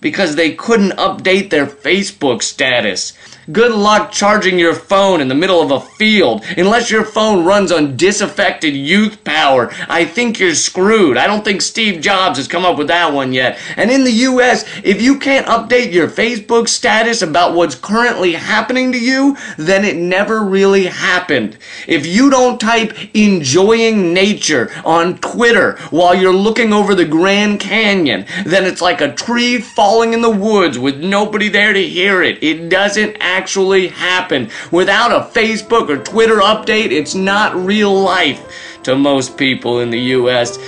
because 0.00 0.36
they 0.36 0.54
couldn't 0.54 0.92
update 0.92 1.50
their 1.50 1.66
Facebook 1.66 2.42
status. 2.42 3.12
Good 3.50 3.72
luck 3.72 4.12
charging 4.12 4.58
your 4.58 4.74
phone 4.74 5.22
in 5.22 5.28
the 5.28 5.34
middle 5.34 5.62
of 5.62 5.70
a 5.70 5.80
field. 5.80 6.44
Unless 6.58 6.90
your 6.90 7.04
phone 7.04 7.46
runs 7.46 7.72
on 7.72 7.96
disaffected 7.96 8.74
youth 8.74 9.24
power, 9.24 9.72
I 9.88 10.04
think 10.04 10.38
you're 10.38 10.54
screwed. 10.54 11.16
I 11.16 11.26
don't 11.26 11.42
think 11.42 11.62
Steve 11.62 12.02
Jobs 12.02 12.36
has 12.36 12.46
come 12.46 12.66
up 12.66 12.76
with 12.76 12.88
that 12.88 13.10
one 13.10 13.32
yet. 13.32 13.58
And 13.76 13.90
in 13.90 14.04
the 14.04 14.12
US, 14.12 14.66
if 14.84 15.00
you 15.00 15.18
can't 15.18 15.46
update 15.46 15.94
your 15.94 16.08
Facebook 16.08 16.68
status 16.68 17.22
about 17.22 17.54
what's 17.54 17.74
currently 17.74 18.34
happening 18.34 18.92
to 18.92 18.98
you, 18.98 19.34
then 19.56 19.82
it 19.82 19.96
never 19.96 20.42
really 20.44 20.84
happened. 20.84 21.56
If 21.86 22.04
you 22.04 22.28
don't 22.28 22.60
type 22.60 22.92
enjoying 23.14 24.12
nature 24.12 24.70
on 24.84 25.16
Twitter 25.18 25.78
while 25.88 26.14
you're 26.14 26.34
looking 26.34 26.74
over 26.74 26.94
the 26.94 27.06
Grand 27.06 27.60
Canyon, 27.60 28.26
then 28.44 28.66
it's 28.66 28.82
like 28.82 29.00
a 29.00 29.14
tree 29.14 29.58
falling 29.58 30.12
in 30.12 30.20
the 30.20 30.28
woods 30.28 30.78
with 30.78 30.98
nobody 30.98 31.48
there 31.48 31.72
to 31.72 31.82
hear 31.82 32.22
it. 32.22 32.42
It 32.42 32.68
doesn't 32.68 33.16
actually 33.38 33.86
happen. 33.86 34.50
Without 34.72 35.12
a 35.12 35.30
Facebook 35.32 35.88
or 35.88 36.02
Twitter 36.02 36.38
update, 36.38 36.90
it's 36.90 37.14
not 37.14 37.54
real 37.54 37.94
life 37.94 38.42
to 38.82 38.96
most 38.96 39.38
people 39.38 39.78
in 39.78 39.90
the 39.90 40.00
US. 40.16 40.58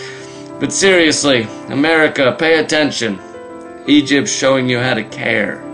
But 0.60 0.72
seriously, 0.72 1.48
America, 1.68 2.36
pay 2.38 2.60
attention. 2.60 3.18
Egypt's 3.88 4.32
showing 4.32 4.68
you 4.68 4.78
how 4.78 4.94
to 4.94 5.02
care. 5.02 5.69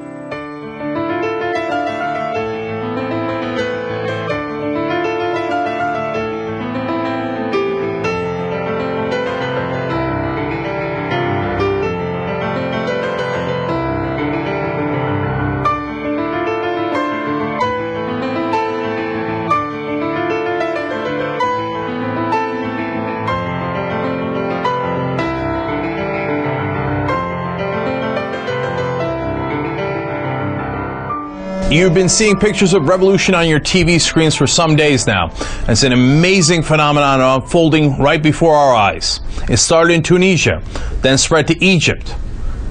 You've 31.76 31.92
been 31.92 32.08
seeing 32.08 32.38
pictures 32.38 32.72
of 32.72 32.88
revolution 32.88 33.34
on 33.34 33.46
your 33.46 33.60
TV 33.60 34.00
screens 34.00 34.34
for 34.34 34.46
some 34.46 34.76
days 34.76 35.06
now. 35.06 35.30
It's 35.68 35.82
an 35.82 35.92
amazing 35.92 36.62
phenomenon 36.62 37.20
unfolding 37.20 37.98
right 37.98 38.22
before 38.22 38.54
our 38.54 38.74
eyes. 38.74 39.20
It 39.50 39.58
started 39.58 39.92
in 39.92 40.02
Tunisia, 40.02 40.62
then 41.02 41.18
spread 41.18 41.46
to 41.48 41.62
Egypt, 41.62 42.16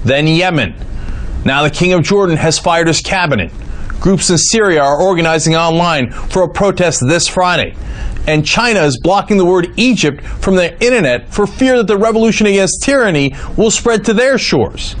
then 0.04 0.26
Yemen. 0.26 0.74
Now 1.44 1.62
the 1.62 1.70
King 1.70 1.92
of 1.92 2.02
Jordan 2.02 2.36
has 2.36 2.58
fired 2.58 2.88
his 2.88 3.00
cabinet. 3.00 3.52
Groups 4.00 4.28
in 4.28 4.38
Syria 4.38 4.82
are 4.82 5.00
organizing 5.00 5.54
online 5.54 6.10
for 6.10 6.42
a 6.42 6.48
protest 6.48 7.00
this 7.06 7.28
Friday. 7.28 7.76
And 8.26 8.44
China 8.44 8.80
is 8.80 8.98
blocking 9.00 9.36
the 9.36 9.44
word 9.44 9.72
Egypt 9.76 10.20
from 10.24 10.56
their 10.56 10.76
internet 10.80 11.32
for 11.32 11.46
fear 11.46 11.76
that 11.76 11.86
the 11.86 11.96
revolution 11.96 12.48
against 12.48 12.82
tyranny 12.82 13.36
will 13.56 13.70
spread 13.70 14.04
to 14.06 14.12
their 14.12 14.36
shores. 14.36 14.96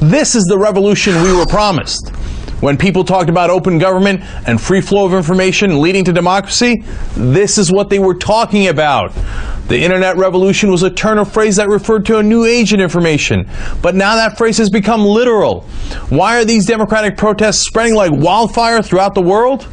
This 0.00 0.36
is 0.36 0.44
the 0.44 0.56
revolution 0.56 1.20
we 1.24 1.32
were 1.32 1.46
promised. 1.46 2.12
When 2.60 2.76
people 2.76 3.04
talked 3.04 3.30
about 3.30 3.48
open 3.48 3.78
government 3.78 4.22
and 4.46 4.60
free 4.60 4.82
flow 4.82 5.06
of 5.06 5.14
information 5.14 5.80
leading 5.80 6.04
to 6.04 6.12
democracy, 6.12 6.84
this 7.16 7.56
is 7.56 7.72
what 7.72 7.88
they 7.88 7.98
were 7.98 8.14
talking 8.14 8.68
about. 8.68 9.14
The 9.68 9.80
internet 9.80 10.16
revolution 10.16 10.70
was 10.70 10.82
a 10.82 10.90
turn 10.90 11.18
of 11.18 11.32
phrase 11.32 11.56
that 11.56 11.68
referred 11.68 12.04
to 12.06 12.18
a 12.18 12.22
new 12.22 12.44
age 12.44 12.74
in 12.74 12.80
information, 12.80 13.48
but 13.80 13.94
now 13.94 14.16
that 14.16 14.36
phrase 14.36 14.58
has 14.58 14.68
become 14.68 15.04
literal. 15.04 15.62
Why 16.10 16.38
are 16.38 16.44
these 16.44 16.66
democratic 16.66 17.16
protests 17.16 17.66
spreading 17.66 17.94
like 17.94 18.10
wildfire 18.12 18.82
throughout 18.82 19.14
the 19.14 19.22
world? 19.22 19.68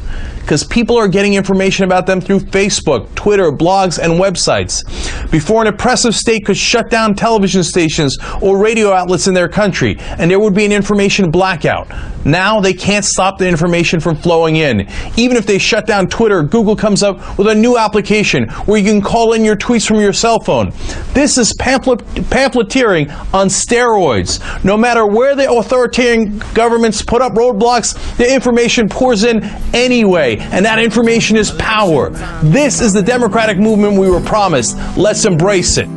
Because 0.48 0.64
people 0.64 0.96
are 0.96 1.08
getting 1.08 1.34
information 1.34 1.84
about 1.84 2.06
them 2.06 2.22
through 2.22 2.40
Facebook, 2.40 3.14
Twitter, 3.14 3.52
blogs, 3.52 3.98
and 3.98 4.14
websites. 4.14 4.82
Before 5.30 5.60
an 5.60 5.66
oppressive 5.66 6.14
state 6.14 6.46
could 6.46 6.56
shut 6.56 6.88
down 6.88 7.14
television 7.14 7.62
stations 7.62 8.16
or 8.40 8.56
radio 8.56 8.94
outlets 8.94 9.26
in 9.26 9.34
their 9.34 9.50
country, 9.50 9.98
and 9.98 10.30
there 10.30 10.40
would 10.40 10.54
be 10.54 10.64
an 10.64 10.72
information 10.72 11.30
blackout. 11.30 11.92
Now 12.24 12.60
they 12.60 12.72
can't 12.72 13.04
stop 13.04 13.38
the 13.38 13.46
information 13.46 14.00
from 14.00 14.16
flowing 14.16 14.56
in. 14.56 14.88
Even 15.16 15.36
if 15.36 15.46
they 15.46 15.58
shut 15.58 15.86
down 15.86 16.08
Twitter, 16.08 16.42
Google 16.42 16.76
comes 16.76 17.02
up 17.02 17.38
with 17.38 17.48
a 17.48 17.54
new 17.54 17.76
application 17.76 18.48
where 18.66 18.78
you 18.78 18.90
can 18.90 19.02
call 19.02 19.34
in 19.34 19.44
your 19.44 19.56
tweets 19.56 19.86
from 19.86 20.00
your 20.00 20.12
cell 20.12 20.40
phone. 20.40 20.72
This 21.12 21.36
is 21.36 21.54
pamphlet- 21.58 22.04
pamphleteering 22.30 23.10
on 23.34 23.48
steroids. 23.48 24.40
No 24.64 24.78
matter 24.78 25.06
where 25.06 25.36
the 25.36 25.50
authoritarian 25.50 26.38
governments 26.54 27.02
put 27.02 27.22
up 27.22 27.34
roadblocks, 27.34 28.16
the 28.16 28.32
information 28.32 28.88
pours 28.88 29.24
in 29.24 29.44
anyway, 29.72 30.37
and 30.40 30.64
that 30.64 30.78
information 30.78 31.36
is 31.36 31.50
power. 31.52 32.10
This 32.42 32.80
is 32.80 32.92
the 32.92 33.02
democratic 33.02 33.58
movement 33.58 33.98
we 33.98 34.10
were 34.10 34.20
promised. 34.20 34.76
Let's 34.96 35.24
embrace 35.24 35.78
it. 35.78 35.88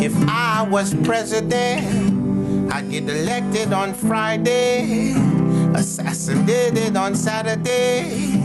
If 0.00 0.14
I 0.28 0.66
was 0.68 0.94
president, 1.04 2.72
I'd 2.72 2.90
get 2.90 3.08
elected 3.08 3.72
on 3.72 3.94
Friday, 3.94 5.14
assassinated 5.74 6.96
on 6.96 7.14
Saturday, 7.14 8.36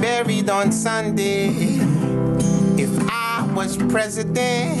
buried 0.00 0.48
on 0.48 0.72
Sunday. 0.72 1.48
If 2.78 2.90
I 3.10 3.50
was 3.54 3.76
president, 3.76 4.78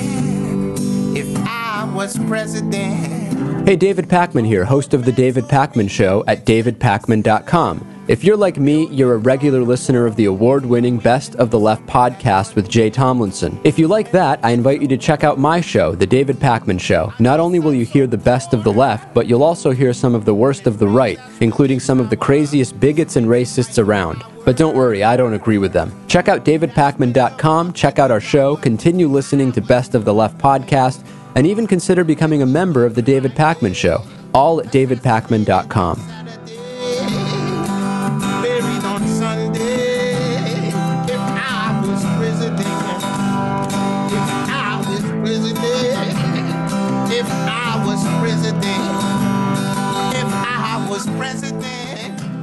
if 1.16 1.36
I 1.46 1.90
was 1.94 2.18
president. 2.26 3.68
Hey, 3.68 3.76
David 3.76 4.08
Pakman 4.08 4.46
here, 4.46 4.64
host 4.64 4.94
of 4.94 5.04
The 5.04 5.12
David 5.12 5.44
Pakman 5.44 5.90
Show 5.90 6.24
at 6.26 6.44
davidpakman.com. 6.44 7.91
If 8.12 8.24
you're 8.24 8.36
like 8.36 8.58
me, 8.58 8.88
you're 8.88 9.14
a 9.14 9.16
regular 9.16 9.62
listener 9.62 10.04
of 10.04 10.16
the 10.16 10.26
award 10.26 10.66
winning 10.66 10.98
Best 10.98 11.34
of 11.36 11.50
the 11.50 11.58
Left 11.58 11.86
podcast 11.86 12.54
with 12.54 12.68
Jay 12.68 12.90
Tomlinson. 12.90 13.58
If 13.64 13.78
you 13.78 13.88
like 13.88 14.10
that, 14.10 14.38
I 14.42 14.50
invite 14.50 14.82
you 14.82 14.88
to 14.88 14.98
check 14.98 15.24
out 15.24 15.38
my 15.38 15.62
show, 15.62 15.94
The 15.94 16.06
David 16.06 16.36
Pakman 16.36 16.78
Show. 16.78 17.14
Not 17.18 17.40
only 17.40 17.58
will 17.58 17.72
you 17.72 17.86
hear 17.86 18.06
the 18.06 18.18
best 18.18 18.52
of 18.52 18.64
the 18.64 18.72
left, 18.72 19.14
but 19.14 19.28
you'll 19.28 19.42
also 19.42 19.70
hear 19.70 19.94
some 19.94 20.14
of 20.14 20.26
the 20.26 20.34
worst 20.34 20.66
of 20.66 20.78
the 20.78 20.86
right, 20.86 21.18
including 21.40 21.80
some 21.80 21.98
of 22.00 22.10
the 22.10 22.16
craziest 22.18 22.78
bigots 22.78 23.16
and 23.16 23.28
racists 23.28 23.82
around. 23.82 24.22
But 24.44 24.58
don't 24.58 24.76
worry, 24.76 25.02
I 25.02 25.16
don't 25.16 25.32
agree 25.32 25.56
with 25.56 25.72
them. 25.72 25.90
Check 26.06 26.28
out 26.28 26.44
davidpakman.com, 26.44 27.72
check 27.72 27.98
out 27.98 28.10
our 28.10 28.20
show, 28.20 28.56
continue 28.56 29.08
listening 29.08 29.52
to 29.52 29.62
Best 29.62 29.94
of 29.94 30.04
the 30.04 30.12
Left 30.12 30.36
podcast, 30.36 31.02
and 31.34 31.46
even 31.46 31.66
consider 31.66 32.04
becoming 32.04 32.42
a 32.42 32.46
member 32.60 32.84
of 32.84 32.94
The 32.94 33.00
David 33.00 33.32
Pakman 33.32 33.74
Show, 33.74 34.04
all 34.34 34.60
at 34.60 34.66
davidpakman.com. 34.66 36.21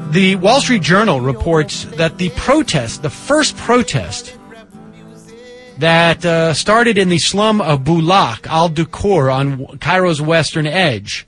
The 0.09 0.37
Wall 0.37 0.59
Street 0.59 0.81
Journal 0.81 1.21
reports 1.21 1.83
that 1.97 2.17
the 2.17 2.31
protest, 2.31 3.03
the 3.03 3.11
first 3.11 3.55
protest 3.57 4.35
that 5.77 6.25
uh, 6.25 6.55
started 6.55 6.97
in 6.97 7.09
the 7.09 7.19
slum 7.19 7.61
of 7.61 7.81
Bulak 7.81 8.47
al 8.47 8.71
Dukur 8.71 9.31
on 9.31 9.77
Cairo's 9.77 10.19
western 10.19 10.65
edge 10.65 11.27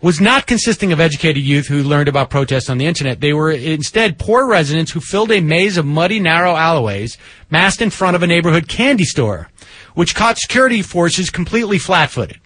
was 0.00 0.20
not 0.20 0.46
consisting 0.46 0.92
of 0.92 1.00
educated 1.00 1.42
youth 1.42 1.66
who 1.66 1.82
learned 1.82 2.08
about 2.08 2.30
protests 2.30 2.70
on 2.70 2.78
the 2.78 2.86
internet. 2.86 3.20
They 3.20 3.32
were 3.32 3.50
instead 3.50 4.20
poor 4.20 4.46
residents 4.46 4.92
who 4.92 5.00
filled 5.00 5.32
a 5.32 5.40
maze 5.40 5.76
of 5.76 5.84
muddy, 5.84 6.20
narrow 6.20 6.54
alleyways 6.54 7.18
massed 7.50 7.82
in 7.82 7.90
front 7.90 8.14
of 8.14 8.22
a 8.22 8.28
neighborhood 8.28 8.68
candy 8.68 9.04
store, 9.04 9.48
which 9.94 10.14
caught 10.14 10.38
security 10.38 10.80
forces 10.80 11.28
completely 11.28 11.78
flat-footed. 11.78 12.38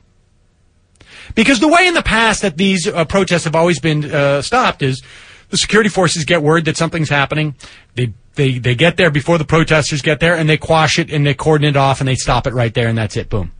Because 1.37 1.61
the 1.61 1.69
way 1.69 1.87
in 1.87 1.95
the 1.95 2.03
past 2.03 2.43
that 2.43 2.57
these 2.57 2.89
uh, 2.89 3.05
protests 3.05 3.45
have 3.45 3.55
always 3.55 3.79
been 3.79 4.07
uh, 4.07 4.43
stopped 4.43 4.83
is 4.83 5.03
the 5.51 5.59
security 5.59 5.91
forces 5.91 6.25
get 6.25 6.43
word 6.43 6.65
that 6.65 6.77
something's 6.77 7.11
happening. 7.11 7.55
They, 7.95 8.15
they, 8.35 8.59
they 8.59 8.75
get 8.75 8.97
there 8.97 9.11
before 9.11 9.39
the 9.39 9.45
protesters 9.45 10.03
get 10.03 10.19
there 10.19 10.35
and 10.35 10.49
they 10.49 10.57
quash 10.57 10.99
it 10.99 11.13
and 11.13 11.25
they 11.25 11.35
cordon 11.35 11.69
it 11.69 11.77
off 11.77 12.01
and 12.01 12.09
they 12.09 12.15
stop 12.15 12.47
it 12.47 12.55
right 12.55 12.73
there 12.73 12.89
and 12.89 12.97
that's 12.97 13.17
it. 13.17 13.29
Boom. 13.29 13.53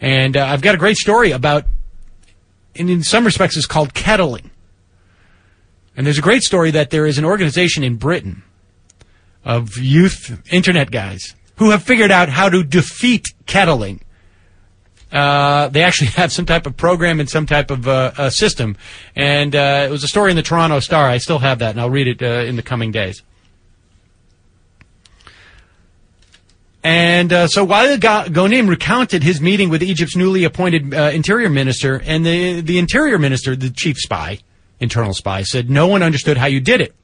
And 0.00 0.36
uh, 0.36 0.46
I've 0.46 0.62
got 0.62 0.76
a 0.76 0.78
great 0.78 0.96
story 0.96 1.32
about, 1.32 1.64
and 2.76 2.88
in 2.88 3.02
some 3.02 3.24
respects 3.24 3.56
it's 3.56 3.66
called 3.66 3.92
kettling. 3.92 4.50
And 5.96 6.06
there's 6.06 6.18
a 6.18 6.22
great 6.22 6.42
story 6.42 6.70
that 6.70 6.90
there 6.90 7.04
is 7.04 7.18
an 7.18 7.24
organization 7.24 7.82
in 7.82 7.96
Britain 7.96 8.44
of 9.44 9.76
youth 9.76 10.40
internet 10.52 10.92
guys 10.92 11.34
who 11.56 11.70
have 11.70 11.82
figured 11.82 12.12
out 12.12 12.28
how 12.28 12.48
to 12.48 12.62
defeat 12.62 13.26
kettling. 13.46 14.02
Uh, 15.16 15.68
they 15.68 15.82
actually 15.82 16.08
have 16.20 16.30
some 16.30 16.44
type 16.44 16.66
of 16.66 16.76
program 16.76 17.20
and 17.20 17.30
some 17.30 17.46
type 17.46 17.70
of 17.70 17.88
uh, 17.88 18.28
system. 18.28 18.76
And 19.14 19.56
uh, 19.56 19.86
it 19.88 19.90
was 19.90 20.04
a 20.04 20.08
story 20.08 20.30
in 20.30 20.36
the 20.36 20.42
Toronto 20.42 20.78
Star. 20.80 21.08
I 21.08 21.18
still 21.18 21.38
have 21.38 21.60
that, 21.60 21.70
and 21.70 21.80
I'll 21.80 21.90
read 21.90 22.06
it 22.06 22.22
uh, 22.22 22.44
in 22.46 22.56
the 22.56 22.62
coming 22.62 22.92
days. 22.92 23.22
And 26.84 27.32
uh, 27.32 27.48
so 27.48 27.64
while 27.64 27.96
Ghonim 27.96 28.68
recounted 28.68 29.22
his 29.22 29.40
meeting 29.40 29.70
with 29.70 29.82
Egypt's 29.82 30.14
newly 30.14 30.44
appointed 30.44 30.94
uh, 30.94 31.10
interior 31.12 31.48
minister, 31.48 32.00
and 32.04 32.24
the, 32.24 32.60
the 32.60 32.78
interior 32.78 33.18
minister, 33.18 33.56
the 33.56 33.70
chief 33.70 33.96
spy, 33.96 34.38
internal 34.78 35.14
spy, 35.14 35.42
said 35.42 35.68
no 35.70 35.88
one 35.88 36.02
understood 36.02 36.36
how 36.36 36.46
you 36.46 36.60
did 36.60 36.80
it. 36.80 36.94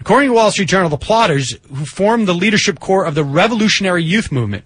According 0.00 0.30
to 0.30 0.34
Wall 0.34 0.50
Street 0.50 0.68
Journal, 0.68 0.88
the 0.88 0.96
plotters 0.96 1.56
who 1.68 1.84
formed 1.84 2.26
the 2.26 2.34
leadership 2.34 2.80
core 2.80 3.04
of 3.04 3.14
the 3.14 3.24
revolutionary 3.24 4.02
youth 4.02 4.32
movement 4.32 4.64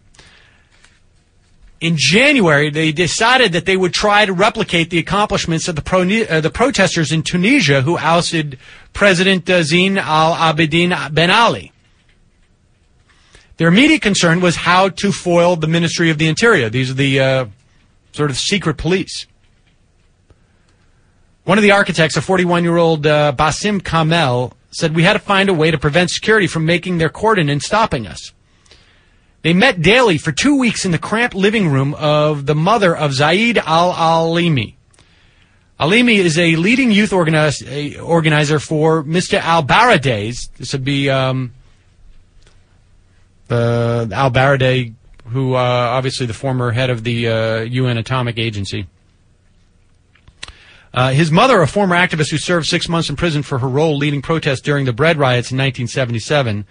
in 1.82 1.96
January, 1.98 2.70
they 2.70 2.92
decided 2.92 3.52
that 3.52 3.66
they 3.66 3.76
would 3.76 3.92
try 3.92 4.24
to 4.24 4.32
replicate 4.32 4.90
the 4.90 4.98
accomplishments 4.98 5.66
of 5.66 5.74
the, 5.74 5.82
pro- 5.82 6.02
uh, 6.02 6.40
the 6.40 6.48
protesters 6.48 7.10
in 7.10 7.24
Tunisia 7.24 7.82
who 7.82 7.98
ousted 7.98 8.56
President 8.92 9.50
uh, 9.50 9.60
Zine 9.60 9.98
al 9.98 10.34
Abidine 10.34 11.12
Ben 11.12 11.28
Ali. 11.28 11.72
Their 13.56 13.66
immediate 13.66 14.00
concern 14.00 14.40
was 14.40 14.54
how 14.54 14.90
to 14.90 15.10
foil 15.10 15.56
the 15.56 15.66
Ministry 15.66 16.08
of 16.08 16.18
the 16.18 16.28
Interior. 16.28 16.70
These 16.70 16.92
are 16.92 16.94
the 16.94 17.20
uh, 17.20 17.46
sort 18.12 18.30
of 18.30 18.38
secret 18.38 18.76
police. 18.76 19.26
One 21.42 21.58
of 21.58 21.62
the 21.62 21.72
architects, 21.72 22.16
a 22.16 22.22
41 22.22 22.62
year 22.62 22.76
old 22.76 23.08
uh, 23.08 23.32
Basim 23.36 23.82
Kamel, 23.82 24.52
said 24.70 24.94
we 24.94 25.02
had 25.02 25.14
to 25.14 25.18
find 25.18 25.48
a 25.48 25.54
way 25.54 25.72
to 25.72 25.78
prevent 25.78 26.10
security 26.10 26.46
from 26.46 26.64
making 26.64 26.98
their 26.98 27.10
cordon 27.10 27.48
and 27.48 27.60
stopping 27.60 28.06
us. 28.06 28.32
They 29.42 29.52
met 29.52 29.82
daily 29.82 30.18
for 30.18 30.30
two 30.30 30.56
weeks 30.56 30.84
in 30.84 30.92
the 30.92 30.98
cramped 30.98 31.34
living 31.34 31.68
room 31.68 31.94
of 31.94 32.46
the 32.46 32.54
mother 32.54 32.96
of 32.96 33.12
Zaid 33.12 33.58
al 33.58 33.92
Alimi. 33.92 34.74
Alimi 35.80 36.18
is 36.18 36.38
a 36.38 36.54
leading 36.54 36.92
youth 36.92 37.10
organiz- 37.10 37.66
a 37.66 37.98
organizer 37.98 38.60
for 38.60 39.02
Mr. 39.02 39.40
Al 39.40 39.64
Baradei's. 39.64 40.48
This 40.56 40.72
would 40.72 40.84
be 40.84 41.10
um, 41.10 41.52
the 43.48 44.08
Al 44.12 44.30
Baradei, 44.30 44.94
who 45.26 45.54
uh, 45.54 45.58
obviously 45.58 46.26
the 46.26 46.34
former 46.34 46.70
head 46.70 46.88
of 46.88 47.02
the 47.02 47.28
uh, 47.28 47.60
UN 47.62 47.98
Atomic 47.98 48.38
Agency. 48.38 48.86
Uh, 50.94 51.10
his 51.10 51.32
mother, 51.32 51.60
a 51.62 51.66
former 51.66 51.96
activist 51.96 52.30
who 52.30 52.38
served 52.38 52.66
six 52.66 52.88
months 52.88 53.08
in 53.08 53.16
prison 53.16 53.42
for 53.42 53.58
her 53.58 53.68
role 53.68 53.96
leading 53.96 54.22
protests 54.22 54.60
during 54.60 54.84
the 54.84 54.92
bread 54.92 55.16
riots 55.16 55.50
in 55.50 55.56
1977, 55.56 56.64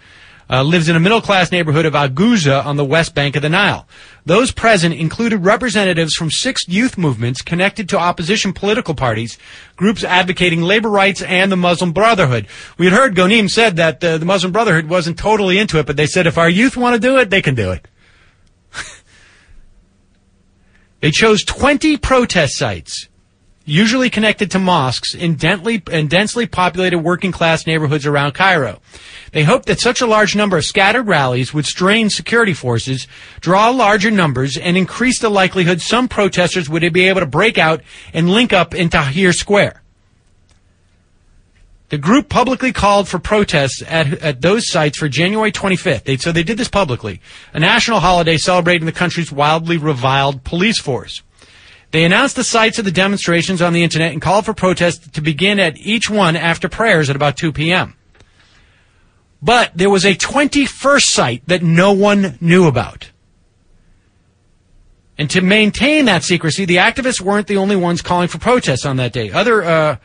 uh, 0.52 0.62
lives 0.62 0.88
in 0.88 0.94
a 0.94 1.00
middle 1.00 1.22
class 1.22 1.50
neighborhood 1.50 1.86
of 1.86 1.94
Aguza 1.94 2.64
on 2.64 2.76
the 2.76 2.84
west 2.84 3.14
bank 3.14 3.36
of 3.36 3.42
the 3.42 3.48
Nile. 3.48 3.88
Those 4.26 4.52
present 4.52 4.94
included 4.94 5.38
representatives 5.38 6.14
from 6.14 6.30
six 6.30 6.68
youth 6.68 6.98
movements 6.98 7.40
connected 7.40 7.88
to 7.88 7.98
opposition 7.98 8.52
political 8.52 8.94
parties, 8.94 9.38
groups 9.76 10.04
advocating 10.04 10.60
labor 10.60 10.90
rights, 10.90 11.22
and 11.22 11.50
the 11.50 11.56
Muslim 11.56 11.92
Brotherhood. 11.92 12.46
We 12.76 12.84
had 12.84 12.94
heard 12.94 13.14
Ghonim 13.16 13.48
said 13.48 13.76
that 13.76 14.04
uh, 14.04 14.18
the 14.18 14.26
Muslim 14.26 14.52
Brotherhood 14.52 14.90
wasn't 14.90 15.18
totally 15.18 15.58
into 15.58 15.78
it, 15.78 15.86
but 15.86 15.96
they 15.96 16.06
said 16.06 16.26
if 16.26 16.36
our 16.36 16.50
youth 16.50 16.76
want 16.76 16.94
to 16.94 17.00
do 17.00 17.16
it, 17.16 17.30
they 17.30 17.40
can 17.40 17.54
do 17.54 17.70
it. 17.70 17.88
they 21.00 21.10
chose 21.10 21.42
20 21.44 21.96
protest 21.96 22.58
sites 22.58 23.08
usually 23.64 24.10
connected 24.10 24.50
to 24.50 24.58
mosques 24.58 25.14
in 25.14 25.34
densely, 25.34 25.82
in 25.90 26.08
densely 26.08 26.46
populated 26.46 26.98
working 26.98 27.32
class 27.32 27.66
neighborhoods 27.66 28.06
around 28.06 28.32
Cairo. 28.32 28.80
They 29.32 29.44
hoped 29.44 29.66
that 29.66 29.80
such 29.80 30.00
a 30.00 30.06
large 30.06 30.36
number 30.36 30.56
of 30.56 30.64
scattered 30.64 31.06
rallies 31.06 31.54
would 31.54 31.66
strain 31.66 32.10
security 32.10 32.54
forces, 32.54 33.06
draw 33.40 33.70
larger 33.70 34.10
numbers, 34.10 34.56
and 34.56 34.76
increase 34.76 35.20
the 35.20 35.30
likelihood 35.30 35.80
some 35.80 36.08
protesters 36.08 36.68
would 36.68 36.92
be 36.92 37.08
able 37.08 37.20
to 37.20 37.26
break 37.26 37.58
out 37.58 37.82
and 38.12 38.30
link 38.30 38.52
up 38.52 38.74
in 38.74 38.88
Tahrir 38.88 39.34
Square. 39.34 39.82
The 41.92 41.98
group 41.98 42.30
publicly 42.30 42.72
called 42.72 43.06
for 43.06 43.18
protests 43.18 43.82
at, 43.86 44.14
at 44.22 44.40
those 44.40 44.66
sites 44.66 44.98
for 44.98 45.10
January 45.10 45.52
25th. 45.52 46.04
They, 46.04 46.16
so 46.16 46.32
they 46.32 46.42
did 46.42 46.56
this 46.56 46.68
publicly, 46.68 47.20
a 47.52 47.60
national 47.60 48.00
holiday 48.00 48.38
celebrating 48.38 48.86
the 48.86 48.92
country's 48.92 49.30
wildly 49.30 49.76
reviled 49.76 50.42
police 50.42 50.80
force. 50.80 51.22
They 51.92 52.04
announced 52.04 52.36
the 52.36 52.44
sites 52.44 52.78
of 52.78 52.86
the 52.86 52.90
demonstrations 52.90 53.60
on 53.60 53.74
the 53.74 53.84
internet 53.84 54.12
and 54.12 54.20
called 54.20 54.46
for 54.46 54.54
protests 54.54 55.08
to 55.10 55.20
begin 55.20 55.60
at 55.60 55.76
each 55.76 56.08
one 56.08 56.36
after 56.36 56.68
prayers 56.68 57.10
at 57.10 57.16
about 57.16 57.36
2 57.36 57.52
p.m. 57.52 57.94
But 59.42 59.72
there 59.76 59.90
was 59.90 60.06
a 60.06 60.14
21st 60.14 61.02
site 61.04 61.42
that 61.48 61.62
no 61.62 61.92
one 61.92 62.38
knew 62.40 62.66
about. 62.66 63.10
And 65.18 65.28
to 65.30 65.42
maintain 65.42 66.06
that 66.06 66.22
secrecy, 66.22 66.64
the 66.64 66.76
activists 66.76 67.20
weren't 67.20 67.46
the 67.46 67.58
only 67.58 67.76
ones 67.76 68.00
calling 68.00 68.28
for 68.28 68.38
protests 68.38 68.86
on 68.86 68.96
that 68.96 69.12
day. 69.12 69.30
Other, 69.30 69.62
uh, 69.62 69.96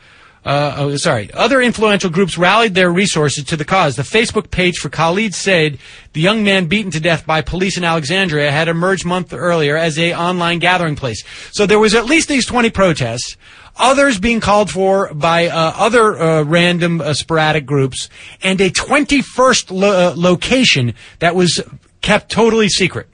uh, 0.48 0.74
oh, 0.78 0.96
sorry, 0.96 1.30
other 1.34 1.60
influential 1.60 2.08
groups 2.08 2.38
rallied 2.38 2.74
their 2.74 2.90
resources 2.90 3.44
to 3.44 3.54
the 3.54 3.66
cause. 3.66 3.96
The 3.96 4.02
Facebook 4.02 4.50
page 4.50 4.78
for 4.78 4.88
Khalid 4.88 5.34
Said, 5.34 5.76
the 6.14 6.22
young 6.22 6.42
man 6.42 6.68
beaten 6.68 6.90
to 6.92 7.00
death 7.00 7.26
by 7.26 7.42
police 7.42 7.76
in 7.76 7.84
Alexandria, 7.84 8.50
had 8.50 8.66
emerged 8.66 9.04
month 9.04 9.34
earlier 9.34 9.76
as 9.76 9.98
a 9.98 10.14
online 10.14 10.58
gathering 10.58 10.96
place. 10.96 11.22
So 11.52 11.66
there 11.66 11.78
was 11.78 11.94
at 11.94 12.06
least 12.06 12.30
these 12.30 12.46
20 12.46 12.70
protests, 12.70 13.36
others 13.76 14.18
being 14.18 14.40
called 14.40 14.70
for 14.70 15.12
by 15.12 15.48
uh, 15.48 15.74
other 15.76 16.18
uh, 16.18 16.42
random 16.44 17.02
uh, 17.02 17.12
sporadic 17.12 17.66
groups, 17.66 18.08
and 18.42 18.58
a 18.62 18.70
21st 18.70 19.70
lo- 19.70 20.08
uh, 20.08 20.14
location 20.16 20.94
that 21.18 21.34
was 21.34 21.60
kept 22.00 22.30
totally 22.30 22.70
secret. 22.70 23.06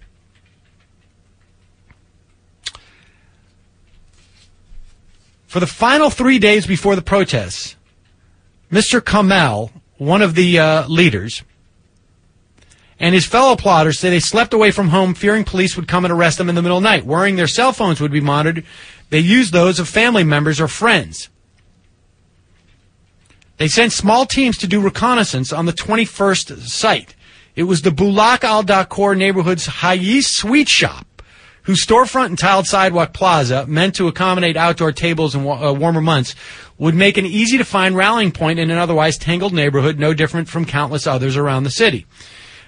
For 5.55 5.61
the 5.61 5.69
final 5.69 6.11
three 6.11 6.41
days 6.41 6.67
before 6.67 6.97
the 6.97 7.01
protests, 7.01 7.77
Mr. 8.73 9.01
Kamel, 9.01 9.71
one 9.99 10.21
of 10.21 10.35
the 10.35 10.59
uh, 10.59 10.89
leaders, 10.89 11.45
and 12.99 13.15
his 13.15 13.25
fellow 13.25 13.55
plotters 13.55 14.01
say 14.01 14.11
they 14.11 14.19
slept 14.19 14.53
away 14.53 14.73
from 14.73 14.89
home 14.89 15.15
fearing 15.15 15.45
police 15.45 15.77
would 15.77 15.87
come 15.87 16.05
and 16.05 16.11
arrest 16.11 16.39
them 16.39 16.49
in 16.49 16.57
the 16.57 16.63
middle 16.63 16.79
of 16.79 16.83
the 16.83 16.89
night. 16.89 17.07
Worrying 17.07 17.37
their 17.37 17.47
cell 17.47 17.73
phones 17.73 18.01
would 18.01 18.11
be 18.11 18.21
monitored, 18.21 18.65
they 19.11 19.21
used 19.21 19.53
those 19.53 19.79
of 19.79 19.89
family 19.89 20.25
members 20.25 20.61
or 20.61 20.67
friends. 20.67 21.29
They 23.59 23.69
sent 23.69 23.93
small 23.93 24.27
teams 24.27 24.59
to 24.59 24.67
do 24.67 24.81
reconnaissance 24.81 25.53
on 25.53 25.67
the 25.67 25.73
21st 25.73 26.63
site. 26.63 27.15
It 27.55 27.63
was 27.63 27.83
the 27.83 27.91
Bulak 27.91 28.43
al 28.43 28.65
Dakor 28.65 29.17
neighborhood's 29.17 29.67
Hayis 29.67 30.25
Sweet 30.33 30.69
Shop, 30.69 31.07
whose 31.65 31.85
storefront 31.85 32.27
and 32.27 32.39
tiled 32.39 32.67
sidewalk 32.67 33.13
plaza, 33.13 33.67
meant 33.67 33.95
to 33.97 34.09
accommodate 34.09 34.57
outdoor 34.57 34.93
tables 34.93 35.35
in 35.35 35.45
wa- 35.45 35.71
uh, 35.71 35.73
warmer 35.73 36.01
months, 36.01 36.35
would 36.79 36.95
make 36.95 37.19
an 37.19 37.27
easy 37.27 37.59
to 37.59 37.65
find 37.65 37.97
rallying 37.97 38.33
point 38.33 38.59
in 38.59 38.71
an 38.71 38.79
otherwise 38.79 39.19
tangled 39.19 39.53
neighborhood 39.53 39.99
no 39.99 40.15
different 40.15 40.49
from 40.49 40.65
countless 40.65 41.07
others 41.07 41.37
around 41.37 41.65
the 41.65 41.71
city. 41.71 42.07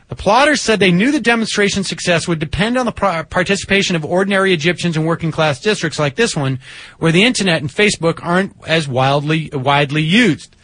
The 0.09 0.17
plotters 0.17 0.61
said 0.61 0.79
they 0.79 0.93
knew 0.93 1.11
the 1.11 1.21
demonstration 1.21 1.83
success 1.83 2.29
would 2.29 2.39
depend 2.39 2.79
on 2.79 2.87
the 2.87 2.93
participation 2.93 3.97
of 3.97 4.05
ordinary 4.05 4.53
Egyptians 4.53 4.97
in 4.97 5.05
working 5.05 5.33
class 5.33 5.61
districts 5.61 5.99
like 5.99 6.15
this 6.15 6.37
one, 6.37 6.61
where 6.99 7.11
the 7.13 7.25
internet 7.25 7.61
and 7.61 7.71
Facebook 7.71 8.21
aren't 8.23 8.55
as 8.67 8.87
wildly, 8.87 9.51
widely 9.53 10.03
used. 10.03 10.56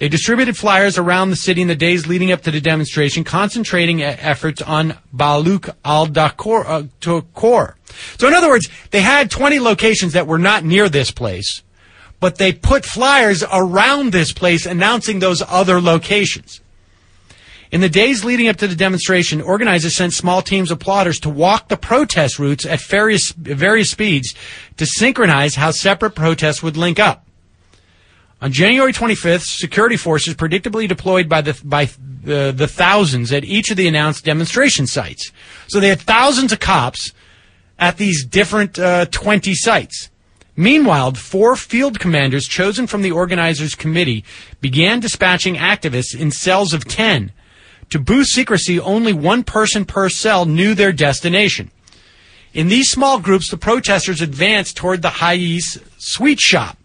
They 0.00 0.08
distributed 0.08 0.56
flyers 0.56 0.96
around 0.96 1.28
the 1.28 1.36
city 1.36 1.60
in 1.60 1.68
the 1.68 1.76
days 1.76 2.06
leading 2.06 2.32
up 2.32 2.40
to 2.42 2.50
the 2.50 2.60
demonstration, 2.60 3.22
concentrating 3.22 4.02
efforts 4.02 4.62
on 4.62 4.96
Baluk 5.14 5.74
al-Dakor. 5.84 6.64
Uh, 6.66 7.74
so 8.16 8.26
in 8.26 8.32
other 8.32 8.48
words, 8.48 8.70
they 8.92 9.02
had 9.02 9.30
20 9.30 9.60
locations 9.60 10.14
that 10.14 10.26
were 10.26 10.38
not 10.38 10.64
near 10.64 10.88
this 10.88 11.10
place, 11.10 11.62
but 12.18 12.38
they 12.38 12.50
put 12.50 12.86
flyers 12.86 13.44
around 13.52 14.12
this 14.12 14.32
place 14.32 14.64
announcing 14.64 15.18
those 15.18 15.42
other 15.46 15.82
locations. 15.82 16.62
In 17.70 17.82
the 17.82 17.90
days 17.90 18.24
leading 18.24 18.48
up 18.48 18.56
to 18.56 18.66
the 18.66 18.74
demonstration, 18.74 19.42
organizers 19.42 19.96
sent 19.96 20.14
small 20.14 20.40
teams 20.40 20.70
of 20.70 20.78
plotters 20.78 21.20
to 21.20 21.28
walk 21.28 21.68
the 21.68 21.76
protest 21.76 22.38
routes 22.38 22.64
at 22.64 22.80
various, 22.80 23.32
various 23.32 23.90
speeds 23.90 24.34
to 24.78 24.86
synchronize 24.86 25.56
how 25.56 25.72
separate 25.72 26.14
protests 26.14 26.62
would 26.62 26.78
link 26.78 26.98
up. 26.98 27.26
On 28.42 28.50
January 28.50 28.92
25th, 28.92 29.42
security 29.42 29.96
forces 29.96 30.34
predictably 30.34 30.88
deployed 30.88 31.28
by 31.28 31.42
the 31.42 31.60
by 31.62 31.90
the, 32.22 32.52
the 32.56 32.66
thousands 32.66 33.32
at 33.32 33.44
each 33.44 33.70
of 33.70 33.76
the 33.76 33.86
announced 33.86 34.24
demonstration 34.24 34.86
sites. 34.86 35.30
So 35.68 35.78
they 35.78 35.88
had 35.88 36.00
thousands 36.00 36.52
of 36.52 36.60
cops 36.60 37.12
at 37.78 37.96
these 37.96 38.24
different 38.24 38.78
uh, 38.78 39.06
20 39.06 39.54
sites. 39.54 40.10
Meanwhile, 40.56 41.12
four 41.12 41.56
field 41.56 41.98
commanders 41.98 42.46
chosen 42.46 42.86
from 42.86 43.02
the 43.02 43.12
organizers' 43.12 43.74
committee 43.74 44.24
began 44.60 45.00
dispatching 45.00 45.56
activists 45.56 46.18
in 46.18 46.30
cells 46.30 46.74
of 46.74 46.84
10. 46.86 47.32
To 47.90 47.98
boost 47.98 48.32
secrecy, 48.34 48.78
only 48.78 49.12
one 49.12 49.42
person 49.42 49.84
per 49.84 50.08
cell 50.08 50.44
knew 50.44 50.74
their 50.74 50.92
destination. 50.92 51.70
In 52.52 52.68
these 52.68 52.90
small 52.90 53.20
groups, 53.20 53.50
the 53.50 53.56
protesters 53.56 54.20
advanced 54.20 54.76
toward 54.76 55.02
the 55.02 55.10
Hayes 55.10 55.78
sweet 55.98 56.40
shop 56.40 56.76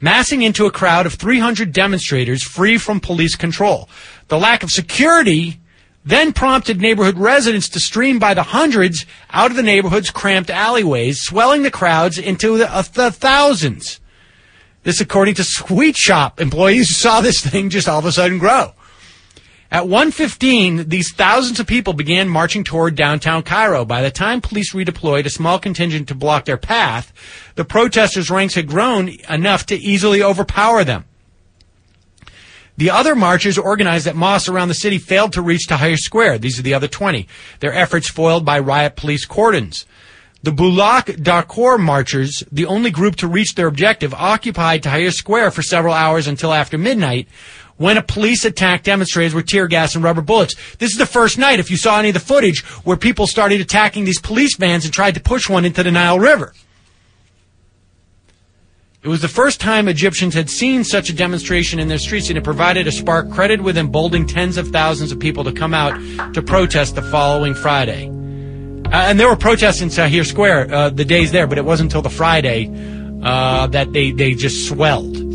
massing 0.00 0.42
into 0.42 0.66
a 0.66 0.70
crowd 0.70 1.06
of 1.06 1.14
300 1.14 1.72
demonstrators 1.72 2.42
free 2.42 2.78
from 2.78 3.00
police 3.00 3.36
control. 3.36 3.88
The 4.28 4.38
lack 4.38 4.62
of 4.62 4.70
security 4.70 5.60
then 6.04 6.32
prompted 6.32 6.80
neighborhood 6.80 7.18
residents 7.18 7.68
to 7.70 7.80
stream 7.80 8.20
by 8.20 8.32
the 8.32 8.44
hundreds 8.44 9.04
out 9.30 9.50
of 9.50 9.56
the 9.56 9.62
neighborhood's 9.62 10.10
cramped 10.10 10.50
alleyways, 10.50 11.20
swelling 11.20 11.64
the 11.64 11.70
crowds 11.70 12.16
into 12.16 12.58
the, 12.58 12.72
uh, 12.72 12.82
the 12.82 13.10
thousands. 13.10 14.00
This 14.84 15.00
according 15.00 15.34
to 15.34 15.44
sweet 15.44 15.96
shop 15.96 16.40
employees 16.40 16.88
who 16.88 16.94
saw 16.94 17.20
this 17.20 17.44
thing 17.44 17.70
just 17.70 17.88
all 17.88 17.98
of 17.98 18.04
a 18.06 18.12
sudden 18.12 18.38
grow. 18.38 18.72
At 19.70 19.84
1.15, 19.84 20.88
these 20.88 21.12
thousands 21.12 21.58
of 21.58 21.66
people 21.66 21.92
began 21.92 22.28
marching 22.28 22.62
toward 22.62 22.94
downtown 22.94 23.42
Cairo. 23.42 23.84
By 23.84 24.00
the 24.00 24.12
time 24.12 24.40
police 24.40 24.72
redeployed 24.72 25.26
a 25.26 25.30
small 25.30 25.58
contingent 25.58 26.08
to 26.08 26.14
block 26.14 26.44
their 26.44 26.56
path, 26.56 27.12
the 27.56 27.64
protesters' 27.64 28.30
ranks 28.30 28.54
had 28.54 28.68
grown 28.68 29.08
enough 29.28 29.66
to 29.66 29.76
easily 29.76 30.22
overpower 30.22 30.84
them. 30.84 31.04
The 32.76 32.90
other 32.90 33.14
marchers 33.14 33.58
organized 33.58 34.06
at 34.06 34.16
mosques 34.16 34.48
around 34.48 34.68
the 34.68 34.74
city 34.74 34.98
failed 34.98 35.32
to 35.32 35.42
reach 35.42 35.66
Tahrir 35.66 35.96
Square. 35.96 36.38
These 36.38 36.58
are 36.58 36.62
the 36.62 36.74
other 36.74 36.88
20. 36.88 37.26
Their 37.60 37.72
efforts 37.72 38.08
foiled 38.08 38.44
by 38.44 38.58
riot 38.58 38.96
police 38.96 39.24
cordons. 39.24 39.86
The 40.42 40.52
Bulak 40.52 41.16
Darkour 41.16 41.80
marchers, 41.80 42.44
the 42.52 42.66
only 42.66 42.90
group 42.90 43.16
to 43.16 43.26
reach 43.26 43.54
their 43.54 43.66
objective, 43.66 44.12
occupied 44.14 44.82
Tahrir 44.82 45.12
Square 45.12 45.52
for 45.52 45.62
several 45.62 45.94
hours 45.94 46.28
until 46.28 46.52
after 46.52 46.76
midnight, 46.76 47.26
when 47.76 47.96
a 47.96 48.02
police 48.02 48.44
attack 48.44 48.82
demonstrators 48.82 49.34
with 49.34 49.46
tear 49.46 49.66
gas 49.66 49.94
and 49.94 50.02
rubber 50.02 50.22
bullets. 50.22 50.54
This 50.78 50.92
is 50.92 50.98
the 50.98 51.06
first 51.06 51.38
night, 51.38 51.60
if 51.60 51.70
you 51.70 51.76
saw 51.76 51.98
any 51.98 52.08
of 52.08 52.14
the 52.14 52.20
footage, 52.20 52.64
where 52.84 52.96
people 52.96 53.26
started 53.26 53.60
attacking 53.60 54.04
these 54.04 54.20
police 54.20 54.56
vans 54.56 54.84
and 54.84 54.94
tried 54.94 55.14
to 55.14 55.20
push 55.20 55.48
one 55.48 55.64
into 55.64 55.82
the 55.82 55.90
Nile 55.90 56.18
River. 56.18 56.54
It 59.02 59.08
was 59.08 59.22
the 59.22 59.28
first 59.28 59.60
time 59.60 59.86
Egyptians 59.86 60.34
had 60.34 60.50
seen 60.50 60.82
such 60.82 61.10
a 61.10 61.12
demonstration 61.12 61.78
in 61.78 61.86
their 61.86 61.98
streets, 61.98 62.28
and 62.28 62.36
it 62.36 62.42
provided 62.42 62.88
a 62.88 62.92
spark 62.92 63.30
credited 63.30 63.64
with 63.64 63.78
emboldening 63.78 64.26
tens 64.26 64.56
of 64.56 64.68
thousands 64.68 65.12
of 65.12 65.20
people 65.20 65.44
to 65.44 65.52
come 65.52 65.72
out 65.72 65.94
to 66.34 66.42
protest 66.42 66.96
the 66.96 67.02
following 67.02 67.54
Friday. 67.54 68.08
Uh, 68.08 68.90
and 68.90 69.20
there 69.20 69.28
were 69.28 69.36
protests 69.36 69.80
in 69.80 69.90
Tahrir 69.90 70.26
Square 70.26 70.74
uh, 70.74 70.90
the 70.90 71.04
days 71.04 71.30
there, 71.30 71.46
but 71.46 71.56
it 71.56 71.64
wasn't 71.64 71.88
until 71.88 72.02
the 72.02 72.10
Friday 72.10 72.68
uh, 73.22 73.68
that 73.68 73.92
they, 73.92 74.10
they 74.10 74.34
just 74.34 74.66
swelled. 74.68 75.25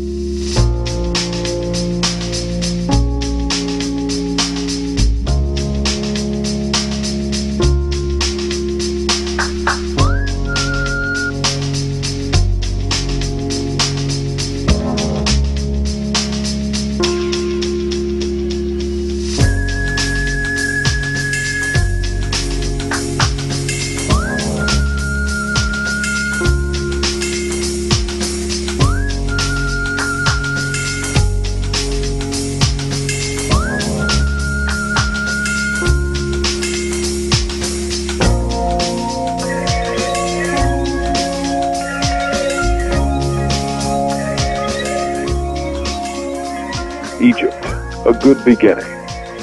Beginning. 48.44 48.84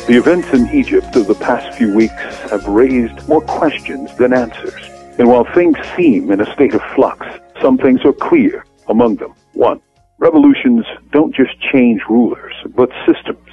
The 0.07 0.17
events 0.17 0.49
in 0.53 0.67
Egypt 0.69 1.15
of 1.15 1.27
the 1.27 1.35
past 1.35 1.77
few 1.77 1.93
weeks 1.93 2.23
have 2.49 2.65
raised 2.67 3.27
more 3.27 3.41
questions 3.41 4.15
than 4.17 4.33
answers. 4.33 4.89
And 5.19 5.27
while 5.27 5.45
things 5.53 5.77
seem 5.95 6.31
in 6.31 6.41
a 6.41 6.53
state 6.53 6.73
of 6.73 6.81
flux, 6.95 7.25
some 7.61 7.77
things 7.77 8.01
are 8.05 8.13
clear 8.13 8.65
among 8.87 9.17
them. 9.17 9.33
One, 9.53 9.81
revolutions 10.17 10.85
don't 11.11 11.35
just 11.35 11.59
change 11.71 12.01
rulers, 12.09 12.53
but 12.75 12.89
systems. 13.05 13.49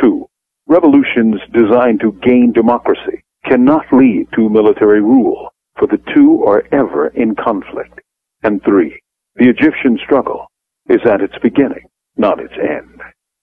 Two, 0.00 0.28
revolutions 0.66 1.40
designed 1.52 2.00
to 2.00 2.12
gain 2.22 2.52
democracy 2.52 3.22
cannot 3.44 3.86
lead 3.92 4.28
to 4.34 4.50
military 4.50 5.00
rule, 5.00 5.48
for 5.78 5.86
the 5.86 6.00
two 6.14 6.44
are 6.44 6.64
ever 6.72 7.08
in 7.08 7.34
conflict. 7.34 8.00
And 8.42 8.62
three, 8.62 9.00
the 9.36 9.48
Egyptian 9.48 9.98
struggle 10.04 10.46
is 10.88 11.00
at 11.06 11.22
its 11.22 11.34
beginning, 11.42 11.86
not 12.16 12.40
its 12.40 12.54
end. 12.60 13.00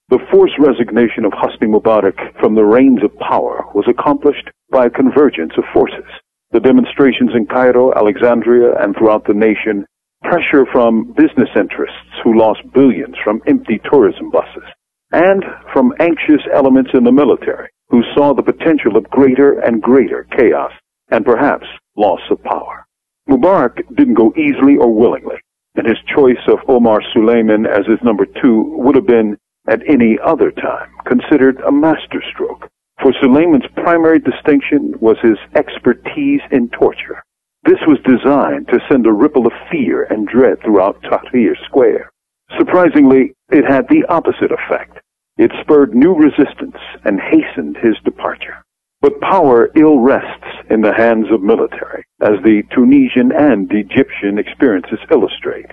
The 0.08 0.24
forced 0.30 0.54
resignation 0.60 1.24
of 1.24 1.32
Hosni 1.32 1.66
Mubarak 1.66 2.38
from 2.38 2.54
the 2.54 2.64
reins 2.64 3.02
of 3.02 3.18
power 3.18 3.64
was 3.74 3.88
accomplished 3.88 4.48
by 4.70 4.86
a 4.86 4.90
convergence 4.90 5.52
of 5.58 5.64
forces. 5.74 6.06
The 6.52 6.60
demonstrations 6.60 7.30
in 7.34 7.46
Cairo, 7.46 7.92
Alexandria, 7.92 8.76
and 8.78 8.94
throughout 8.94 9.26
the 9.26 9.34
nation, 9.34 9.84
pressure 10.22 10.64
from 10.70 11.12
business 11.16 11.48
interests 11.56 12.22
who 12.22 12.38
lost 12.38 12.60
billions 12.72 13.16
from 13.24 13.42
empty 13.48 13.80
tourism 13.90 14.30
buses, 14.30 14.62
and 15.10 15.44
from 15.72 15.92
anxious 15.98 16.42
elements 16.54 16.92
in 16.94 17.02
the 17.02 17.10
military 17.10 17.68
who 17.88 18.04
saw 18.14 18.32
the 18.32 18.42
potential 18.42 18.96
of 18.96 19.10
greater 19.10 19.58
and 19.58 19.82
greater 19.82 20.24
chaos 20.38 20.70
and 21.10 21.24
perhaps 21.24 21.66
loss 21.96 22.20
of 22.30 22.40
power. 22.44 22.86
Mubarak 23.28 23.82
didn't 23.96 24.14
go 24.14 24.32
easily 24.36 24.76
or 24.76 24.94
willingly, 24.94 25.36
and 25.74 25.84
his 25.84 25.98
choice 26.14 26.46
of 26.46 26.60
Omar 26.68 27.00
Suleiman 27.12 27.66
as 27.66 27.84
his 27.86 27.98
number 28.04 28.24
two 28.24 28.72
would 28.76 28.94
have 28.94 29.06
been 29.06 29.36
at 29.68 29.88
any 29.88 30.18
other 30.24 30.50
time 30.50 30.90
considered 31.04 31.60
a 31.60 31.72
masterstroke, 31.72 32.68
for 33.02 33.12
Suleiman's 33.20 33.66
primary 33.74 34.18
distinction 34.18 34.94
was 35.00 35.16
his 35.22 35.38
expertise 35.54 36.40
in 36.50 36.68
torture. 36.70 37.22
This 37.64 37.80
was 37.86 37.98
designed 38.04 38.68
to 38.68 38.80
send 38.90 39.06
a 39.06 39.12
ripple 39.12 39.46
of 39.46 39.52
fear 39.70 40.04
and 40.04 40.26
dread 40.28 40.62
throughout 40.62 41.02
Tahrir 41.02 41.56
Square. 41.64 42.10
Surprisingly, 42.56 43.34
it 43.50 43.64
had 43.64 43.86
the 43.88 44.04
opposite 44.08 44.52
effect. 44.52 44.98
It 45.36 45.50
spurred 45.60 45.94
new 45.94 46.14
resistance 46.14 46.76
and 47.04 47.20
hastened 47.20 47.76
his 47.76 47.96
departure. 48.04 48.62
But 49.02 49.20
power 49.20 49.70
ill 49.76 49.98
rests 49.98 50.46
in 50.70 50.80
the 50.80 50.94
hands 50.94 51.26
of 51.30 51.42
military, 51.42 52.04
as 52.22 52.42
the 52.42 52.62
Tunisian 52.72 53.30
and 53.32 53.70
Egyptian 53.70 54.38
experiences 54.38 54.98
illustrate. 55.10 55.66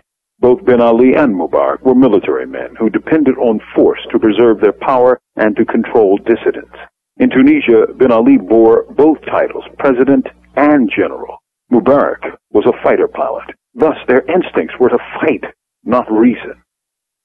Both 0.44 0.66
Ben 0.66 0.82
Ali 0.82 1.16
and 1.16 1.34
Mubarak 1.34 1.84
were 1.84 1.96
military 1.96 2.46
men 2.46 2.76
who 2.78 2.89
depended 2.89 3.38
on 3.38 3.62
force 3.74 4.02
to 4.12 4.20
preserve 4.20 4.60
their 4.60 4.74
power 4.74 5.18
and 5.38 5.56
to 5.56 5.64
control 5.64 6.18
dissidents. 6.18 6.76
In 7.16 7.30
Tunisia, 7.30 7.88
Ben 7.96 8.12
Ali 8.12 8.36
bore 8.38 8.84
both 8.91 9.20
titles, 9.22 9.64
president 9.80 10.28
and 10.58 10.91
general. 10.94 11.38
Mubarak 11.72 12.36
was 12.52 12.66
a 12.66 12.84
fighter 12.84 13.08
pilot. 13.08 13.56
Thus, 13.74 13.96
their 14.10 14.30
instincts 14.30 14.76
were 14.82 14.89
to 14.89 14.98
fight, 15.22 15.46
not 15.86 16.12
reason. 16.12 16.62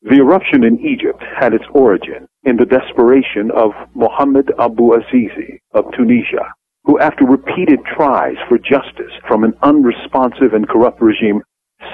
The 0.03 0.19
eruption 0.19 0.63
in 0.63 0.79
Egypt 0.79 1.21
had 1.41 1.55
its 1.55 1.65
origin 1.75 2.29
in 2.45 2.57
the 2.57 2.67
desperation 2.67 3.51
of 3.51 3.73
Mohammed 3.95 4.53
Abu 4.61 4.93
Azizi 4.95 5.59
of 5.73 5.91
Tunisia, 5.97 6.55
who 6.85 7.01
after 7.01 7.25
repeated 7.25 7.81
tries 7.97 8.37
for 8.49 8.59
justice 8.59 9.13
from 9.27 9.43
an 9.43 9.55
unresponsive 9.63 10.55
and 10.55 10.69
corrupt 10.69 11.03
regime 11.03 11.43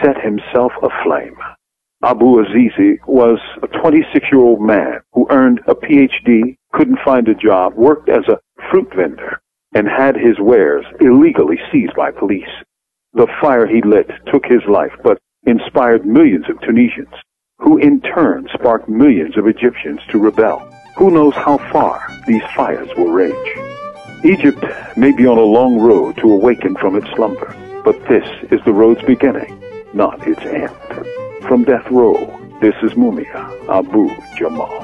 set 0.02 0.20
himself 0.22 0.72
aflame. 0.82 1.36
Abu 2.02 2.42
Azizi 2.42 2.98
was 3.06 3.38
a 3.62 3.68
26-year-old 3.68 4.60
man 4.60 5.00
who 5.12 5.26
earned 5.30 5.60
a 5.66 5.74
PhD, 5.74 6.56
couldn't 6.72 6.98
find 7.04 7.28
a 7.28 7.34
job, 7.34 7.74
worked 7.74 8.08
as 8.08 8.24
a 8.28 8.40
fruit 8.70 8.92
vendor, 8.94 9.40
and 9.74 9.88
had 9.88 10.14
his 10.14 10.38
wares 10.38 10.84
illegally 11.00 11.58
seized 11.72 11.94
by 11.94 12.10
police. 12.10 12.48
The 13.14 13.26
fire 13.40 13.66
he 13.66 13.80
lit 13.80 14.10
took 14.30 14.44
his 14.44 14.62
life, 14.68 14.92
but 15.02 15.18
inspired 15.46 16.04
millions 16.04 16.44
of 16.50 16.60
Tunisians, 16.60 17.14
who 17.58 17.78
in 17.78 18.00
turn 18.00 18.48
sparked 18.52 18.88
millions 18.88 19.38
of 19.38 19.46
Egyptians 19.46 20.00
to 20.10 20.18
rebel. 20.18 20.58
Who 20.96 21.10
knows 21.10 21.34
how 21.34 21.58
far 21.72 22.06
these 22.26 22.42
fires 22.54 22.88
will 22.96 23.12
rage? 23.12 23.34
Egypt 24.24 24.64
may 24.96 25.12
be 25.12 25.26
on 25.26 25.38
a 25.38 25.42
long 25.42 25.78
road 25.78 26.16
to 26.18 26.32
awaken 26.32 26.76
from 26.76 26.96
its 26.96 27.08
slumber, 27.14 27.54
but 27.84 27.98
this 28.08 28.26
is 28.50 28.60
the 28.64 28.72
road's 28.72 29.02
beginning, 29.02 29.60
not 29.94 30.26
its 30.26 30.40
end. 30.42 30.70
From 31.46 31.64
death 31.64 31.88
row, 31.90 32.16
this 32.60 32.74
is 32.82 32.92
Mumia 32.92 33.68
Abu 33.68 34.10
Jamal. 34.36 34.83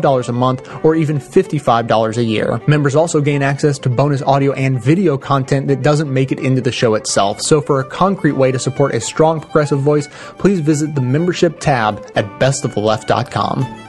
$5 0.00 0.28
a 0.28 0.32
month 0.32 0.84
or 0.84 0.94
even 0.94 1.18
$55 1.18 2.16
a 2.16 2.24
year. 2.24 2.60
Members 2.66 2.96
also 2.96 3.20
gain 3.20 3.42
access 3.42 3.78
to 3.80 3.88
bonus 3.88 4.22
audio 4.22 4.52
and 4.52 4.82
video 4.82 5.18
content 5.18 5.68
that 5.68 5.82
doesn't 5.82 6.12
make 6.12 6.32
it 6.32 6.38
into 6.38 6.60
the 6.60 6.72
show 6.72 6.94
itself. 6.94 7.40
So 7.40 7.60
for 7.60 7.80
a 7.80 7.84
concrete 7.84 8.32
way 8.32 8.52
to 8.52 8.58
support 8.58 8.94
a 8.94 9.00
strong 9.00 9.40
progressive 9.40 9.80
voice, 9.80 10.08
please 10.38 10.60
visit 10.60 10.94
the 10.94 11.00
membership 11.00 11.60
tab 11.60 12.10
at 12.14 12.24
bestoftheleft.com. 12.38 13.82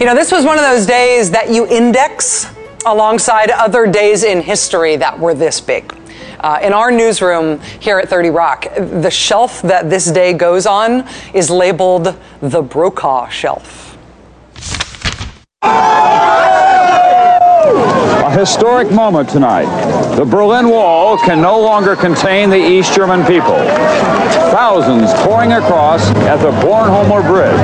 You 0.00 0.06
know, 0.06 0.14
this 0.14 0.30
was 0.30 0.44
one 0.44 0.58
of 0.58 0.64
those 0.64 0.86
days 0.86 1.32
that 1.32 1.50
you 1.50 1.66
index 1.66 2.46
alongside 2.86 3.50
other 3.50 3.84
days 3.84 4.22
in 4.22 4.40
history 4.40 4.94
that 4.96 5.18
were 5.18 5.34
this 5.34 5.60
big. 5.60 5.97
Uh, 6.40 6.60
in 6.62 6.72
our 6.72 6.90
newsroom 6.90 7.60
here 7.80 7.98
at 7.98 8.08
30 8.08 8.30
Rock, 8.30 8.66
the 8.76 9.10
shelf 9.10 9.60
that 9.62 9.90
this 9.90 10.10
day 10.10 10.32
goes 10.32 10.66
on 10.66 11.06
is 11.34 11.50
labeled 11.50 12.16
the 12.40 12.62
Brokaw 12.62 13.28
shelf. 13.28 13.96
A 18.28 18.30
historic 18.30 18.92
moment 18.92 19.28
tonight. 19.28 19.66
The 20.14 20.24
Berlin 20.24 20.68
Wall 20.68 21.18
can 21.18 21.42
no 21.42 21.58
longer 21.58 21.96
contain 21.96 22.50
the 22.50 22.56
East 22.56 22.94
German 22.94 23.26
people. 23.26 23.58
Thousands 24.52 25.12
pouring 25.24 25.52
across 25.52 26.08
at 26.26 26.36
the 26.36 26.52
Bornholmer 26.64 27.26
Bridge. 27.26 27.58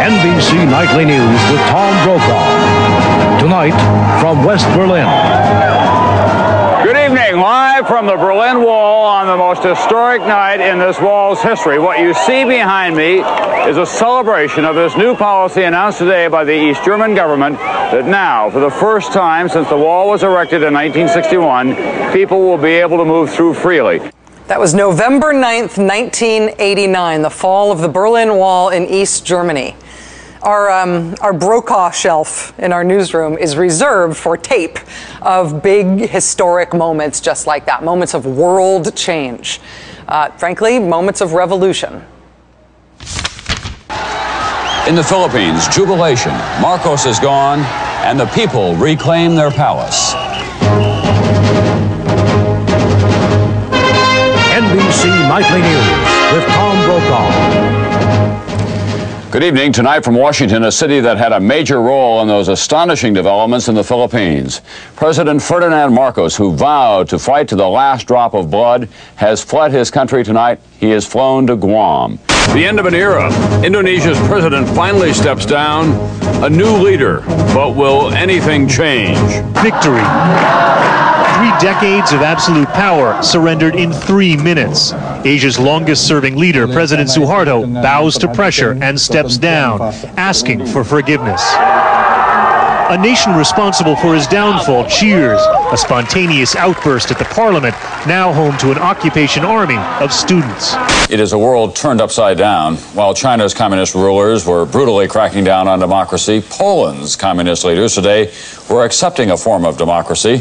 NBC 0.00 0.68
Nightly 0.68 1.04
News 1.04 1.40
with 1.50 1.60
Tom 1.68 1.94
Brokaw. 2.04 3.40
Tonight 3.40 3.76
from 4.20 4.44
West 4.44 4.66
Berlin. 4.74 5.69
Live 7.36 7.86
from 7.86 8.06
the 8.06 8.16
Berlin 8.16 8.64
Wall 8.64 9.06
on 9.06 9.28
the 9.28 9.36
most 9.36 9.62
historic 9.62 10.20
night 10.22 10.60
in 10.60 10.80
this 10.80 11.00
wall's 11.00 11.40
history. 11.40 11.78
What 11.78 12.00
you 12.00 12.12
see 12.12 12.44
behind 12.44 12.96
me 12.96 13.20
is 13.68 13.76
a 13.76 13.86
celebration 13.86 14.64
of 14.64 14.74
this 14.74 14.96
new 14.96 15.14
policy 15.14 15.62
announced 15.62 15.98
today 15.98 16.26
by 16.26 16.42
the 16.42 16.52
East 16.52 16.84
German 16.84 17.14
government 17.14 17.56
that 17.56 18.04
now, 18.04 18.50
for 18.50 18.58
the 18.58 18.70
first 18.70 19.12
time 19.12 19.48
since 19.48 19.68
the 19.68 19.76
wall 19.76 20.08
was 20.08 20.24
erected 20.24 20.64
in 20.64 20.74
1961, 20.74 22.12
people 22.12 22.40
will 22.40 22.58
be 22.58 22.72
able 22.72 22.98
to 22.98 23.04
move 23.04 23.30
through 23.30 23.54
freely. 23.54 24.00
That 24.48 24.58
was 24.58 24.74
November 24.74 25.32
9th, 25.32 25.78
1989, 25.78 27.22
the 27.22 27.30
fall 27.30 27.70
of 27.70 27.78
the 27.78 27.88
Berlin 27.88 28.36
Wall 28.38 28.70
in 28.70 28.86
East 28.86 29.24
Germany. 29.24 29.76
Our, 30.42 30.70
um, 30.70 31.14
our 31.20 31.34
Brokaw 31.34 31.90
shelf 31.90 32.58
in 32.58 32.72
our 32.72 32.82
newsroom 32.82 33.36
is 33.36 33.56
reserved 33.56 34.16
for 34.16 34.38
tape 34.38 34.78
of 35.20 35.62
big 35.62 36.08
historic 36.08 36.72
moments 36.72 37.20
just 37.20 37.46
like 37.46 37.66
that, 37.66 37.84
moments 37.84 38.14
of 38.14 38.24
world 38.24 38.96
change. 38.96 39.60
Uh, 40.08 40.30
frankly, 40.30 40.78
moments 40.78 41.20
of 41.20 41.34
revolution. 41.34 42.02
In 44.88 44.94
the 44.94 45.04
Philippines, 45.06 45.68
jubilation. 45.68 46.32
Marcos 46.62 47.04
is 47.04 47.20
gone, 47.20 47.60
and 48.06 48.18
the 48.18 48.26
people 48.28 48.74
reclaim 48.76 49.34
their 49.34 49.50
palace. 49.50 50.14
NBC 54.56 55.04
Nightly 55.28 55.60
News 55.60 56.32
with 56.32 56.46
Tom 56.48 56.82
Brokaw. 56.86 57.69
Good 59.30 59.44
evening. 59.44 59.72
Tonight 59.72 60.02
from 60.02 60.16
Washington, 60.16 60.64
a 60.64 60.72
city 60.72 60.98
that 60.98 61.16
had 61.16 61.30
a 61.30 61.38
major 61.38 61.80
role 61.80 62.20
in 62.20 62.26
those 62.26 62.48
astonishing 62.48 63.14
developments 63.14 63.68
in 63.68 63.76
the 63.76 63.84
Philippines. 63.84 64.60
President 64.96 65.40
Ferdinand 65.40 65.94
Marcos, 65.94 66.34
who 66.34 66.52
vowed 66.52 67.08
to 67.10 67.18
fight 67.18 67.46
to 67.50 67.54
the 67.54 67.68
last 67.68 68.08
drop 68.08 68.34
of 68.34 68.50
blood, 68.50 68.88
has 69.14 69.40
fled 69.40 69.70
his 69.70 69.88
country 69.88 70.24
tonight. 70.24 70.58
He 70.80 70.90
has 70.90 71.06
flown 71.06 71.46
to 71.46 71.54
Guam. 71.54 72.18
The 72.54 72.66
end 72.66 72.80
of 72.80 72.86
an 72.86 72.94
era. 72.94 73.30
Indonesia's 73.64 74.18
president 74.26 74.68
finally 74.70 75.12
steps 75.12 75.46
down. 75.46 75.92
A 76.42 76.50
new 76.50 76.76
leader. 76.78 77.20
But 77.54 77.76
will 77.76 78.12
anything 78.12 78.66
change? 78.66 79.16
Victory. 79.62 80.02
Three 81.40 81.58
decades 81.58 82.12
of 82.12 82.20
absolute 82.20 82.68
power 82.68 83.22
surrendered 83.22 83.74
in 83.74 83.94
three 83.94 84.36
minutes. 84.36 84.92
Asia's 85.24 85.58
longest 85.58 86.06
serving 86.06 86.36
leader, 86.36 86.68
President 86.68 87.08
Suharto, 87.08 87.64
bows 87.82 88.18
to 88.18 88.30
pressure 88.30 88.76
and 88.82 89.00
steps 89.00 89.38
down, 89.38 89.80
asking 90.18 90.66
for 90.66 90.84
forgiveness. 90.84 91.40
A 92.90 92.98
nation 92.98 93.36
responsible 93.36 93.94
for 93.94 94.16
his 94.16 94.26
downfall 94.26 94.84
cheers. 94.88 95.40
A 95.70 95.76
spontaneous 95.76 96.56
outburst 96.56 97.12
at 97.12 97.20
the 97.20 97.24
parliament, 97.24 97.72
now 98.04 98.32
home 98.32 98.58
to 98.58 98.72
an 98.72 98.78
occupation 98.78 99.44
army 99.44 99.76
of 100.04 100.12
students. 100.12 100.74
It 101.08 101.20
is 101.20 101.32
a 101.32 101.38
world 101.38 101.76
turned 101.76 102.00
upside 102.00 102.36
down. 102.36 102.78
While 102.98 103.14
China's 103.14 103.54
communist 103.54 103.94
rulers 103.94 104.44
were 104.44 104.66
brutally 104.66 105.06
cracking 105.06 105.44
down 105.44 105.68
on 105.68 105.78
democracy, 105.78 106.42
Poland's 106.50 107.14
communist 107.14 107.64
leaders 107.64 107.94
today 107.94 108.32
were 108.68 108.84
accepting 108.84 109.30
a 109.30 109.36
form 109.36 109.64
of 109.64 109.78
democracy, 109.78 110.38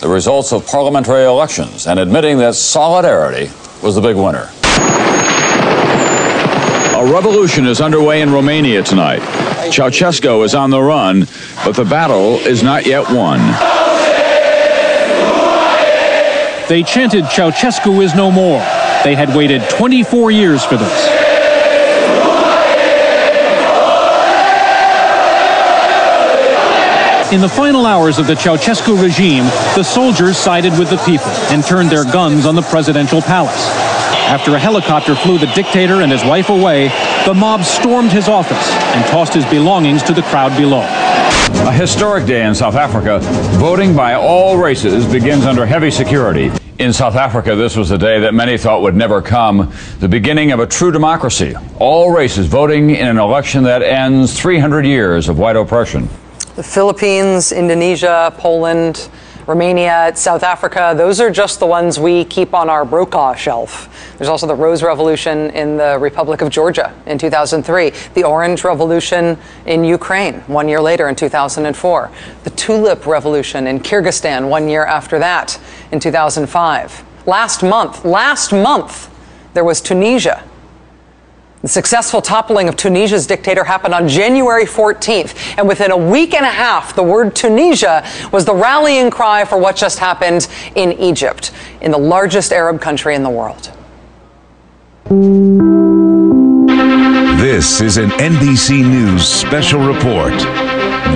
the 0.00 0.08
results 0.08 0.54
of 0.54 0.66
parliamentary 0.66 1.24
elections, 1.24 1.86
and 1.86 1.98
admitting 1.98 2.38
that 2.38 2.54
solidarity 2.54 3.50
was 3.82 3.94
the 3.94 4.00
big 4.00 4.16
winner. 4.16 4.48
A 7.00 7.12
revolution 7.12 7.64
is 7.64 7.80
underway 7.80 8.20
in 8.20 8.30
Romania 8.30 8.82
tonight. 8.82 9.20
Ceausescu 9.72 10.44
is 10.44 10.54
on 10.54 10.68
the 10.68 10.82
run, 10.82 11.20
but 11.64 11.74
the 11.74 11.86
battle 11.86 12.34
is 12.40 12.62
not 12.62 12.84
yet 12.84 13.10
won. 13.10 13.38
They 16.68 16.82
chanted 16.82 17.24
Ceausescu 17.24 18.02
is 18.04 18.14
no 18.14 18.30
more. 18.30 18.58
They 19.02 19.14
had 19.14 19.34
waited 19.34 19.62
24 19.70 20.30
years 20.30 20.62
for 20.62 20.76
this. 20.76 21.06
In 27.32 27.40
the 27.40 27.48
final 27.48 27.86
hours 27.86 28.18
of 28.18 28.26
the 28.26 28.34
Ceausescu 28.34 29.02
regime, 29.02 29.44
the 29.74 29.84
soldiers 29.84 30.36
sided 30.36 30.78
with 30.78 30.90
the 30.90 30.98
people 30.98 31.30
and 31.48 31.64
turned 31.64 31.88
their 31.88 32.04
guns 32.04 32.44
on 32.44 32.56
the 32.56 32.62
presidential 32.62 33.22
palace. 33.22 33.79
After 34.30 34.54
a 34.54 34.60
helicopter 34.60 35.16
flew 35.16 35.38
the 35.38 35.52
dictator 35.56 36.02
and 36.02 36.12
his 36.12 36.24
wife 36.24 36.50
away, 36.50 36.86
the 37.26 37.34
mob 37.34 37.64
stormed 37.64 38.12
his 38.12 38.28
office 38.28 38.70
and 38.94 39.04
tossed 39.06 39.34
his 39.34 39.44
belongings 39.46 40.04
to 40.04 40.12
the 40.12 40.22
crowd 40.22 40.56
below. 40.56 40.82
A 41.66 41.72
historic 41.72 42.26
day 42.26 42.46
in 42.46 42.54
South 42.54 42.76
Africa. 42.76 43.18
Voting 43.58 43.96
by 43.96 44.14
all 44.14 44.56
races 44.56 45.04
begins 45.10 45.46
under 45.46 45.66
heavy 45.66 45.90
security. 45.90 46.52
In 46.78 46.92
South 46.92 47.16
Africa, 47.16 47.56
this 47.56 47.74
was 47.74 47.90
a 47.90 47.98
day 47.98 48.20
that 48.20 48.32
many 48.32 48.56
thought 48.56 48.82
would 48.82 48.94
never 48.94 49.20
come 49.20 49.72
the 49.98 50.08
beginning 50.08 50.52
of 50.52 50.60
a 50.60 50.66
true 50.66 50.92
democracy. 50.92 51.56
All 51.80 52.12
races 52.12 52.46
voting 52.46 52.90
in 52.90 53.08
an 53.08 53.18
election 53.18 53.64
that 53.64 53.82
ends 53.82 54.38
300 54.38 54.86
years 54.86 55.28
of 55.28 55.40
white 55.40 55.56
oppression. 55.56 56.08
The 56.54 56.62
Philippines, 56.62 57.50
Indonesia, 57.50 58.32
Poland, 58.38 59.08
Romania, 59.50 60.12
South 60.14 60.44
Africa, 60.44 60.94
those 60.96 61.20
are 61.20 61.28
just 61.28 61.58
the 61.58 61.66
ones 61.66 61.98
we 61.98 62.24
keep 62.24 62.54
on 62.54 62.70
our 62.70 62.84
Brokaw 62.84 63.34
shelf. 63.34 64.14
There's 64.16 64.28
also 64.28 64.46
the 64.46 64.54
Rose 64.54 64.84
Revolution 64.84 65.50
in 65.50 65.76
the 65.76 65.98
Republic 65.98 66.40
of 66.40 66.50
Georgia 66.50 66.94
in 67.06 67.18
2003, 67.18 67.90
the 68.14 68.22
Orange 68.22 68.62
Revolution 68.62 69.36
in 69.66 69.82
Ukraine 69.82 70.34
one 70.42 70.68
year 70.68 70.80
later 70.80 71.08
in 71.08 71.16
2004, 71.16 72.12
the 72.44 72.50
Tulip 72.50 73.06
Revolution 73.06 73.66
in 73.66 73.80
Kyrgyzstan 73.80 74.48
one 74.48 74.68
year 74.68 74.84
after 74.84 75.18
that 75.18 75.60
in 75.90 75.98
2005. 75.98 77.04
Last 77.26 77.64
month, 77.64 78.04
last 78.04 78.52
month, 78.52 79.10
there 79.54 79.64
was 79.64 79.80
Tunisia. 79.80 80.44
The 81.62 81.68
successful 81.68 82.22
toppling 82.22 82.70
of 82.70 82.76
Tunisia's 82.76 83.26
dictator 83.26 83.64
happened 83.64 83.92
on 83.92 84.08
January 84.08 84.64
14th, 84.64 85.58
and 85.58 85.68
within 85.68 85.90
a 85.90 85.96
week 85.96 86.32
and 86.32 86.46
a 86.46 86.50
half, 86.50 86.96
the 86.96 87.02
word 87.02 87.36
Tunisia 87.36 88.02
was 88.32 88.46
the 88.46 88.54
rallying 88.54 89.10
cry 89.10 89.44
for 89.44 89.58
what 89.58 89.76
just 89.76 89.98
happened 89.98 90.48
in 90.74 90.92
Egypt, 90.92 91.52
in 91.82 91.90
the 91.90 91.98
largest 91.98 92.54
Arab 92.54 92.80
country 92.80 93.14
in 93.14 93.22
the 93.22 93.28
world. 93.28 93.70
This 97.38 97.82
is 97.82 97.98
an 97.98 98.08
NBC 98.10 98.82
News 98.82 99.28
special 99.28 99.80
report 99.80 100.32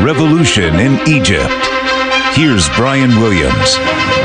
Revolution 0.03 0.79
in 0.79 0.99
Egypt. 1.09 1.74
Here's 2.35 2.69
Brian 2.71 3.11
Williams. 3.21 3.77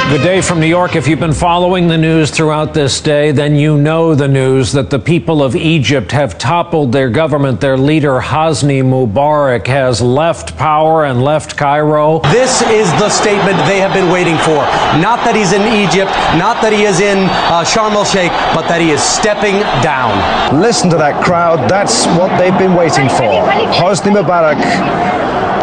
Good 0.09 0.23
day 0.23 0.41
from 0.41 0.59
New 0.59 0.65
York. 0.65 0.95
If 0.95 1.07
you've 1.07 1.19
been 1.19 1.31
following 1.31 1.87
the 1.87 1.97
news 1.97 2.31
throughout 2.31 2.73
this 2.73 2.99
day, 2.99 3.31
then 3.31 3.53
you 3.53 3.77
know 3.77 4.15
the 4.15 4.27
news 4.27 4.71
that 4.71 4.89
the 4.89 4.97
people 4.97 5.43
of 5.43 5.55
Egypt 5.55 6.11
have 6.11 6.39
toppled 6.39 6.91
their 6.91 7.11
government. 7.11 7.61
Their 7.61 7.77
leader, 7.77 8.19
Hosni 8.19 8.81
Mubarak, 8.81 9.67
has 9.67 10.01
left 10.01 10.57
power 10.57 11.05
and 11.05 11.23
left 11.23 11.55
Cairo. 11.55 12.21
This 12.31 12.63
is 12.63 12.89
the 12.93 13.09
statement 13.09 13.57
they 13.67 13.79
have 13.79 13.93
been 13.93 14.11
waiting 14.11 14.37
for. 14.37 14.57
Not 14.97 15.23
that 15.23 15.35
he's 15.35 15.53
in 15.53 15.61
Egypt, 15.61 16.09
not 16.35 16.63
that 16.63 16.73
he 16.73 16.85
is 16.85 17.01
in 17.01 17.19
uh, 17.29 17.63
Sharm 17.63 17.91
el 17.91 18.05
Sheikh, 18.05 18.31
but 18.55 18.67
that 18.67 18.81
he 18.81 18.89
is 18.89 19.03
stepping 19.03 19.59
down. 19.83 20.17
Listen 20.59 20.89
to 20.89 20.97
that 20.97 21.23
crowd. 21.23 21.69
That's 21.69 22.07
what 22.17 22.35
they've 22.39 22.57
been 22.57 22.73
waiting 22.73 23.07
for. 23.07 23.45
Hosni 23.69 24.09
Mubarak 24.09 24.57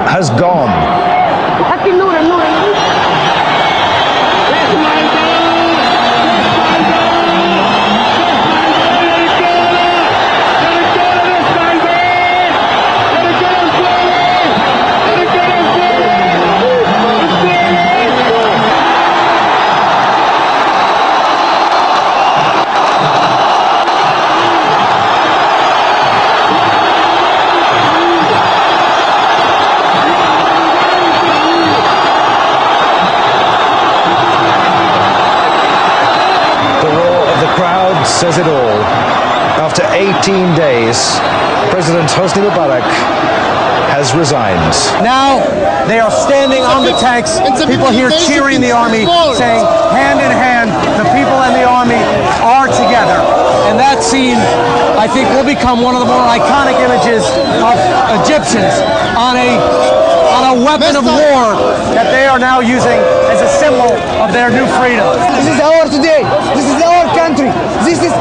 has 0.06 0.30
gone. 0.30 1.05
Says 38.16 38.38
it 38.38 38.48
all. 38.48 38.80
After 39.60 39.84
18 39.92 40.56
days, 40.56 41.20
President 41.68 42.08
Hosni 42.08 42.40
Mubarak 42.40 42.88
has 43.92 44.16
resigned. 44.16 44.72
Now 45.04 45.44
they 45.84 46.00
are 46.00 46.10
standing 46.10 46.64
on 46.64 46.84
the 46.88 46.96
tanks. 46.96 47.36
People 47.68 47.92
here 47.92 48.08
cheering 48.24 48.64
the 48.64 48.72
army, 48.72 49.04
saying, 49.36 49.60
hand 49.92 50.24
in 50.24 50.32
hand, 50.32 50.72
the 50.96 51.04
people 51.12 51.36
and 51.44 51.52
the 51.52 51.68
army 51.68 52.00
are 52.40 52.72
together. 52.72 53.20
And 53.68 53.76
that 53.76 54.00
scene, 54.00 54.40
I 54.96 55.04
think, 55.04 55.28
will 55.36 55.44
become 55.44 55.84
one 55.84 55.92
of 55.92 56.00
the 56.00 56.08
more 56.08 56.24
iconic 56.24 56.80
images 56.80 57.20
of 57.60 57.76
Egyptians 58.24 58.80
on 59.12 59.36
a 59.36 59.60
on 60.36 60.44
a 60.52 60.56
weapon 60.60 60.92
of 60.96 61.04
war 61.08 61.56
that 61.96 62.12
they 62.12 62.28
are 62.28 62.36
now 62.36 62.60
using 62.60 63.00
as 63.32 63.40
a 63.40 63.48
symbol 63.48 63.88
of 64.20 64.36
their 64.36 64.52
new 64.52 64.68
freedom. 64.76 65.08
This 65.32 65.48
is 65.48 65.58
our 65.64 65.88
today. 65.88 66.20
This 66.52 66.68
is 66.68 66.76
our 66.84 67.08
country. 67.16 67.48
This 67.88 68.04
is 68.04 68.12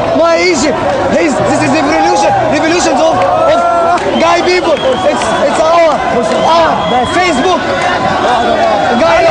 This, 1.14 1.30
this 1.46 1.62
is 1.62 1.70
revolution. 1.70 2.32
Revolutions 2.50 2.98
of, 2.98 3.14
of 3.14 3.76
Guy 4.18 4.42
people. 4.42 4.74
It's 4.74 5.24
it's 5.46 5.60
our 5.62 5.94
our 5.94 7.06
Facebook. 7.14 7.62
Guy, 8.98 9.22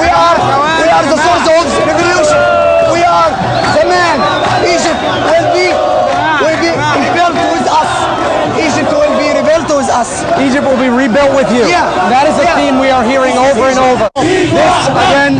we 0.00 0.08
are 0.08 0.38
we 0.80 0.88
are 0.88 1.04
the 1.12 1.18
source 1.20 1.44
of 1.44 1.64
revolution. 1.84 2.40
We 2.88 3.04
are 3.04 3.28
the 3.76 3.84
man. 3.84 4.16
Egypt 4.64 5.00
will 5.28 5.48
be 5.52 5.68
will 6.40 6.56
be 6.56 6.70
rebuilt 6.72 7.36
with 7.52 7.66
us. 7.68 7.90
Egypt 8.56 8.92
will 8.96 9.16
be 9.20 9.28
rebuilt 9.36 9.68
with 9.76 9.89
us. 10.00 10.24
Egypt 10.40 10.64
will 10.64 10.80
be 10.80 10.88
rebuilt 10.88 11.32
with 11.36 11.48
you. 11.52 11.68
Yeah. 11.68 11.84
That 12.08 12.24
is 12.24 12.34
the 12.40 12.48
Yeah. 12.48 12.56
theme 12.56 12.80
we 12.80 12.88
are 12.88 13.04
hearing 13.04 13.36
over 13.36 13.68
and 13.68 13.78
over. 13.78 14.08
This, 14.16 14.76
again, 14.88 15.36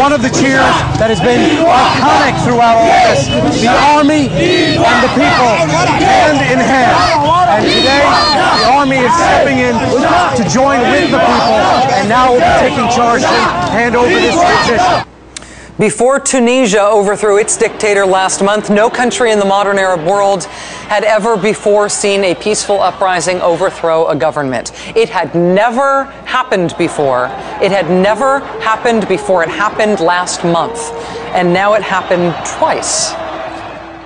one 0.00 0.12
of 0.12 0.22
the 0.22 0.32
cheers 0.32 0.74
that 0.96 1.12
has 1.12 1.20
been 1.20 1.60
iconic 1.60 2.34
throughout 2.44 2.80
all 2.80 2.88
this. 3.12 3.28
The 3.60 3.68
army 3.68 4.32
and 4.32 4.98
the 5.04 5.12
people, 5.12 5.52
hand 6.00 6.40
in 6.40 6.58
hand. 6.58 6.96
And 7.50 7.64
today, 7.66 8.04
the 8.64 8.68
army 8.72 8.98
is 9.04 9.12
stepping 9.12 9.58
in 9.58 9.76
to 9.76 10.42
join 10.48 10.80
with 10.80 11.10
the 11.12 11.20
people, 11.20 11.56
and 12.00 12.08
now 12.08 12.32
will 12.32 12.40
be 12.40 12.56
taking 12.64 12.88
charge 12.88 13.22
to 13.22 13.38
hand 13.76 13.96
over 13.96 14.08
this 14.08 14.34
position. 14.34 15.09
Before 15.80 16.20
Tunisia 16.20 16.82
overthrew 16.82 17.38
its 17.38 17.56
dictator 17.56 18.04
last 18.04 18.42
month, 18.42 18.68
no 18.68 18.90
country 18.90 19.32
in 19.32 19.38
the 19.38 19.46
modern 19.46 19.78
Arab 19.78 20.06
world 20.06 20.44
had 20.44 21.04
ever 21.04 21.38
before 21.38 21.88
seen 21.88 22.22
a 22.22 22.34
peaceful 22.34 22.82
uprising 22.82 23.40
overthrow 23.40 24.06
a 24.08 24.14
government. 24.14 24.72
It 24.94 25.08
had 25.08 25.34
never 25.34 26.04
happened 26.26 26.74
before. 26.76 27.28
It 27.62 27.72
had 27.72 27.88
never 27.88 28.40
happened 28.60 29.08
before. 29.08 29.42
It 29.42 29.48
happened 29.48 30.00
last 30.00 30.44
month. 30.44 30.92
And 31.34 31.54
now 31.54 31.72
it 31.72 31.82
happened 31.82 32.34
twice. 32.44 33.12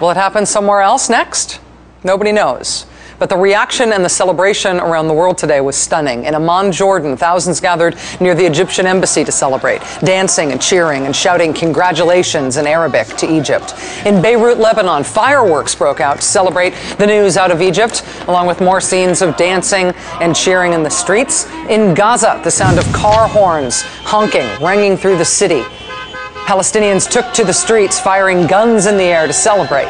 Will 0.00 0.12
it 0.12 0.16
happen 0.16 0.46
somewhere 0.46 0.80
else 0.80 1.10
next? 1.10 1.58
Nobody 2.04 2.30
knows. 2.30 2.86
But 3.18 3.28
the 3.28 3.36
reaction 3.36 3.92
and 3.92 4.04
the 4.04 4.08
celebration 4.08 4.78
around 4.78 5.08
the 5.08 5.14
world 5.14 5.38
today 5.38 5.60
was 5.60 5.76
stunning. 5.76 6.24
In 6.24 6.34
Amman, 6.34 6.72
Jordan, 6.72 7.16
thousands 7.16 7.60
gathered 7.60 7.96
near 8.20 8.34
the 8.34 8.44
Egyptian 8.44 8.86
embassy 8.86 9.24
to 9.24 9.32
celebrate, 9.32 9.80
dancing 10.00 10.50
and 10.52 10.60
cheering 10.60 11.06
and 11.06 11.14
shouting 11.14 11.52
congratulations 11.52 12.56
in 12.56 12.66
Arabic 12.66 13.06
to 13.18 13.32
Egypt. 13.32 13.74
In 14.04 14.20
Beirut, 14.20 14.58
Lebanon, 14.58 15.04
fireworks 15.04 15.74
broke 15.74 16.00
out 16.00 16.16
to 16.16 16.22
celebrate 16.22 16.74
the 16.98 17.06
news 17.06 17.36
out 17.36 17.50
of 17.50 17.62
Egypt, 17.62 18.04
along 18.26 18.46
with 18.46 18.60
more 18.60 18.80
scenes 18.80 19.22
of 19.22 19.36
dancing 19.36 19.92
and 20.20 20.34
cheering 20.34 20.72
in 20.72 20.82
the 20.82 20.90
streets. 20.90 21.46
In 21.68 21.94
Gaza, 21.94 22.40
the 22.42 22.50
sound 22.50 22.78
of 22.78 22.92
car 22.92 23.28
horns 23.28 23.82
honking, 23.82 24.46
ringing 24.62 24.96
through 24.96 25.18
the 25.18 25.24
city. 25.24 25.62
Palestinians 26.46 27.08
took 27.08 27.32
to 27.32 27.44
the 27.44 27.54
streets, 27.54 27.98
firing 27.98 28.46
guns 28.46 28.86
in 28.86 28.96
the 28.96 29.04
air 29.04 29.26
to 29.26 29.32
celebrate. 29.32 29.88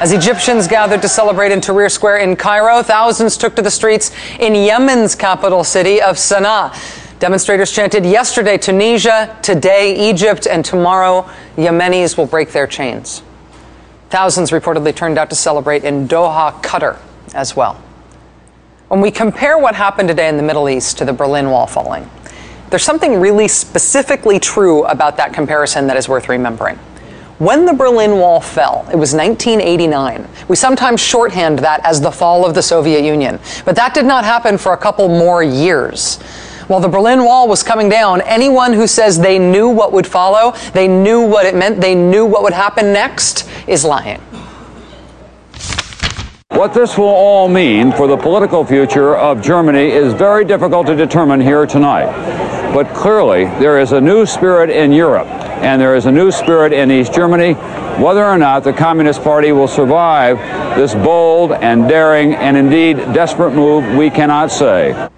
As 0.00 0.12
Egyptians 0.12 0.66
gathered 0.66 1.02
to 1.02 1.10
celebrate 1.10 1.52
in 1.52 1.60
Tahrir 1.60 1.90
Square 1.90 2.20
in 2.20 2.34
Cairo, 2.34 2.82
thousands 2.82 3.36
took 3.36 3.54
to 3.56 3.60
the 3.60 3.70
streets 3.70 4.12
in 4.38 4.54
Yemen's 4.54 5.14
capital 5.14 5.62
city 5.62 6.00
of 6.00 6.16
Sana'a. 6.16 6.74
Demonstrators 7.18 7.70
chanted 7.70 8.06
yesterday 8.06 8.56
Tunisia, 8.56 9.38
today 9.42 10.08
Egypt, 10.08 10.46
and 10.46 10.64
tomorrow 10.64 11.28
Yemenis 11.56 12.16
will 12.16 12.24
break 12.24 12.52
their 12.52 12.66
chains. 12.66 13.22
Thousands 14.08 14.52
reportedly 14.52 14.96
turned 14.96 15.18
out 15.18 15.28
to 15.28 15.36
celebrate 15.36 15.84
in 15.84 16.08
Doha, 16.08 16.62
Qatar 16.62 16.96
as 17.34 17.54
well. 17.54 17.74
When 18.88 19.02
we 19.02 19.10
compare 19.10 19.58
what 19.58 19.74
happened 19.74 20.08
today 20.08 20.30
in 20.30 20.38
the 20.38 20.42
Middle 20.42 20.70
East 20.70 20.96
to 20.96 21.04
the 21.04 21.12
Berlin 21.12 21.50
Wall 21.50 21.66
falling, 21.66 22.08
there's 22.70 22.84
something 22.84 23.20
really 23.20 23.48
specifically 23.48 24.40
true 24.40 24.82
about 24.84 25.18
that 25.18 25.34
comparison 25.34 25.88
that 25.88 25.98
is 25.98 26.08
worth 26.08 26.30
remembering. 26.30 26.78
When 27.40 27.64
the 27.64 27.72
Berlin 27.72 28.18
Wall 28.18 28.38
fell, 28.38 28.86
it 28.92 28.96
was 28.96 29.14
1989. 29.14 30.28
We 30.48 30.56
sometimes 30.56 31.00
shorthand 31.00 31.60
that 31.60 31.80
as 31.86 31.98
the 31.98 32.10
fall 32.10 32.44
of 32.44 32.54
the 32.54 32.60
Soviet 32.60 33.02
Union, 33.02 33.40
but 33.64 33.74
that 33.76 33.94
did 33.94 34.04
not 34.04 34.24
happen 34.24 34.58
for 34.58 34.74
a 34.74 34.76
couple 34.76 35.08
more 35.08 35.42
years. 35.42 36.20
While 36.66 36.80
the 36.80 36.88
Berlin 36.88 37.24
Wall 37.24 37.48
was 37.48 37.62
coming 37.62 37.88
down, 37.88 38.20
anyone 38.20 38.74
who 38.74 38.86
says 38.86 39.18
they 39.18 39.38
knew 39.38 39.70
what 39.70 39.90
would 39.90 40.06
follow, 40.06 40.52
they 40.74 40.86
knew 40.86 41.22
what 41.26 41.46
it 41.46 41.54
meant, 41.54 41.80
they 41.80 41.94
knew 41.94 42.26
what 42.26 42.42
would 42.42 42.52
happen 42.52 42.92
next, 42.92 43.48
is 43.66 43.86
lying. 43.86 44.20
What 46.50 46.74
this 46.74 46.98
will 46.98 47.06
all 47.06 47.48
mean 47.48 47.90
for 47.90 48.06
the 48.06 48.18
political 48.18 48.66
future 48.66 49.16
of 49.16 49.40
Germany 49.40 49.88
is 49.88 50.12
very 50.12 50.44
difficult 50.44 50.86
to 50.88 50.94
determine 50.94 51.40
here 51.40 51.64
tonight. 51.64 52.12
But 52.74 52.92
clearly, 52.94 53.44
there 53.44 53.80
is 53.80 53.92
a 53.92 54.00
new 54.00 54.26
spirit 54.26 54.68
in 54.68 54.92
Europe, 54.92 55.26
and 55.60 55.80
there 55.80 55.94
is 55.94 56.06
a 56.06 56.12
new 56.12 56.30
spirit 56.30 56.72
in 56.72 56.90
East 56.90 57.12
Germany. 57.12 57.52
Whether 58.02 58.24
or 58.24 58.38
not 58.38 58.64
the 58.64 58.72
Communist 58.72 59.22
Party 59.22 59.52
will 59.52 59.68
survive 59.68 60.38
this 60.76 60.94
bold 60.94 61.52
and 61.52 61.88
daring 61.88 62.34
and 62.34 62.56
indeed 62.56 62.96
desperate 63.12 63.52
move, 63.52 63.96
we 63.96 64.08
cannot 64.08 64.50
say. 64.50 65.08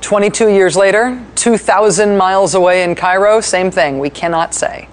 22 0.00 0.48
years 0.48 0.76
later, 0.76 1.22
2,000 1.36 2.16
miles 2.16 2.54
away 2.54 2.82
in 2.82 2.94
Cairo, 2.94 3.40
same 3.40 3.70
thing. 3.70 3.98
We 3.98 4.10
cannot 4.10 4.54
say. 4.54 4.88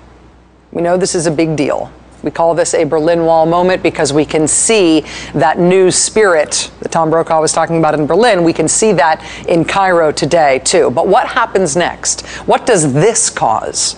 We 0.71 0.81
know 0.81 0.97
this 0.97 1.15
is 1.15 1.25
a 1.25 1.31
big 1.31 1.55
deal. 1.55 1.91
We 2.21 2.31
call 2.31 2.53
this 2.53 2.73
a 2.73 2.83
Berlin 2.83 3.25
Wall 3.25 3.45
moment 3.45 3.81
because 3.81 4.11
we 4.11 4.25
can 4.25 4.47
see 4.47 5.05
that 5.33 5.57
new 5.57 5.89
spirit 5.89 6.69
that 6.81 6.91
Tom 6.91 7.09
Brokaw 7.09 7.39
was 7.39 7.53
talking 7.53 7.77
about 7.77 7.93
in 7.93 8.05
Berlin. 8.05 8.43
We 8.43 8.51
can 8.51 8.67
see 8.67 8.91
that 8.93 9.23
in 9.47 9.63
Cairo 9.63 10.11
today, 10.11 10.59
too. 10.59 10.91
But 10.91 11.07
what 11.07 11.27
happens 11.27 11.77
next? 11.77 12.25
What 12.45 12.65
does 12.65 12.93
this 12.93 13.29
cause? 13.29 13.97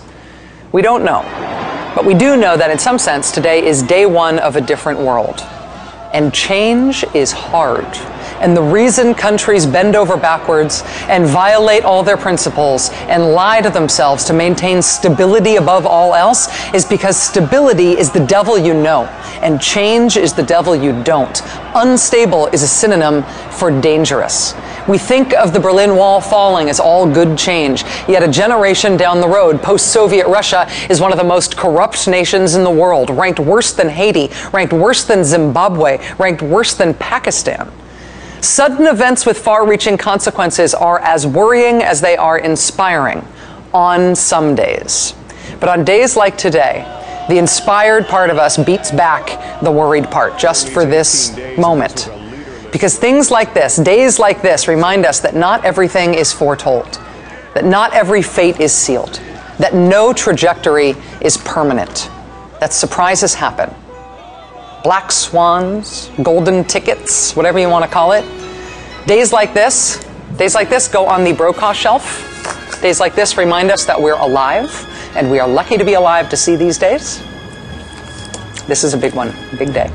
We 0.72 0.80
don't 0.80 1.04
know. 1.04 1.20
But 1.94 2.06
we 2.06 2.14
do 2.14 2.34
know 2.34 2.56
that 2.56 2.70
in 2.70 2.78
some 2.78 2.98
sense, 2.98 3.30
today 3.30 3.62
is 3.66 3.82
day 3.82 4.06
one 4.06 4.38
of 4.38 4.56
a 4.56 4.60
different 4.62 5.00
world. 5.00 5.40
And 6.14 6.32
change 6.32 7.04
is 7.14 7.30
hard. 7.30 7.86
And 8.42 8.56
the 8.56 8.62
reason 8.62 9.14
countries 9.14 9.66
bend 9.66 9.94
over 9.94 10.16
backwards 10.16 10.82
and 11.08 11.24
violate 11.24 11.84
all 11.84 12.02
their 12.02 12.16
principles 12.16 12.90
and 13.08 13.32
lie 13.32 13.60
to 13.60 13.70
themselves 13.70 14.24
to 14.24 14.32
maintain 14.32 14.82
stability 14.82 15.56
above 15.56 15.86
all 15.86 16.12
else 16.12 16.48
is 16.74 16.84
because 16.84 17.16
stability 17.16 17.92
is 17.92 18.10
the 18.10 18.26
devil 18.26 18.58
you 18.58 18.74
know, 18.74 19.04
and 19.42 19.60
change 19.60 20.16
is 20.16 20.32
the 20.32 20.42
devil 20.42 20.74
you 20.74 21.04
don't. 21.04 21.40
Unstable 21.76 22.48
is 22.48 22.64
a 22.64 22.66
synonym 22.68 23.22
for 23.52 23.70
dangerous. 23.80 24.54
We 24.88 24.98
think 24.98 25.32
of 25.34 25.52
the 25.52 25.60
Berlin 25.60 25.94
Wall 25.94 26.20
falling 26.20 26.68
as 26.68 26.80
all 26.80 27.08
good 27.08 27.38
change, 27.38 27.84
yet 28.08 28.24
a 28.24 28.28
generation 28.28 28.96
down 28.96 29.20
the 29.20 29.28
road, 29.28 29.62
post 29.62 29.92
Soviet 29.92 30.26
Russia 30.26 30.68
is 30.90 31.00
one 31.00 31.12
of 31.12 31.18
the 31.18 31.24
most 31.24 31.56
corrupt 31.56 32.08
nations 32.08 32.56
in 32.56 32.64
the 32.64 32.70
world, 32.70 33.08
ranked 33.10 33.38
worse 33.38 33.72
than 33.72 33.88
Haiti, 33.88 34.30
ranked 34.52 34.72
worse 34.72 35.04
than 35.04 35.22
Zimbabwe, 35.22 36.04
ranked 36.18 36.42
worse 36.42 36.74
than 36.74 36.94
Pakistan. 36.94 37.70
Sudden 38.42 38.88
events 38.88 39.24
with 39.24 39.38
far 39.38 39.64
reaching 39.64 39.96
consequences 39.96 40.74
are 40.74 40.98
as 40.98 41.24
worrying 41.24 41.80
as 41.80 42.00
they 42.00 42.16
are 42.16 42.36
inspiring 42.36 43.24
on 43.72 44.16
some 44.16 44.56
days. 44.56 45.14
But 45.60 45.68
on 45.68 45.84
days 45.84 46.16
like 46.16 46.36
today, 46.36 46.84
the 47.28 47.38
inspired 47.38 48.08
part 48.08 48.30
of 48.30 48.38
us 48.38 48.56
beats 48.56 48.90
back 48.90 49.60
the 49.62 49.70
worried 49.70 50.10
part 50.10 50.40
just 50.40 50.68
for 50.68 50.84
this 50.84 51.38
moment. 51.56 52.10
Because 52.72 52.98
things 52.98 53.30
like 53.30 53.54
this, 53.54 53.76
days 53.76 54.18
like 54.18 54.42
this, 54.42 54.66
remind 54.66 55.06
us 55.06 55.20
that 55.20 55.36
not 55.36 55.64
everything 55.64 56.14
is 56.14 56.32
foretold, 56.32 57.00
that 57.54 57.64
not 57.64 57.92
every 57.92 58.22
fate 58.22 58.58
is 58.58 58.74
sealed, 58.74 59.20
that 59.58 59.72
no 59.72 60.12
trajectory 60.12 60.96
is 61.20 61.36
permanent, 61.36 62.10
that 62.58 62.72
surprises 62.72 63.34
happen. 63.34 63.72
Black 64.82 65.12
swans, 65.12 66.10
golden 66.22 66.64
tickets, 66.64 67.36
whatever 67.36 67.58
you 67.58 67.68
want 67.68 67.84
to 67.84 67.90
call 67.90 68.12
it. 68.12 68.24
Days 69.06 69.32
like 69.32 69.54
this, 69.54 70.04
days 70.36 70.54
like 70.54 70.68
this 70.68 70.88
go 70.88 71.06
on 71.06 71.24
the 71.24 71.32
Brokaw 71.32 71.72
shelf. 71.72 72.28
Days 72.82 72.98
like 72.98 73.14
this 73.14 73.36
remind 73.36 73.70
us 73.70 73.84
that 73.84 74.00
we're 74.00 74.18
alive, 74.18 74.70
and 75.14 75.30
we 75.30 75.38
are 75.38 75.48
lucky 75.48 75.78
to 75.78 75.84
be 75.84 75.94
alive 75.94 76.28
to 76.30 76.36
see 76.36 76.56
these 76.56 76.78
days. 76.78 77.22
This 78.66 78.82
is 78.82 78.92
a 78.94 78.98
big 78.98 79.14
one, 79.14 79.32
big 79.56 79.72
day. 79.72 79.90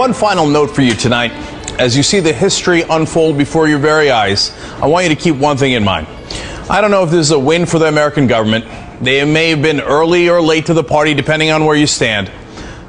One 0.00 0.14
final 0.14 0.46
note 0.46 0.70
for 0.70 0.80
you 0.80 0.94
tonight. 0.94 1.30
As 1.78 1.94
you 1.94 2.02
see 2.02 2.20
the 2.20 2.32
history 2.32 2.84
unfold 2.88 3.36
before 3.36 3.68
your 3.68 3.78
very 3.78 4.10
eyes, 4.10 4.50
I 4.80 4.86
want 4.86 5.06
you 5.06 5.14
to 5.14 5.20
keep 5.20 5.36
one 5.36 5.58
thing 5.58 5.72
in 5.72 5.84
mind. 5.84 6.06
I 6.70 6.80
don't 6.80 6.90
know 6.90 7.04
if 7.04 7.10
this 7.10 7.26
is 7.26 7.32
a 7.32 7.38
win 7.38 7.66
for 7.66 7.78
the 7.78 7.84
American 7.84 8.26
government. 8.26 8.64
They 9.04 9.22
may 9.26 9.50
have 9.50 9.60
been 9.60 9.78
early 9.78 10.30
or 10.30 10.40
late 10.40 10.64
to 10.66 10.72
the 10.72 10.82
party, 10.82 11.12
depending 11.12 11.50
on 11.50 11.66
where 11.66 11.76
you 11.76 11.86
stand. 11.86 12.32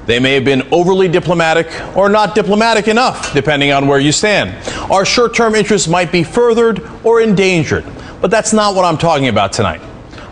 They 0.06 0.20
may 0.20 0.36
have 0.36 0.46
been 0.46 0.62
overly 0.72 1.10
diplomatic 1.10 1.68
or 1.98 2.08
not 2.08 2.34
diplomatic 2.34 2.88
enough, 2.88 3.34
depending 3.34 3.74
on 3.74 3.88
where 3.88 4.00
you 4.00 4.14
stand. 4.14 4.56
Our 4.90 5.04
short 5.04 5.36
term 5.36 5.54
interests 5.54 5.90
might 5.90 6.14
be 6.14 6.24
furthered 6.24 6.82
or 7.04 7.20
endangered, 7.20 7.84
but 8.22 8.32
that's 8.32 8.54
not 8.54 8.74
what 8.74 8.86
I'm 8.86 8.98
talking 8.98 9.28
about 9.28 9.52
tonight. 9.52 9.82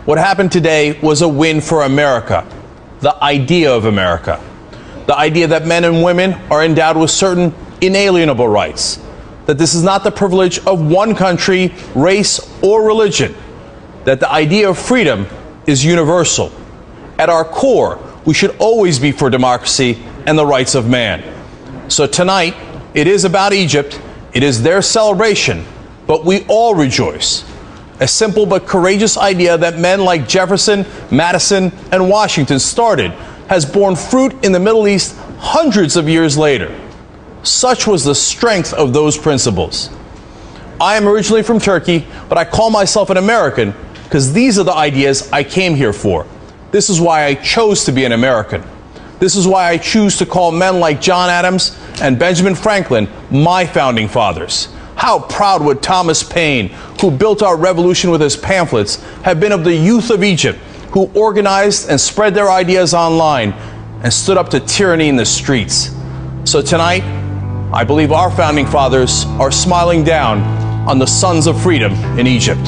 What 0.06 0.16
happened 0.16 0.50
today 0.50 0.98
was 1.00 1.20
a 1.20 1.28
win 1.28 1.60
for 1.60 1.82
America, 1.82 2.46
the 3.00 3.22
idea 3.22 3.70
of 3.70 3.84
America 3.84 4.42
the 5.10 5.18
idea 5.18 5.48
that 5.48 5.66
men 5.66 5.82
and 5.82 6.04
women 6.04 6.34
are 6.52 6.64
endowed 6.64 6.96
with 6.96 7.10
certain 7.10 7.52
inalienable 7.80 8.46
rights, 8.46 9.00
that 9.46 9.58
this 9.58 9.74
is 9.74 9.82
not 9.82 10.04
the 10.04 10.10
privilege 10.12 10.60
of 10.66 10.80
one 10.88 11.16
country, 11.16 11.74
race, 11.96 12.38
or 12.62 12.86
religion, 12.86 13.34
that 14.04 14.20
the 14.20 14.30
idea 14.30 14.70
of 14.70 14.78
freedom 14.78 15.26
is 15.66 15.84
universal. 15.84 16.52
At 17.18 17.28
our 17.28 17.44
core, 17.44 17.98
we 18.24 18.34
should 18.34 18.54
always 18.60 19.00
be 19.00 19.10
for 19.10 19.28
democracy 19.28 20.00
and 20.26 20.38
the 20.38 20.46
rights 20.46 20.76
of 20.76 20.88
man. 20.88 21.24
So 21.90 22.06
tonight, 22.06 22.54
it 22.94 23.08
is 23.08 23.24
about 23.24 23.52
Egypt, 23.52 24.00
it 24.32 24.44
is 24.44 24.62
their 24.62 24.80
celebration, 24.80 25.64
but 26.06 26.24
we 26.24 26.44
all 26.46 26.76
rejoice. 26.76 27.44
A 27.98 28.06
simple 28.06 28.46
but 28.46 28.64
courageous 28.64 29.18
idea 29.18 29.58
that 29.58 29.76
men 29.76 30.04
like 30.04 30.28
Jefferson, 30.28 30.86
Madison, 31.10 31.72
and 31.90 32.08
Washington 32.08 32.60
started 32.60 33.12
has 33.50 33.66
borne 33.66 33.96
fruit 33.96 34.44
in 34.44 34.52
the 34.52 34.60
Middle 34.60 34.86
East 34.86 35.16
hundreds 35.38 35.96
of 35.96 36.08
years 36.08 36.38
later. 36.38 36.72
Such 37.42 37.84
was 37.84 38.04
the 38.04 38.14
strength 38.14 38.72
of 38.72 38.92
those 38.92 39.18
principles. 39.18 39.90
I 40.80 40.96
am 40.96 41.08
originally 41.08 41.42
from 41.42 41.58
Turkey, 41.58 42.06
but 42.28 42.38
I 42.38 42.44
call 42.44 42.70
myself 42.70 43.10
an 43.10 43.16
American 43.16 43.74
because 44.04 44.32
these 44.32 44.56
are 44.56 44.62
the 44.62 44.72
ideas 44.72 45.32
I 45.32 45.42
came 45.42 45.74
here 45.74 45.92
for. 45.92 46.28
This 46.70 46.88
is 46.88 47.00
why 47.00 47.24
I 47.24 47.34
chose 47.34 47.84
to 47.86 47.92
be 47.92 48.04
an 48.04 48.12
American. 48.12 48.62
This 49.18 49.34
is 49.34 49.48
why 49.48 49.68
I 49.68 49.78
choose 49.78 50.16
to 50.18 50.26
call 50.26 50.52
men 50.52 50.78
like 50.78 51.00
John 51.00 51.28
Adams 51.28 51.76
and 52.00 52.20
Benjamin 52.20 52.54
Franklin 52.54 53.08
my 53.32 53.66
founding 53.66 54.06
fathers. 54.06 54.68
How 54.94 55.18
proud 55.18 55.60
would 55.64 55.82
Thomas 55.82 56.22
Paine, 56.22 56.68
who 57.00 57.10
built 57.10 57.42
our 57.42 57.56
revolution 57.56 58.12
with 58.12 58.20
his 58.20 58.36
pamphlets, 58.36 59.02
have 59.22 59.40
been 59.40 59.50
of 59.50 59.64
the 59.64 59.74
youth 59.74 60.10
of 60.10 60.22
Egypt 60.22 60.60
who 60.92 61.10
organized 61.14 61.88
and 61.88 62.00
spread 62.00 62.34
their 62.34 62.50
ideas 62.50 62.94
online 62.94 63.52
and 64.02 64.12
stood 64.12 64.36
up 64.36 64.48
to 64.50 64.60
tyranny 64.60 65.08
in 65.08 65.16
the 65.16 65.26
streets. 65.26 65.90
So 66.44 66.62
tonight, 66.62 67.02
I 67.72 67.84
believe 67.84 68.12
our 68.12 68.30
founding 68.30 68.66
fathers 68.66 69.24
are 69.38 69.52
smiling 69.52 70.02
down 70.02 70.40
on 70.88 70.98
the 70.98 71.06
sons 71.06 71.46
of 71.46 71.60
freedom 71.62 71.92
in 72.18 72.26
Egypt, 72.26 72.66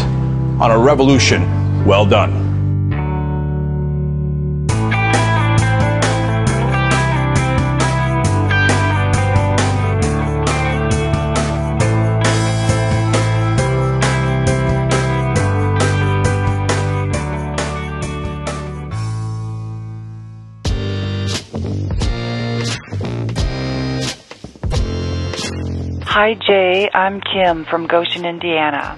on 0.60 0.70
a 0.70 0.78
revolution 0.78 1.84
well 1.84 2.06
done. 2.06 2.51
Hi, 26.22 26.34
Jay. 26.34 26.88
I'm 26.94 27.20
Kim 27.20 27.64
from 27.64 27.88
Goshen, 27.88 28.24
Indiana. 28.24 28.96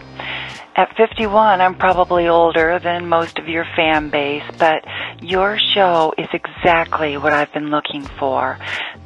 At 0.76 0.94
51, 0.94 1.62
I'm 1.62 1.74
probably 1.74 2.28
older 2.28 2.78
than 2.78 3.08
most 3.08 3.38
of 3.38 3.48
your 3.48 3.64
fan 3.74 4.10
base, 4.10 4.42
but 4.58 4.84
your 5.22 5.58
show 5.58 6.12
is 6.18 6.28
exactly 6.34 7.16
what 7.16 7.32
I've 7.32 7.50
been 7.54 7.70
looking 7.70 8.02
for. 8.02 8.58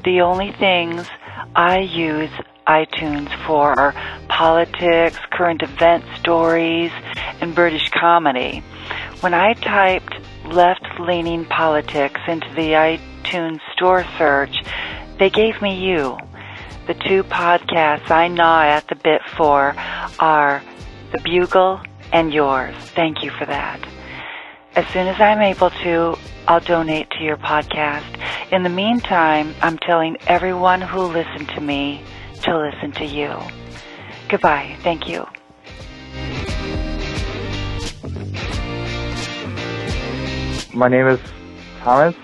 The 0.02 0.22
only 0.22 0.50
things 0.50 1.06
I 1.54 1.78
use 1.78 2.32
iTunes 2.66 3.30
for 3.46 3.78
are 3.78 3.94
politics, 4.26 5.20
current 5.30 5.62
event 5.62 6.02
stories, 6.18 6.90
and 7.40 7.54
British 7.54 7.88
comedy. 7.90 8.64
When 9.20 9.32
I 9.32 9.52
typed 9.52 10.16
left 10.44 10.84
leaning 10.98 11.44
politics 11.44 12.20
into 12.26 12.52
the 12.56 12.72
iTunes 12.72 13.60
store 13.74 14.04
search, 14.18 14.56
they 15.20 15.30
gave 15.30 15.62
me 15.62 15.76
you. 15.86 16.18
The 16.88 16.94
two 16.94 17.22
podcasts 17.22 18.10
I 18.10 18.28
gnaw 18.28 18.62
at 18.62 18.88
the 18.88 18.94
bit 18.94 19.20
for 19.36 19.74
are 20.18 20.62
The 21.12 21.20
Bugle 21.20 21.82
and 22.14 22.32
yours. 22.32 22.74
Thank 22.96 23.22
you 23.22 23.30
for 23.30 23.44
that. 23.44 23.78
As 24.74 24.86
soon 24.86 25.06
as 25.06 25.20
I'm 25.20 25.42
able 25.42 25.68
to, 25.68 26.16
I'll 26.46 26.60
donate 26.60 27.10
to 27.10 27.22
your 27.22 27.36
podcast. 27.36 28.06
In 28.50 28.62
the 28.62 28.70
meantime, 28.70 29.54
I'm 29.60 29.76
telling 29.76 30.16
everyone 30.28 30.80
who 30.80 31.02
listened 31.02 31.50
to 31.50 31.60
me 31.60 32.02
to 32.44 32.58
listen 32.58 32.92
to 32.92 33.04
you. 33.04 33.36
Goodbye. 34.30 34.74
Thank 34.80 35.10
you. 35.10 35.26
My 40.72 40.88
name 40.88 41.06
is 41.06 41.20
Thomas. 41.80 42.14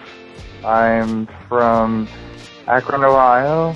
I'm 0.64 1.26
from 1.50 2.08
Akron, 2.66 3.04
Ohio. 3.04 3.74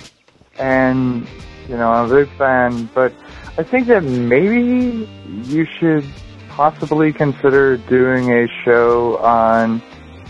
And 0.59 1.27
You 1.69 1.77
know, 1.77 1.91
I'm 1.93 2.11
a 2.11 2.15
big 2.25 2.35
fan, 2.39 2.89
but 2.95 3.13
I 3.59 3.63
think 3.63 3.89
that 3.89 4.03
maybe 4.03 5.07
you 5.45 5.67
should 5.79 6.05
possibly 6.49 7.13
consider 7.13 7.77
doing 7.77 8.33
a 8.33 8.49
show 8.65 9.19
on 9.19 9.83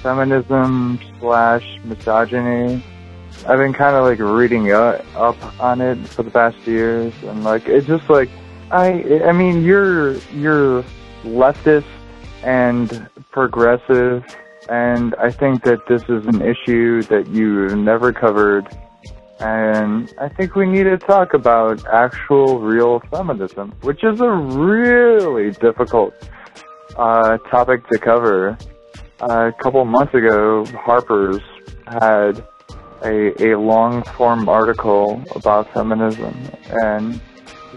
feminism 0.03 0.99
slash 1.21 1.79
misogyny. 1.85 2.83
I've 3.47 3.59
been 3.59 3.73
kind 3.73 3.95
of 3.95 4.05
like 4.05 4.19
reading 4.19 4.73
up 4.73 5.61
on 5.61 5.81
it 5.81 5.97
for 6.09 6.25
the 6.25 6.31
past 6.31 6.57
years, 6.67 7.15
and 7.23 7.45
like 7.45 7.69
it's 7.69 7.87
just 7.87 8.11
like 8.11 8.29
I, 8.73 9.23
I 9.25 9.33
mean, 9.33 9.63
you're 9.63 10.15
you're 10.35 10.83
leftist 11.23 11.87
and 12.43 13.09
progressive, 13.31 14.25
and 14.69 15.15
I 15.15 15.31
think 15.31 15.63
that 15.63 15.87
this 15.87 16.03
is 16.09 16.27
an 16.27 16.43
issue 16.43 17.03
that 17.05 17.29
you've 17.29 17.77
never 17.79 18.13
covered, 18.13 18.67
and 19.41 20.13
I 20.19 20.29
think 20.29 20.55
we 20.55 20.67
need 20.67 20.85
to 20.85 20.99
talk 20.99 21.35
about 21.35 21.87
actual, 21.87 22.59
real 22.59 23.01
feminism, 23.11 23.73
which 23.83 24.03
is 24.03 24.21
a 24.21 24.31
really 24.31 25.53
difficult 25.53 26.15
uh, 26.97 27.39
topic 27.51 27.87
to 27.89 27.99
cover. 27.99 28.59
Uh, 29.21 29.51
a 29.51 29.63
couple 29.63 29.85
months 29.85 30.15
ago, 30.15 30.65
Harper's 30.67 31.41
had 31.87 32.45
a, 33.05 33.53
a 33.53 33.59
long 33.59 34.03
form 34.03 34.49
article 34.49 35.23
about 35.35 35.73
feminism, 35.73 36.37
and 36.83 37.21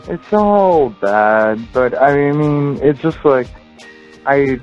it's 0.08 0.34
all 0.34 0.90
bad, 0.90 1.60
but 1.74 2.00
I 2.00 2.32
mean, 2.32 2.80
it's 2.82 3.00
just 3.02 3.24
like 3.24 3.48
I 4.26 4.60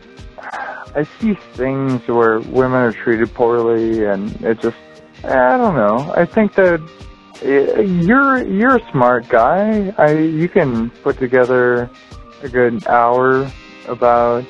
I 0.95 1.05
see 1.21 1.35
things 1.55 2.07
where 2.09 2.41
women 2.41 2.81
are 2.81 2.93
treated 2.93 3.33
poorly, 3.35 4.05
and 4.05 4.31
it 4.45 4.61
just 4.61 4.77
I 5.25 5.57
don't 5.57 5.75
know. 5.75 6.13
I 6.17 6.25
think 6.25 6.55
that 6.55 6.81
eh, 7.43 7.81
you're 7.83 8.47
you're 8.47 8.77
a 8.77 8.91
smart 8.91 9.29
guy. 9.29 9.93
I 9.99 10.13
you 10.13 10.49
can 10.49 10.91
put 11.03 11.19
together 11.19 11.91
a 12.43 12.49
good 12.49 12.87
hour 12.87 13.51
about 13.87 14.45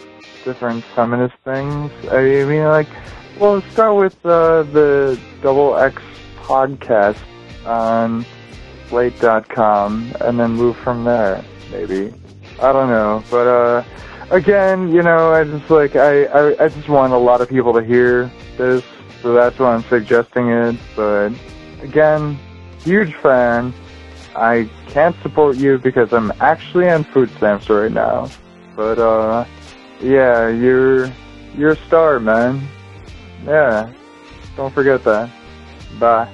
different 0.44 0.84
feminist 0.94 1.34
things. 1.44 1.90
I 2.10 2.44
mean, 2.44 2.64
like, 2.64 2.88
well, 3.38 3.62
start 3.72 3.96
with 3.96 4.26
uh, 4.26 4.62
the 4.64 5.18
Double 5.42 5.76
X 5.76 6.02
podcast 6.42 7.18
on 7.66 8.24
Slate.com, 8.88 10.14
and 10.20 10.38
then 10.40 10.52
move 10.52 10.76
from 10.78 11.04
there. 11.04 11.44
Maybe 11.70 12.12
I 12.60 12.72
don't 12.72 12.88
know, 12.88 13.22
but 13.30 13.46
uh, 13.46 13.84
again, 14.30 14.90
you 14.92 15.02
know, 15.02 15.32
I 15.32 15.44
just 15.44 15.70
like 15.70 15.96
I, 15.96 16.24
I 16.24 16.64
I 16.64 16.68
just 16.68 16.88
want 16.88 17.12
a 17.12 17.18
lot 17.18 17.40
of 17.40 17.48
people 17.48 17.72
to 17.74 17.84
hear 17.84 18.30
this, 18.56 18.82
so 19.22 19.32
that's 19.34 19.58
why 19.58 19.74
I'm 19.74 19.84
suggesting 19.88 20.48
it. 20.48 20.76
But 20.96 21.30
again, 21.80 22.38
huge 22.84 23.14
fan. 23.22 23.74
I 24.34 24.70
can't 24.92 25.16
support 25.22 25.56
you 25.56 25.78
because 25.78 26.12
I'm 26.12 26.32
actually 26.40 26.88
on 26.88 27.04
food 27.04 27.30
stamps 27.36 27.68
right 27.68 27.90
now. 27.92 28.30
But 28.76 28.98
uh, 28.98 29.44
yeah, 30.00 30.48
you're 30.50 31.12
you're 31.56 31.72
a 31.72 31.86
star, 31.86 32.20
man. 32.20 32.68
Yeah, 33.44 33.92
don't 34.56 34.72
forget 34.72 35.02
that. 35.04 35.30
Bye. 35.98 36.32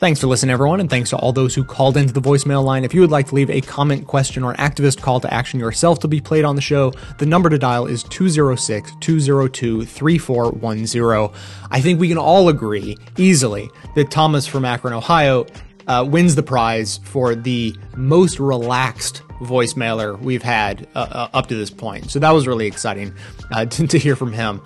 Thanks 0.00 0.18
for 0.18 0.28
listening, 0.28 0.54
everyone, 0.54 0.80
and 0.80 0.88
thanks 0.88 1.10
to 1.10 1.18
all 1.18 1.30
those 1.30 1.54
who 1.54 1.62
called 1.62 1.98
into 1.98 2.14
the 2.14 2.22
voicemail 2.22 2.64
line. 2.64 2.84
If 2.86 2.94
you 2.94 3.02
would 3.02 3.10
like 3.10 3.26
to 3.26 3.34
leave 3.34 3.50
a 3.50 3.60
comment, 3.60 4.06
question, 4.06 4.42
or 4.42 4.54
activist 4.54 5.02
call 5.02 5.20
to 5.20 5.30
action 5.30 5.60
yourself 5.60 5.98
to 5.98 6.08
be 6.08 6.22
played 6.22 6.42
on 6.42 6.56
the 6.56 6.62
show, 6.62 6.94
the 7.18 7.26
number 7.26 7.50
to 7.50 7.58
dial 7.58 7.84
is 7.84 8.02
206 8.04 8.92
202 8.98 9.84
3410. 9.84 11.38
I 11.70 11.82
think 11.82 12.00
we 12.00 12.08
can 12.08 12.16
all 12.16 12.48
agree 12.48 12.96
easily 13.18 13.68
that 13.94 14.10
Thomas 14.10 14.46
from 14.46 14.64
Akron, 14.64 14.94
Ohio, 14.94 15.44
uh, 15.86 16.02
wins 16.08 16.34
the 16.34 16.42
prize 16.42 16.98
for 17.04 17.34
the 17.34 17.76
most 17.94 18.40
relaxed 18.40 19.20
voicemailer 19.40 20.18
we've 20.18 20.42
had 20.42 20.88
uh, 20.94 21.08
uh, 21.10 21.28
up 21.34 21.48
to 21.48 21.56
this 21.56 21.68
point. 21.68 22.10
So 22.10 22.18
that 22.20 22.30
was 22.30 22.46
really 22.46 22.66
exciting 22.66 23.12
uh, 23.52 23.66
to, 23.66 23.86
to 23.86 23.98
hear 23.98 24.16
from 24.16 24.32
him 24.32 24.62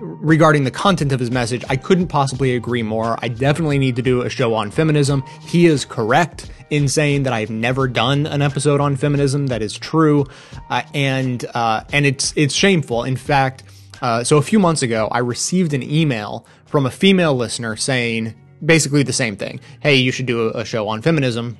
regarding 0.00 0.64
the 0.64 0.70
content 0.70 1.12
of 1.12 1.20
his 1.20 1.30
message, 1.30 1.64
I 1.68 1.76
couldn't 1.76 2.08
possibly 2.08 2.54
agree 2.54 2.82
more. 2.82 3.18
I 3.22 3.28
definitely 3.28 3.78
need 3.78 3.96
to 3.96 4.02
do 4.02 4.22
a 4.22 4.30
show 4.30 4.54
on 4.54 4.70
feminism. 4.70 5.22
He 5.42 5.66
is 5.66 5.84
correct 5.84 6.50
in 6.70 6.88
saying 6.88 7.24
that 7.24 7.32
I've 7.32 7.50
never 7.50 7.88
done 7.88 8.26
an 8.26 8.42
episode 8.42 8.80
on 8.80 8.96
feminism. 8.96 9.46
That 9.46 9.62
is 9.62 9.76
true, 9.78 10.26
uh, 10.70 10.82
and 10.94 11.44
uh, 11.54 11.84
and 11.92 12.06
it's 12.06 12.32
it's 12.36 12.54
shameful. 12.54 13.04
In 13.04 13.16
fact, 13.16 13.62
uh, 14.02 14.24
so 14.24 14.36
a 14.36 14.42
few 14.42 14.58
months 14.58 14.82
ago, 14.82 15.08
I 15.10 15.18
received 15.18 15.72
an 15.74 15.82
email 15.82 16.46
from 16.66 16.86
a 16.86 16.90
female 16.90 17.34
listener 17.34 17.76
saying 17.76 18.34
basically 18.64 19.02
the 19.02 19.12
same 19.12 19.36
thing. 19.36 19.60
Hey, 19.80 19.96
you 19.96 20.12
should 20.12 20.26
do 20.26 20.48
a, 20.48 20.60
a 20.60 20.64
show 20.64 20.88
on 20.88 21.02
feminism. 21.02 21.58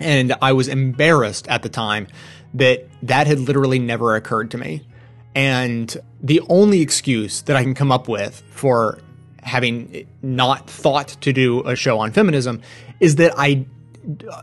And 0.00 0.34
I 0.40 0.52
was 0.52 0.68
embarrassed 0.68 1.48
at 1.48 1.62
the 1.62 1.68
time 1.68 2.06
that 2.54 2.88
that 3.02 3.26
had 3.26 3.40
literally 3.40 3.78
never 3.78 4.14
occurred 4.14 4.52
to 4.52 4.58
me. 4.58 4.86
And 5.34 5.96
the 6.20 6.40
only 6.48 6.80
excuse 6.80 7.42
that 7.42 7.56
I 7.56 7.62
can 7.62 7.74
come 7.74 7.92
up 7.92 8.08
with 8.08 8.42
for 8.50 9.00
having 9.42 10.06
not 10.22 10.68
thought 10.68 11.08
to 11.20 11.32
do 11.32 11.60
a 11.62 11.76
show 11.76 11.98
on 12.00 12.12
feminism 12.12 12.60
is 13.00 13.16
that 13.16 13.32
I 13.36 13.66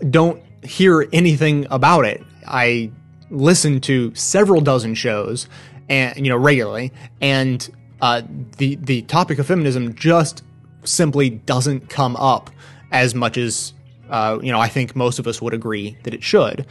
don't 0.09 0.41
hear 0.63 1.07
anything 1.13 1.67
about 1.69 2.05
it. 2.05 2.23
I 2.47 2.91
listen 3.29 3.81
to 3.81 4.13
several 4.15 4.61
dozen 4.61 4.95
shows 4.95 5.47
and 5.89 6.15
you 6.17 6.31
know 6.31 6.37
regularly 6.37 6.91
and 7.21 7.69
uh, 8.01 8.21
the 8.57 8.75
the 8.75 9.01
topic 9.03 9.39
of 9.39 9.47
feminism 9.47 9.95
just 9.95 10.43
simply 10.83 11.29
doesn't 11.29 11.89
come 11.89 12.15
up 12.17 12.49
as 12.91 13.15
much 13.15 13.37
as 13.37 13.73
uh, 14.09 14.37
you 14.41 14.51
know 14.51 14.59
I 14.59 14.67
think 14.67 14.95
most 14.95 15.19
of 15.19 15.27
us 15.27 15.41
would 15.41 15.53
agree 15.53 15.97
that 16.03 16.13
it 16.13 16.23
should. 16.23 16.65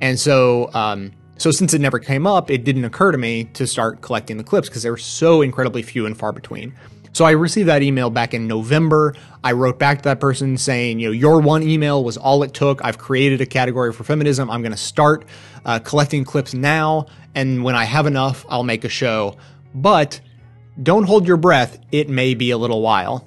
And 0.00 0.18
so 0.18 0.70
um, 0.74 1.12
so 1.38 1.50
since 1.50 1.74
it 1.74 1.80
never 1.80 1.98
came 1.98 2.26
up, 2.26 2.50
it 2.50 2.64
didn't 2.64 2.84
occur 2.84 3.12
to 3.12 3.18
me 3.18 3.44
to 3.54 3.66
start 3.66 4.00
collecting 4.00 4.38
the 4.38 4.44
clips 4.44 4.68
because 4.68 4.82
they 4.82 4.90
were 4.90 4.96
so 4.96 5.42
incredibly 5.42 5.82
few 5.82 6.06
and 6.06 6.16
far 6.16 6.32
between. 6.32 6.74
So 7.12 7.24
I 7.24 7.30
received 7.30 7.68
that 7.68 7.82
email 7.82 8.10
back 8.10 8.34
in 8.34 8.46
November. 8.46 9.14
I 9.42 9.52
wrote 9.52 9.78
back 9.78 9.98
to 9.98 10.04
that 10.04 10.20
person 10.20 10.58
saying, 10.58 11.00
you 11.00 11.08
know, 11.08 11.12
your 11.12 11.40
one 11.40 11.62
email 11.62 12.04
was 12.04 12.18
all 12.18 12.42
it 12.42 12.52
took. 12.52 12.84
I've 12.84 12.98
created 12.98 13.40
a 13.40 13.46
category 13.46 13.92
for 13.92 14.04
feminism. 14.04 14.50
I'm 14.50 14.60
going 14.60 14.72
to 14.72 14.78
start 14.78 15.24
uh, 15.64 15.78
collecting 15.78 16.24
clips 16.24 16.52
now, 16.52 17.06
and 17.34 17.64
when 17.64 17.74
I 17.74 17.84
have 17.84 18.06
enough, 18.06 18.44
I'll 18.50 18.64
make 18.64 18.84
a 18.84 18.90
show. 18.90 19.38
But 19.74 20.20
don't 20.82 21.04
hold 21.04 21.26
your 21.26 21.38
breath. 21.38 21.78
It 21.90 22.10
may 22.10 22.34
be 22.34 22.50
a 22.50 22.58
little 22.58 22.82
while. 22.82 23.26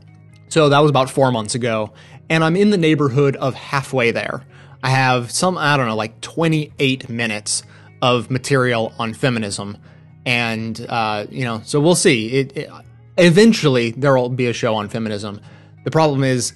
So 0.49 0.69
that 0.69 0.79
was 0.79 0.91
about 0.91 1.09
four 1.09 1.31
months 1.31 1.55
ago, 1.55 1.93
and 2.29 2.43
I'm 2.43 2.55
in 2.55 2.69
the 2.69 2.77
neighborhood 2.77 3.35
of 3.37 3.55
halfway 3.55 4.11
there. 4.11 4.45
I 4.83 4.89
have 4.91 5.31
some, 5.31 5.57
I 5.57 5.77
don't 5.77 5.87
know, 5.87 5.95
like 5.95 6.21
28 6.21 7.09
minutes 7.09 7.63
of 8.01 8.31
material 8.31 8.93
on 8.97 9.13
feminism, 9.13 9.77
and 10.25 10.85
uh, 10.89 11.25
you 11.29 11.43
know, 11.43 11.61
so 11.65 11.79
we'll 11.79 11.95
see. 11.95 12.29
It, 12.29 12.57
it, 12.57 12.69
eventually 13.17 13.91
there 13.91 14.15
will 14.15 14.29
be 14.29 14.47
a 14.47 14.53
show 14.53 14.75
on 14.75 14.89
feminism. 14.89 15.41
The 15.83 15.91
problem 15.91 16.23
is 16.23 16.53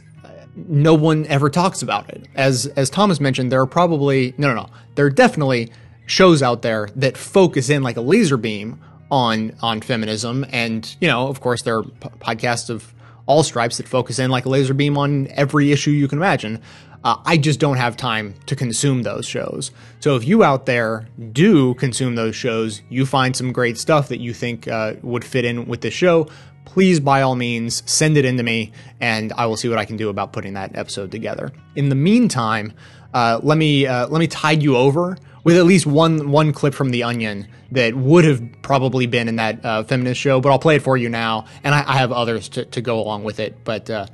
no 0.55 0.93
one 0.93 1.25
ever 1.27 1.49
talks 1.49 1.81
about 1.81 2.09
it. 2.09 2.27
As 2.35 2.67
as 2.67 2.89
Thomas 2.89 3.19
mentioned, 3.19 3.51
there 3.51 3.61
are 3.61 3.67
probably 3.67 4.33
no 4.37 4.49
no 4.49 4.63
no. 4.63 4.69
There 4.95 5.05
are 5.05 5.11
definitely 5.11 5.71
shows 6.05 6.43
out 6.43 6.61
there 6.61 6.89
that 6.95 7.17
focus 7.17 7.69
in 7.69 7.81
like 7.81 7.97
a 7.97 8.01
laser 8.01 8.37
beam 8.37 8.81
on 9.09 9.55
on 9.61 9.81
feminism, 9.81 10.45
and 10.49 10.95
you 11.01 11.07
know, 11.07 11.27
of 11.27 11.41
course, 11.41 11.63
there 11.63 11.77
are 11.77 11.83
p- 11.83 12.09
podcasts 12.19 12.69
of 12.69 12.93
all 13.25 13.43
stripes 13.43 13.77
that 13.77 13.87
focus 13.87 14.19
in 14.19 14.29
like 14.29 14.45
a 14.45 14.49
laser 14.49 14.73
beam 14.73 14.97
on 14.97 15.27
every 15.31 15.71
issue 15.71 15.91
you 15.91 16.07
can 16.07 16.17
imagine. 16.17 16.61
Uh, 17.03 17.17
I 17.25 17.37
just 17.37 17.59
don't 17.59 17.77
have 17.77 17.97
time 17.97 18.35
to 18.45 18.55
consume 18.55 19.03
those 19.03 19.25
shows. 19.25 19.71
So 19.99 20.15
if 20.15 20.25
you 20.25 20.43
out 20.43 20.65
there 20.65 21.07
do 21.31 21.73
consume 21.75 22.15
those 22.15 22.35
shows, 22.35 22.81
you 22.89 23.05
find 23.05 23.35
some 23.35 23.51
great 23.51 23.77
stuff 23.77 24.07
that 24.07 24.19
you 24.19 24.33
think 24.33 24.67
uh, 24.67 24.93
would 25.01 25.25
fit 25.25 25.43
in 25.43 25.65
with 25.65 25.81
this 25.81 25.93
show, 25.93 26.29
please 26.65 26.99
by 26.99 27.21
all 27.21 27.35
means 27.35 27.83
send 27.85 28.15
it 28.17 28.25
in 28.25 28.37
to 28.37 28.43
me 28.43 28.71
and 29.01 29.33
I 29.33 29.45
will 29.47 29.57
see 29.57 29.67
what 29.67 29.79
I 29.79 29.85
can 29.85 29.97
do 29.97 30.09
about 30.09 30.31
putting 30.31 30.53
that 30.53 30.75
episode 30.75 31.11
together. 31.11 31.51
In 31.75 31.89
the 31.89 31.95
meantime, 31.95 32.73
uh, 33.13 33.39
let 33.43 33.57
me 33.57 33.85
uh, 33.85 34.07
let 34.07 34.19
me 34.19 34.27
tide 34.27 34.63
you 34.63 34.75
over 34.75 35.17
with 35.43 35.57
at 35.57 35.65
least 35.65 35.85
one 35.85 36.31
one 36.31 36.53
clip 36.53 36.73
from 36.73 36.89
The 36.89 37.03
Onion 37.03 37.47
that 37.71 37.95
would 37.95 38.25
have 38.25 38.41
probably 38.61 39.07
been 39.07 39.27
in 39.27 39.35
that 39.35 39.63
uh, 39.63 39.83
feminist 39.83 40.19
show, 40.19 40.39
but 40.39 40.51
I'll 40.51 40.59
play 40.59 40.77
it 40.77 40.81
for 40.81 40.97
you 40.97 41.09
now, 41.09 41.45
and 41.63 41.75
I, 41.75 41.83
I 41.85 41.97
have 41.97 42.11
others 42.11 42.49
to, 42.49 42.65
to 42.65 42.81
go 42.81 42.99
along 42.99 43.23
with 43.23 43.39
it. 43.39 43.63
But 43.63 43.89
uh, 43.89 44.07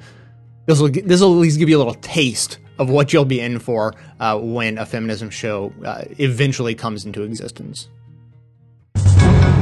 this 0.66 0.80
will 0.80 0.90
this 0.90 1.22
will 1.22 1.34
at 1.34 1.40
least 1.40 1.60
give 1.60 1.70
you 1.70 1.78
a 1.78 1.80
little 1.80 1.96
taste 1.96 2.58
of 2.80 2.90
what 2.90 3.14
you'll 3.14 3.26
be 3.26 3.40
in 3.40 3.60
for 3.60 3.94
uh, 4.20 4.40
when 4.40 4.78
a 4.78 4.86
feminism 4.86 5.30
show 5.30 5.72
uh, 5.86 6.04
eventually 6.18 6.74
comes 6.74 7.06
into 7.06 7.22
existence. 7.22 7.88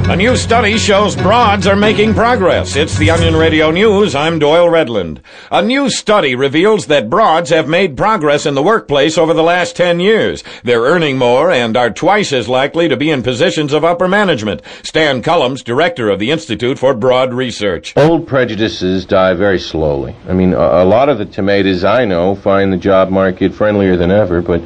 A 0.08 0.16
new 0.16 0.36
study 0.36 0.78
shows 0.78 1.14
broads 1.14 1.66
are 1.66 1.76
making 1.76 2.14
progress. 2.14 2.76
It's 2.76 2.96
the 2.96 3.10
Onion 3.10 3.36
Radio 3.36 3.70
News. 3.70 4.14
I'm 4.14 4.38
Doyle 4.38 4.66
Redland. 4.66 5.18
A 5.50 5.60
new 5.60 5.90
study 5.90 6.34
reveals 6.34 6.86
that 6.86 7.10
broads 7.10 7.50
have 7.50 7.68
made 7.68 7.94
progress 7.94 8.46
in 8.46 8.54
the 8.54 8.62
workplace 8.62 9.18
over 9.18 9.34
the 9.34 9.42
last 9.42 9.76
10 9.76 10.00
years. 10.00 10.42
They're 10.64 10.80
earning 10.80 11.18
more 11.18 11.50
and 11.50 11.76
are 11.76 11.90
twice 11.90 12.32
as 12.32 12.48
likely 12.48 12.88
to 12.88 12.96
be 12.96 13.10
in 13.10 13.22
positions 13.22 13.74
of 13.74 13.84
upper 13.84 14.08
management. 14.08 14.62
Stan 14.82 15.22
Cullums, 15.22 15.62
director 15.62 16.08
of 16.08 16.18
the 16.18 16.30
Institute 16.30 16.78
for 16.78 16.94
Broad 16.94 17.34
Research. 17.34 17.92
Old 17.94 18.26
prejudices 18.26 19.04
die 19.04 19.34
very 19.34 19.58
slowly. 19.58 20.16
I 20.26 20.32
mean, 20.32 20.54
a, 20.54 20.86
lot 20.86 21.10
of 21.10 21.18
the 21.18 21.26
tomatoes 21.26 21.84
I 21.84 22.06
know 22.06 22.34
find 22.34 22.72
the 22.72 22.78
job 22.78 23.10
market 23.10 23.52
friendlier 23.52 23.98
than 23.98 24.10
ever, 24.10 24.40
but 24.40 24.62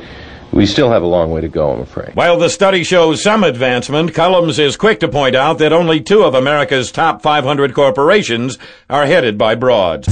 we 0.53 0.67
still 0.67 0.91
have 0.91 1.03
a 1.03 1.07
long 1.07 1.31
way 1.31 1.41
to 1.41 1.49
go, 1.49 1.73
I'm 1.73 1.81
afraid. 1.81 2.15
While 2.15 2.39
the 2.39 2.49
study 2.49 2.85
shows 2.85 3.23
some 3.23 3.43
advancement, 3.43 4.13
Cullums 4.13 4.59
is 4.59 4.77
quick 4.77 5.01
to 5.01 5.09
point 5.09 5.35
out 5.35 5.59
that 5.59 5.73
only 5.73 6.01
two 6.01 6.23
of 6.23 6.35
America's 6.35 6.93
top 6.93 7.23
500 7.23 7.75
corporations 7.75 8.59
are 8.91 9.07
headed 9.07 9.39
by 9.39 9.55
broads. 9.55 10.09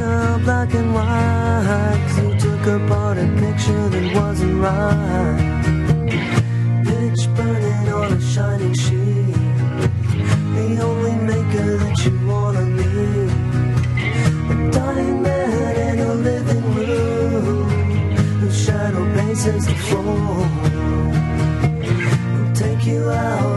Lines 0.00 0.44
black 0.44 0.74
and 0.74 0.94
white. 0.94 1.98
'cause 2.06 2.18
you 2.18 2.34
took 2.38 2.66
apart 2.66 3.18
a 3.18 3.26
picture 3.42 3.88
that 3.90 4.06
wasn't 4.14 4.56
right. 4.62 5.38
Pitch 6.86 7.22
burning 7.36 7.88
on 7.92 8.12
a 8.12 8.20
shining 8.20 8.74
sheet. 8.74 9.36
The 10.54 10.68
only 10.88 11.16
maker 11.30 11.76
that 11.82 11.96
you 12.04 12.12
wanna 12.26 12.64
meet. 12.78 13.32
A 14.52 14.70
dying 14.70 15.22
man 15.22 15.74
in 15.88 15.96
a 16.10 16.14
living 16.28 16.66
room. 16.74 17.68
Whose 18.40 18.58
shadow 18.64 19.04
paces 19.16 19.66
the 19.66 19.74
floor. 19.86 20.46
Will 22.34 22.52
take 22.54 22.82
you 22.86 23.10
out 23.10 23.51